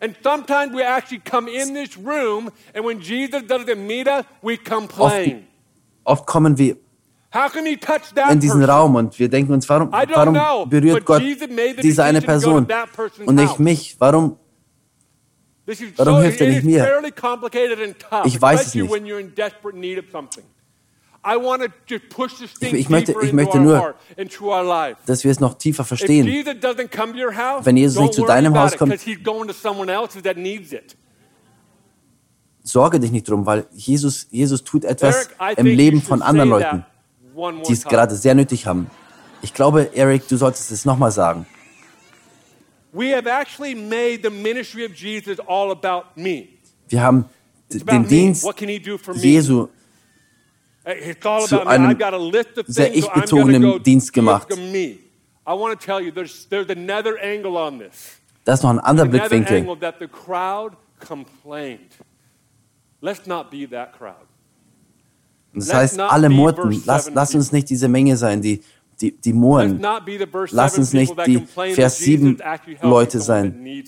And 0.00 0.16
sometimes 0.22 0.72
we 0.72 0.80
actually 0.80 1.18
come 1.18 1.48
in 1.48 1.74
this 1.74 1.96
room, 1.96 2.52
and 2.72 2.84
when 2.84 3.00
Jesus 3.00 3.42
doesn't 3.42 3.84
meet 3.84 4.06
us, 4.06 4.24
we 4.42 4.56
complain. 4.56 5.44
Oft, 6.04 6.20
oft 6.20 6.26
kommen 6.26 6.56
wir 6.56 6.76
in 8.30 8.40
diesen 8.40 8.64
Raum? 8.64 8.94
Und 8.94 9.18
wir 9.18 9.28
denken 9.28 9.52
uns, 9.52 9.68
warum, 9.68 9.92
warum 9.92 10.70
berührt 10.70 11.04
Gott 11.04 11.22
diese 11.82 12.04
eine 12.04 12.22
Person? 12.22 12.66
und 13.26 13.34
nicht 13.34 13.58
mich? 13.58 13.96
Warum, 13.98 14.38
warum 15.96 16.22
hilft 16.22 16.40
er 16.40 16.48
nicht 16.48 16.64
mir? 16.64 17.02
Ich 18.24 18.40
weiß 18.40 18.66
es 18.68 18.74
nicht. 18.74 18.90
Ich, 22.60 22.72
ich, 22.72 22.88
möchte, 22.88 23.14
ich 23.22 23.32
möchte 23.34 23.58
nur, 23.58 23.94
dass 25.04 25.24
wir 25.24 25.30
es 25.30 25.40
noch 25.40 25.58
tiefer 25.58 25.84
verstehen. 25.84 26.26
Wenn 26.26 27.76
Jesus 27.76 28.00
nicht 28.00 28.14
zu 28.14 28.24
deinem 28.24 28.58
Haus 28.58 28.76
kommt, 28.76 28.94
sorge 32.62 33.00
dich 33.00 33.10
nicht 33.10 33.28
drum, 33.28 33.44
weil 33.44 33.66
Jesus, 33.72 34.26
Jesus 34.30 34.64
tut 34.64 34.84
etwas 34.84 35.28
im 35.56 35.66
Leben 35.66 36.00
von 36.00 36.22
anderen 36.22 36.48
Leuten 36.48 36.86
die 37.66 37.72
es 37.72 37.84
gerade 37.84 38.14
sehr 38.14 38.34
nötig 38.34 38.66
haben. 38.66 38.90
Ich 39.42 39.54
glaube, 39.54 39.90
Eric, 39.94 40.28
du 40.28 40.36
solltest 40.36 40.70
es 40.70 40.84
nochmal 40.84 41.10
sagen. 41.10 41.46
Wir 42.92 43.22
haben 47.02 47.24
den 47.70 48.08
Dienst 48.08 48.44
Jesu 49.14 49.68
zu 51.46 51.66
einem 51.66 51.98
sehr 52.66 52.94
ich-bezogenen 52.94 53.82
Dienst 53.82 54.12
gemacht. 54.12 54.48
Das 58.44 58.60
ist 58.60 58.62
noch 58.62 58.70
ein 58.70 58.80
anderer 58.80 59.06
Blickwinkel. 59.06 59.66
Let's 63.00 63.26
not 63.26 63.50
be 63.50 63.68
that 63.70 63.92
crowd. 63.92 64.27
Das 65.58 65.74
heißt, 65.74 66.00
alle 66.00 66.28
murrten. 66.28 66.82
Lass, 66.86 67.10
lass 67.12 67.34
uns 67.34 67.52
nicht 67.52 67.68
diese 67.70 67.88
Menge 67.88 68.16
sein, 68.16 68.40
die, 68.42 68.62
die, 69.00 69.12
die 69.12 69.32
murren. 69.32 69.80
Lass 70.50 70.78
uns 70.78 70.92
nicht 70.92 71.14
die 71.26 71.46
Vers 71.74 71.98
7 71.98 72.38
Leute 72.82 73.20
sein. 73.20 73.84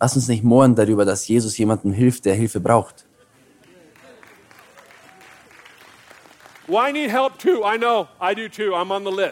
Lass 0.00 0.14
uns 0.14 0.28
nicht 0.28 0.44
murren 0.44 0.74
darüber, 0.74 1.04
dass 1.04 1.26
Jesus 1.26 1.58
jemandem 1.58 1.92
hilft, 1.92 2.24
der 2.24 2.34
Hilfe 2.34 2.60
braucht. 2.60 3.04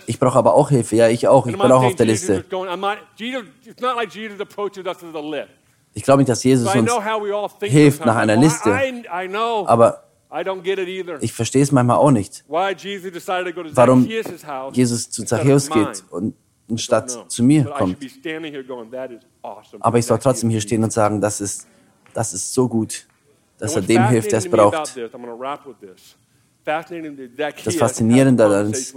Ich 0.06 0.18
brauche 0.18 0.38
aber 0.38 0.54
auch 0.54 0.70
Hilfe. 0.70 0.96
Ja, 0.96 1.08
ich 1.08 1.28
auch. 1.28 1.46
Ich 1.46 1.56
bin 1.56 1.70
auch 1.70 1.82
auf 1.82 1.94
der 1.94 2.06
Liste. 2.06 2.44
Ich 5.92 6.02
glaube 6.02 6.18
nicht, 6.20 6.28
dass 6.28 6.42
Jesus 6.44 6.74
uns 6.74 6.90
hilft 7.60 8.04
nach 8.04 8.16
einer 8.16 8.36
Liste. 8.36 8.70
Aber 9.66 10.02
ich 11.20 11.32
verstehe 11.32 11.62
es 11.62 11.72
manchmal 11.72 11.96
auch 11.98 12.10
nicht, 12.10 12.44
warum 12.48 14.06
Jesus 14.72 15.10
zu 15.10 15.24
Zachäus 15.24 15.70
geht 15.70 16.04
und 16.10 16.34
statt 16.76 17.26
zu 17.28 17.42
mir 17.44 17.64
kommt. 17.64 17.98
Aber 19.80 19.98
ich 19.98 20.06
soll 20.06 20.18
trotzdem 20.18 20.50
hier 20.50 20.60
stehen 20.60 20.82
und 20.82 20.92
sagen, 20.92 21.20
das 21.20 21.40
ist, 21.40 21.66
das 22.12 22.34
ist 22.34 22.52
so 22.52 22.68
gut, 22.68 23.06
dass 23.58 23.76
er 23.76 23.82
dem 23.82 24.08
hilft, 24.08 24.32
der 24.32 24.38
es 24.40 24.50
braucht. 24.50 24.96
Das 27.64 27.76
Faszinierende 27.76 28.42
daran 28.42 28.72
ist, 28.72 28.94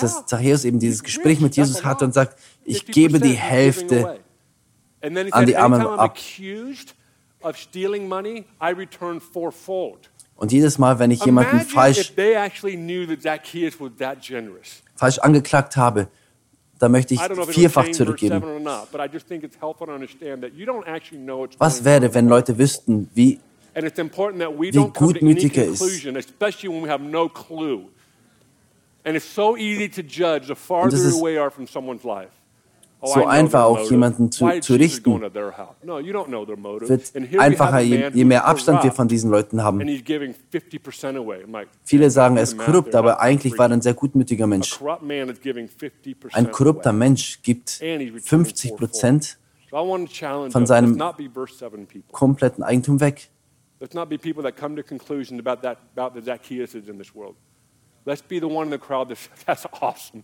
dass 0.00 0.24
Zachäus 0.26 0.64
eben 0.64 0.78
dieses 0.78 1.02
Gespräch 1.02 1.40
mit 1.40 1.54
Jesus 1.54 1.84
hatte 1.84 2.06
und 2.06 2.14
sagt, 2.14 2.38
ich 2.64 2.86
gebe 2.86 3.20
die 3.20 3.34
Hälfte 3.34 4.20
an 5.32 5.46
die 5.46 5.56
Armen 5.56 5.80
ab. 5.98 6.16
Und 10.36 10.52
jedes 10.52 10.78
Mal, 10.78 10.98
wenn 10.98 11.10
ich 11.10 11.24
jemanden 11.24 11.60
falsch, 11.60 12.12
falsch 14.96 15.18
angeklagt 15.18 15.76
habe, 15.76 16.08
da 16.78 16.88
möchte 16.88 17.14
ich 17.14 17.20
vierfach 17.48 17.90
zurückgeben. 17.92 18.42
Was 21.58 21.84
wäre, 21.84 22.12
wenn 22.14 22.28
Leute 22.28 22.58
wüssten, 22.58 23.08
wie, 23.14 23.38
wie 23.74 24.86
gutmütig 24.92 25.56
er 25.56 25.66
ist? 25.66 25.80
And 29.04 29.16
it's 30.96 31.04
so 31.10 31.26
so 33.02 33.26
einfach 33.26 33.64
auch 33.64 33.90
jemanden 33.90 34.30
zu, 34.30 34.48
zu 34.60 34.74
richten. 34.74 35.20
Wird 35.20 37.12
einfacher, 37.38 37.80
je, 37.80 38.10
je 38.12 38.24
mehr 38.24 38.46
Abstand 38.46 38.84
wir 38.84 38.92
von 38.92 39.08
diesen 39.08 39.30
Leuten 39.30 39.62
haben. 39.62 39.80
Viele 41.84 42.10
sagen, 42.10 42.36
er 42.36 42.42
ist 42.42 42.58
korrupt, 42.58 42.94
aber 42.94 43.20
eigentlich 43.20 43.58
war 43.58 43.68
er 43.70 43.72
ein 43.72 43.82
sehr 43.82 43.94
gutmütiger 43.94 44.46
Mensch. 44.46 44.78
Ein 46.32 46.50
korrupter 46.50 46.92
Mensch 46.92 47.42
gibt 47.42 47.70
50 47.70 48.76
Prozent 48.76 49.38
von 49.70 50.66
seinem 50.66 50.98
kompletten 52.12 52.62
Eigentum 52.62 53.00
weg. 53.00 53.28
Let's 53.80 53.94
not 53.94 54.08
be 54.08 54.16
people 54.16 54.44
that 54.44 54.56
come 54.56 54.76
to 54.76 54.82
conclusions 54.84 55.40
about 55.40 55.60
that 55.62 55.78
about 55.96 56.14
the 56.14 56.24
Zacchaeus 56.24 56.76
in 56.76 56.98
this 56.98 57.12
world. 57.16 57.34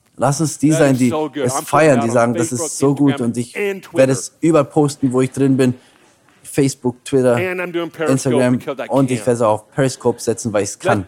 Lass 0.16 0.40
uns 0.40 0.58
die 0.58 0.72
sein, 0.72 0.96
die 0.96 1.12
es 1.42 1.54
feiern, 1.60 2.00
die 2.00 2.10
sagen, 2.10 2.34
das 2.34 2.50
ist 2.52 2.78
so 2.78 2.94
gut 2.94 3.20
und 3.20 3.36
ich 3.36 3.54
werde 3.54 4.12
es 4.12 4.36
überall 4.40 4.64
posten, 4.64 5.12
wo 5.12 5.20
ich 5.20 5.30
drin 5.30 5.56
bin. 5.56 5.74
Facebook, 6.42 7.04
Twitter, 7.04 7.36
Instagram 8.08 8.58
und 8.88 9.10
ich 9.10 9.20
werde 9.20 9.32
es 9.32 9.40
auch 9.42 9.52
auf 9.52 9.70
Periscope 9.70 10.18
setzen, 10.20 10.52
weil 10.52 10.64
ich 10.64 10.70
es 10.70 10.78
kann. 10.78 11.06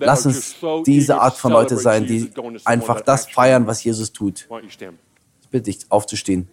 Lass 0.00 0.26
uns 0.26 0.56
diese 0.84 1.20
Art 1.20 1.36
von 1.36 1.52
Leute 1.52 1.76
sein, 1.76 2.06
die 2.06 2.30
einfach 2.64 3.00
das 3.02 3.26
feiern, 3.30 3.66
was 3.66 3.84
Jesus 3.84 4.12
tut. 4.12 4.48
Ich 5.42 5.48
bitte 5.48 5.64
dich 5.64 5.78
aufzustehen. 5.90 6.48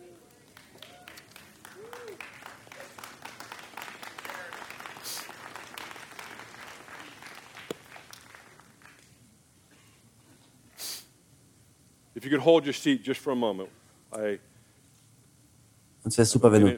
If 12.16 12.24
you 12.24 12.30
could 12.30 12.46
hold 12.46 12.66
your 12.66 12.74
seat 12.74 13.06
just 13.06 13.22
for 13.22 13.34
a 13.34 13.36
moment. 13.36 13.70
I 14.14 14.40
Und 16.06 16.12
es 16.12 16.18
wäre 16.18 16.26
super, 16.26 16.52
wenn 16.52 16.62
du 16.62 16.78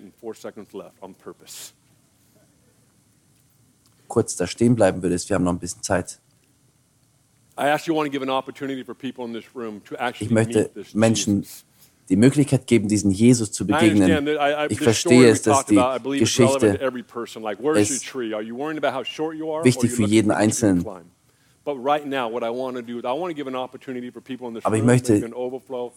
kurz 4.07 4.35
da 4.37 4.47
stehen 4.47 4.75
bleiben 4.75 5.03
würdest. 5.03 5.29
Wir 5.29 5.35
haben 5.35 5.43
noch 5.43 5.51
ein 5.51 5.59
bisschen 5.59 5.83
Zeit. 5.83 6.19
Ich 10.19 10.29
möchte 10.29 10.71
Menschen 10.93 11.45
die 12.09 12.15
Möglichkeit 12.15 12.67
geben, 12.67 12.87
diesen 12.87 13.11
Jesus 13.11 13.51
zu 13.51 13.67
begegnen. 13.67 14.27
Ich 14.69 14.79
verstehe 14.79 15.29
es, 15.29 15.41
dass 15.41 15.65
die 15.65 15.75
Geschichte 16.19 16.67
ist 16.67 18.13
wichtig 19.63 19.91
für 19.91 20.03
jeden 20.03 20.31
Einzelnen. 20.31 20.85
Aber 24.63 24.77
ich 24.77 24.83
möchte 24.83 25.13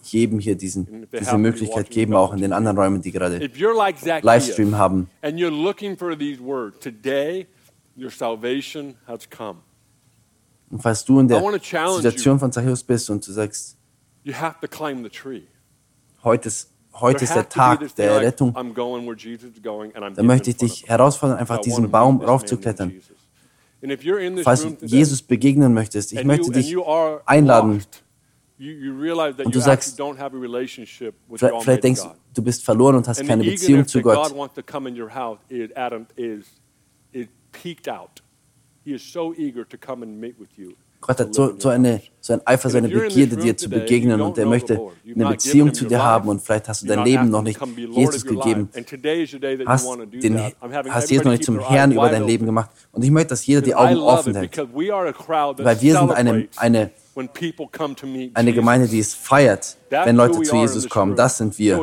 jedem 0.03 0.39
hier 0.39 0.55
diesen, 0.55 1.07
diese 1.11 1.37
Möglichkeit 1.37 1.89
geben, 1.89 2.13
auch 2.13 2.33
in 2.33 2.41
den 2.41 2.53
anderen 2.53 2.77
Räumen, 2.77 3.01
die 3.01 3.11
gerade 3.11 3.39
Livestream 4.23 4.77
haben. 4.77 5.09
Und 10.69 10.81
falls 10.81 11.03
du 11.05 11.19
in 11.19 11.27
der 11.27 11.41
Situation 11.97 12.39
von 12.39 12.51
Zachäus 12.51 12.83
bist 12.83 13.09
und 13.09 13.25
du 13.27 13.31
sagst, 13.31 13.77
heute 16.23 16.47
ist, 16.47 16.69
heute 16.93 17.23
ist 17.23 17.35
der 17.35 17.49
Tag 17.49 17.95
der 17.95 18.21
Rettung, 18.21 18.53
dann 20.15 20.25
möchte 20.25 20.49
ich 20.51 20.57
dich 20.57 20.87
herausfordern, 20.87 21.37
einfach 21.37 21.57
diesen 21.59 21.89
Baum 21.91 22.21
raufzuklettern 22.21 22.93
falls 24.43 24.61
du 24.63 24.85
Jesus 24.85 25.21
begegnen 25.21 25.73
möchtest, 25.73 26.11
ich 26.13 26.23
möchte 26.23 26.51
dich 26.51 26.75
einladen. 27.25 27.81
und 29.45 29.55
du 29.55 29.59
sagst, 29.59 29.97
vielleicht 31.63 31.83
denkst 31.83 32.01
du, 32.03 32.07
du 32.35 32.43
bist 32.43 32.63
verloren 32.63 32.95
und 32.97 33.07
hast 33.07 33.25
keine 33.25 33.43
Beziehung 33.53 33.87
zu 33.87 34.01
Gott. 34.03 34.33
Gott 41.01 41.19
hat 41.19 41.33
so, 41.33 41.53
so, 41.57 41.69
eine, 41.69 41.99
so 42.19 42.33
ein 42.33 42.41
Eifer, 42.45 42.69
so 42.69 42.77
eine 42.77 42.87
Begierde, 42.87 43.35
dir 43.35 43.57
zu 43.57 43.69
begegnen 43.69 44.21
und 44.21 44.37
er 44.37 44.45
möchte 44.45 44.79
eine 45.13 45.25
Beziehung 45.29 45.73
zu 45.73 45.85
dir 45.85 46.01
haben 46.01 46.29
und 46.29 46.41
vielleicht 46.41 46.69
hast 46.69 46.83
du 46.83 46.87
dein 46.87 47.03
Leben 47.03 47.29
noch 47.29 47.41
nicht 47.41 47.59
Jesus 47.91 48.23
gegeben, 48.23 48.69
hast, 49.65 49.87
den, 50.13 50.39
hast 50.89 51.09
Jesus 51.09 51.25
noch 51.25 51.31
nicht 51.31 51.43
zum 51.43 51.59
Herrn 51.59 51.91
über 51.91 52.09
dein 52.09 52.25
Leben 52.25 52.45
gemacht 52.45 52.69
und 52.91 53.03
ich 53.03 53.09
möchte, 53.09 53.29
dass 53.29 53.45
jeder 53.45 53.61
die 53.61 53.73
Augen 53.75 53.97
offen 53.97 54.35
hält, 54.35 54.55
weil 54.57 55.81
wir 55.81 55.97
sind 55.97 56.11
eine, 56.11 56.47
eine 56.55 56.91
eine 58.33 58.53
Gemeinde, 58.53 58.87
die 58.87 58.99
es 58.99 59.13
feiert, 59.13 59.77
wenn 59.89 60.15
Leute 60.15 60.41
zu 60.41 60.55
Jesus 60.55 60.87
kommen. 60.87 61.15
Das 61.15 61.37
sind 61.37 61.57
wir. 61.59 61.77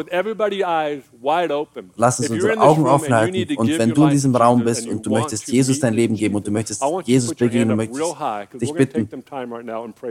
Lass 1.97 2.21
uns 2.21 2.31
unsere 2.31 2.59
Augen 2.59 2.87
offen 2.87 3.15
halten. 3.15 3.57
Und 3.57 3.79
wenn 3.79 3.95
du 3.95 4.05
in 4.05 4.11
diesem 4.11 4.35
Raum 4.35 4.65
bist 4.65 4.87
und 4.87 5.05
du 5.05 5.11
möchtest 5.11 5.49
Jesus 5.49 5.81
dein 5.81 5.95
Leben 5.95 6.15
geben 6.15 6.35
und 6.37 6.47
du 6.47 6.51
möchtest 6.51 6.83
Jesus 7.05 7.35
begegnen, 7.35 7.77
möchtest 7.77 8.13
dich 8.61 8.73
bitten, 8.73 9.09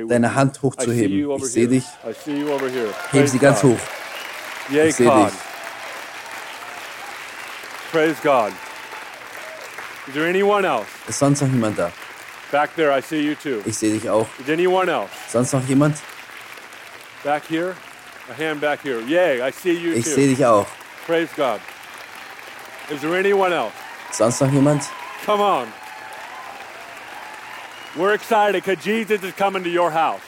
deine 0.07 0.35
Hand 0.35 0.61
hochzuheben. 0.61 1.37
Ich 1.37 1.45
sehe 1.45 1.67
dich. 1.67 1.83
Hebe 3.11 3.27
sie 3.27 3.39
ganz 3.39 3.63
hoch. 3.63 3.77
Ich 4.69 4.95
sehe 4.95 5.07
dich. 5.07 5.33
Praise 7.91 8.17
God. 8.21 8.51
Is 10.07 10.13
there 10.13 10.27
anyone 10.27 10.65
else? 10.65 10.87
Ist 11.07 11.19
sonst 11.19 11.41
noch 11.41 11.49
jemand 11.49 11.79
da? 11.79 11.91
Back 12.51 12.75
there, 12.75 12.91
I 12.91 13.01
see 13.01 13.21
you 13.21 13.35
too. 13.35 13.61
Ich 13.65 13.77
sehe 13.77 13.93
dich 13.93 14.09
auch. 14.09 14.27
Is 14.39 14.49
anyone 14.49 14.89
else? 14.89 15.09
Sonst 15.29 15.53
noch 15.53 15.67
jemand? 15.67 15.97
Back 17.23 17.43
here? 17.49 17.75
A 18.29 18.33
hand 18.33 18.61
back 18.61 18.81
here. 18.81 19.01
Yay, 19.01 19.41
I 19.41 19.51
see 19.51 19.73
you 19.73 19.93
Ich 19.93 20.05
too. 20.05 20.11
sehe 20.11 20.27
dich 20.27 20.45
auch. 20.45 20.65
Praise 21.05 21.29
God. 21.35 21.59
Is 22.89 23.01
there 23.01 23.17
anyone 23.17 23.53
else? 23.53 23.73
Sonst 24.11 24.39
noch 24.41 24.51
jemand? 24.51 24.83
Come 25.25 25.41
on. 25.41 25.67
We're 27.97 28.13
excited 28.13 28.63
because 28.63 28.83
Jesus 28.85 29.23
is 29.23 29.33
coming 29.35 29.63
to 29.63 29.69
your 29.69 29.91
house. 29.91 30.21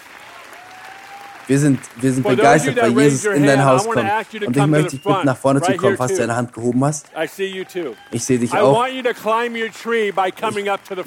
Wir 1.47 1.57
sind, 1.57 1.80
wir 1.95 2.13
sind 2.13 2.28
begeistert, 2.28 2.78
weil 2.78 2.91
Jesus 2.91 3.26
in 3.26 3.45
dein 3.45 3.63
Haus 3.65 3.86
kommt. 3.86 3.97
Und 4.45 4.55
ich 4.55 4.65
möchte 4.67 4.91
dich 4.91 5.01
bitten, 5.03 5.26
nach 5.26 5.38
vorne 5.38 5.61
zu 5.61 5.74
kommen, 5.78 5.97
falls 5.97 6.11
du 6.11 6.17
deine 6.20 6.36
Hand 6.36 6.53
gehoben 6.53 6.84
hast. 6.86 7.07
Ich 8.11 8.24
sehe 8.24 8.38
dich 8.38 8.53
auch. 8.53 8.86
Ich 8.86 9.03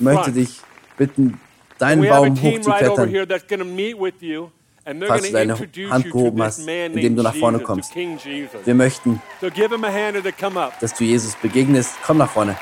möchte 0.01 0.33
dich 0.33 0.61
bitten, 0.97 1.41
deinen 1.79 2.07
Baum 2.09 2.41
hochzuklettern, 2.43 3.15
falls 5.07 5.23
du 5.23 5.33
deine 5.33 5.59
Hand 5.91 6.05
gehoben 6.11 6.43
hast, 6.43 6.59
indem 6.67 7.17
du 7.17 7.23
nach 7.23 7.35
vorne 7.35 7.61
kommst. 7.61 7.95
Wir 7.95 8.75
möchten, 8.75 9.23
dass 10.81 10.95
du 10.95 11.05
Jesus 11.05 11.35
begegnest. 11.37 11.95
Komm 12.05 12.19
nach 12.19 12.31
vorne. 12.31 12.57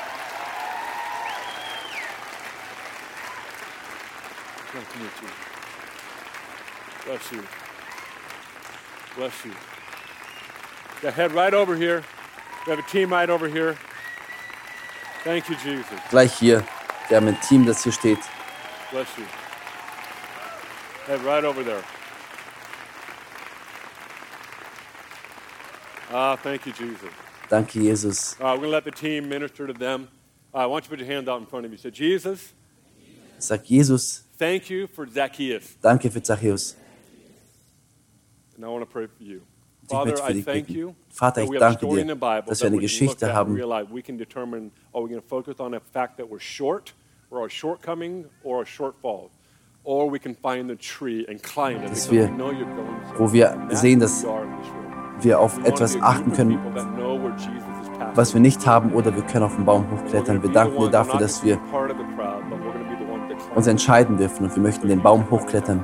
Bless 7.05 7.31
you. 7.31 7.39
Bless 9.17 9.33
you. 9.43 9.51
Yeah, 11.03 11.11
head 11.11 11.33
right 11.33 11.53
over 11.53 11.75
here. 11.75 12.03
We 12.65 12.71
have 12.71 12.79
a 12.79 12.89
team 12.89 13.11
right 13.11 13.29
over 13.29 13.49
here. 13.49 13.75
Thank 15.23 15.49
you, 15.49 15.55
Jesus. 15.55 15.99
Gleich 16.09 16.31
hier. 16.33 16.63
Wir 17.11 17.17
haben 17.17 17.27
ein 17.27 17.41
Team, 17.41 17.65
das 17.65 17.83
hier 17.83 17.91
steht. 17.91 18.19
Bless 18.89 19.05
you. 19.17 19.25
Head 21.07 21.19
right 21.25 21.43
over 21.43 21.61
there. 21.61 21.83
Ah, 26.09 26.37
thank 26.37 26.65
you, 26.65 26.71
Jesus. 26.71 27.09
Danke, 27.49 27.81
Jesus. 27.81 28.37
Uh, 28.39 28.43
we're 28.53 28.59
going 28.59 28.61
to 28.61 28.69
let 28.69 28.85
the 28.85 28.91
team 28.91 29.27
minister 29.27 29.67
to 29.67 29.73
them. 29.73 30.07
Uh, 30.53 30.59
I 30.59 30.65
want 30.67 30.85
you 30.85 30.89
put 30.89 30.99
your 30.99 31.07
hand 31.13 31.27
out 31.27 31.41
in 31.41 31.47
front 31.47 31.65
of 31.65 31.71
you. 31.73 31.77
Say, 31.77 31.91
Jesus. 31.91 32.53
Sag 33.39 33.65
Jesus. 33.65 34.23
Thank 34.37 34.69
you 34.69 34.87
for 34.87 35.05
Zacchaeus. 35.05 35.75
Danke 35.81 36.09
für 36.09 36.23
Zacchaeus. 36.23 36.77
And 38.55 38.63
I 38.63 38.69
want 38.69 38.83
to 38.83 38.89
pray 38.89 39.07
for 39.07 39.21
you. 39.21 39.41
Ich 39.83 39.97
möchte 39.97 40.23
für 40.23 40.33
dich 40.33 40.45
beten. 40.45 40.95
Vater, 41.09 41.43
ich 41.43 41.49
danke 41.59 41.85
dir, 41.85 42.05
dass 42.45 42.61
wir 42.61 42.67
eine 42.67 42.77
Geschichte 42.77 43.33
haben, 43.33 43.57
or 47.31 47.45
a 47.45 47.49
shortcoming 47.49 48.25
or 48.43 48.61
a 48.61 48.65
shortfall. 48.65 49.29
Or 49.83 50.11
we 50.11 50.19
can 50.19 50.35
find 50.35 50.69
the 50.69 50.75
tree 50.75 51.25
and 51.27 51.41
climb 51.41 51.81
it 51.83 52.11
wir, 52.11 52.29
wo 53.17 53.33
wir 53.33 53.57
sehen, 53.71 53.99
dass 53.99 54.23
wir 55.21 55.39
auf 55.39 55.57
etwas 55.63 55.99
achten 56.01 56.33
können, 56.33 56.59
was 58.13 58.33
wir 58.35 58.41
nicht 58.41 58.67
haben, 58.67 58.93
oder 58.93 59.15
wir 59.15 59.23
können 59.23 59.45
auf 59.45 59.55
den 59.55 59.65
Baum 59.65 59.89
hochklettern. 59.89 60.43
Wir 60.43 60.51
danken 60.51 60.79
dir 60.79 60.89
dafür, 60.89 61.19
dass 61.19 61.43
wir 61.43 61.59
uns 63.55 63.65
entscheiden 63.65 64.17
dürfen 64.17 64.45
und 64.45 64.55
wir 64.55 64.61
möchten 64.61 64.87
den 64.87 65.01
Baum 65.01 65.27
hochklettern. 65.31 65.83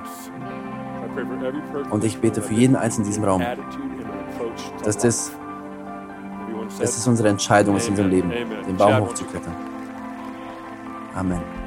Und 1.89 2.04
ich 2.04 2.20
bete 2.20 2.43
für 2.43 2.54
jeden 2.54 2.76
Einzelnen 2.76 3.06
in 3.06 3.12
diesem 3.12 3.24
Raum, 3.24 3.43
dass 4.84 4.98
das, 4.98 5.32
dass 6.80 6.95
das 6.95 7.08
unsere 7.08 7.30
Entscheidung 7.30 7.78
ist 7.78 7.88
in 7.88 7.93
unserem 7.93 8.12
Leben, 8.12 8.30
den 8.30 8.78
Baum 8.78 9.00
hochzuklettern. 9.00 9.66
Amen. 11.18 11.66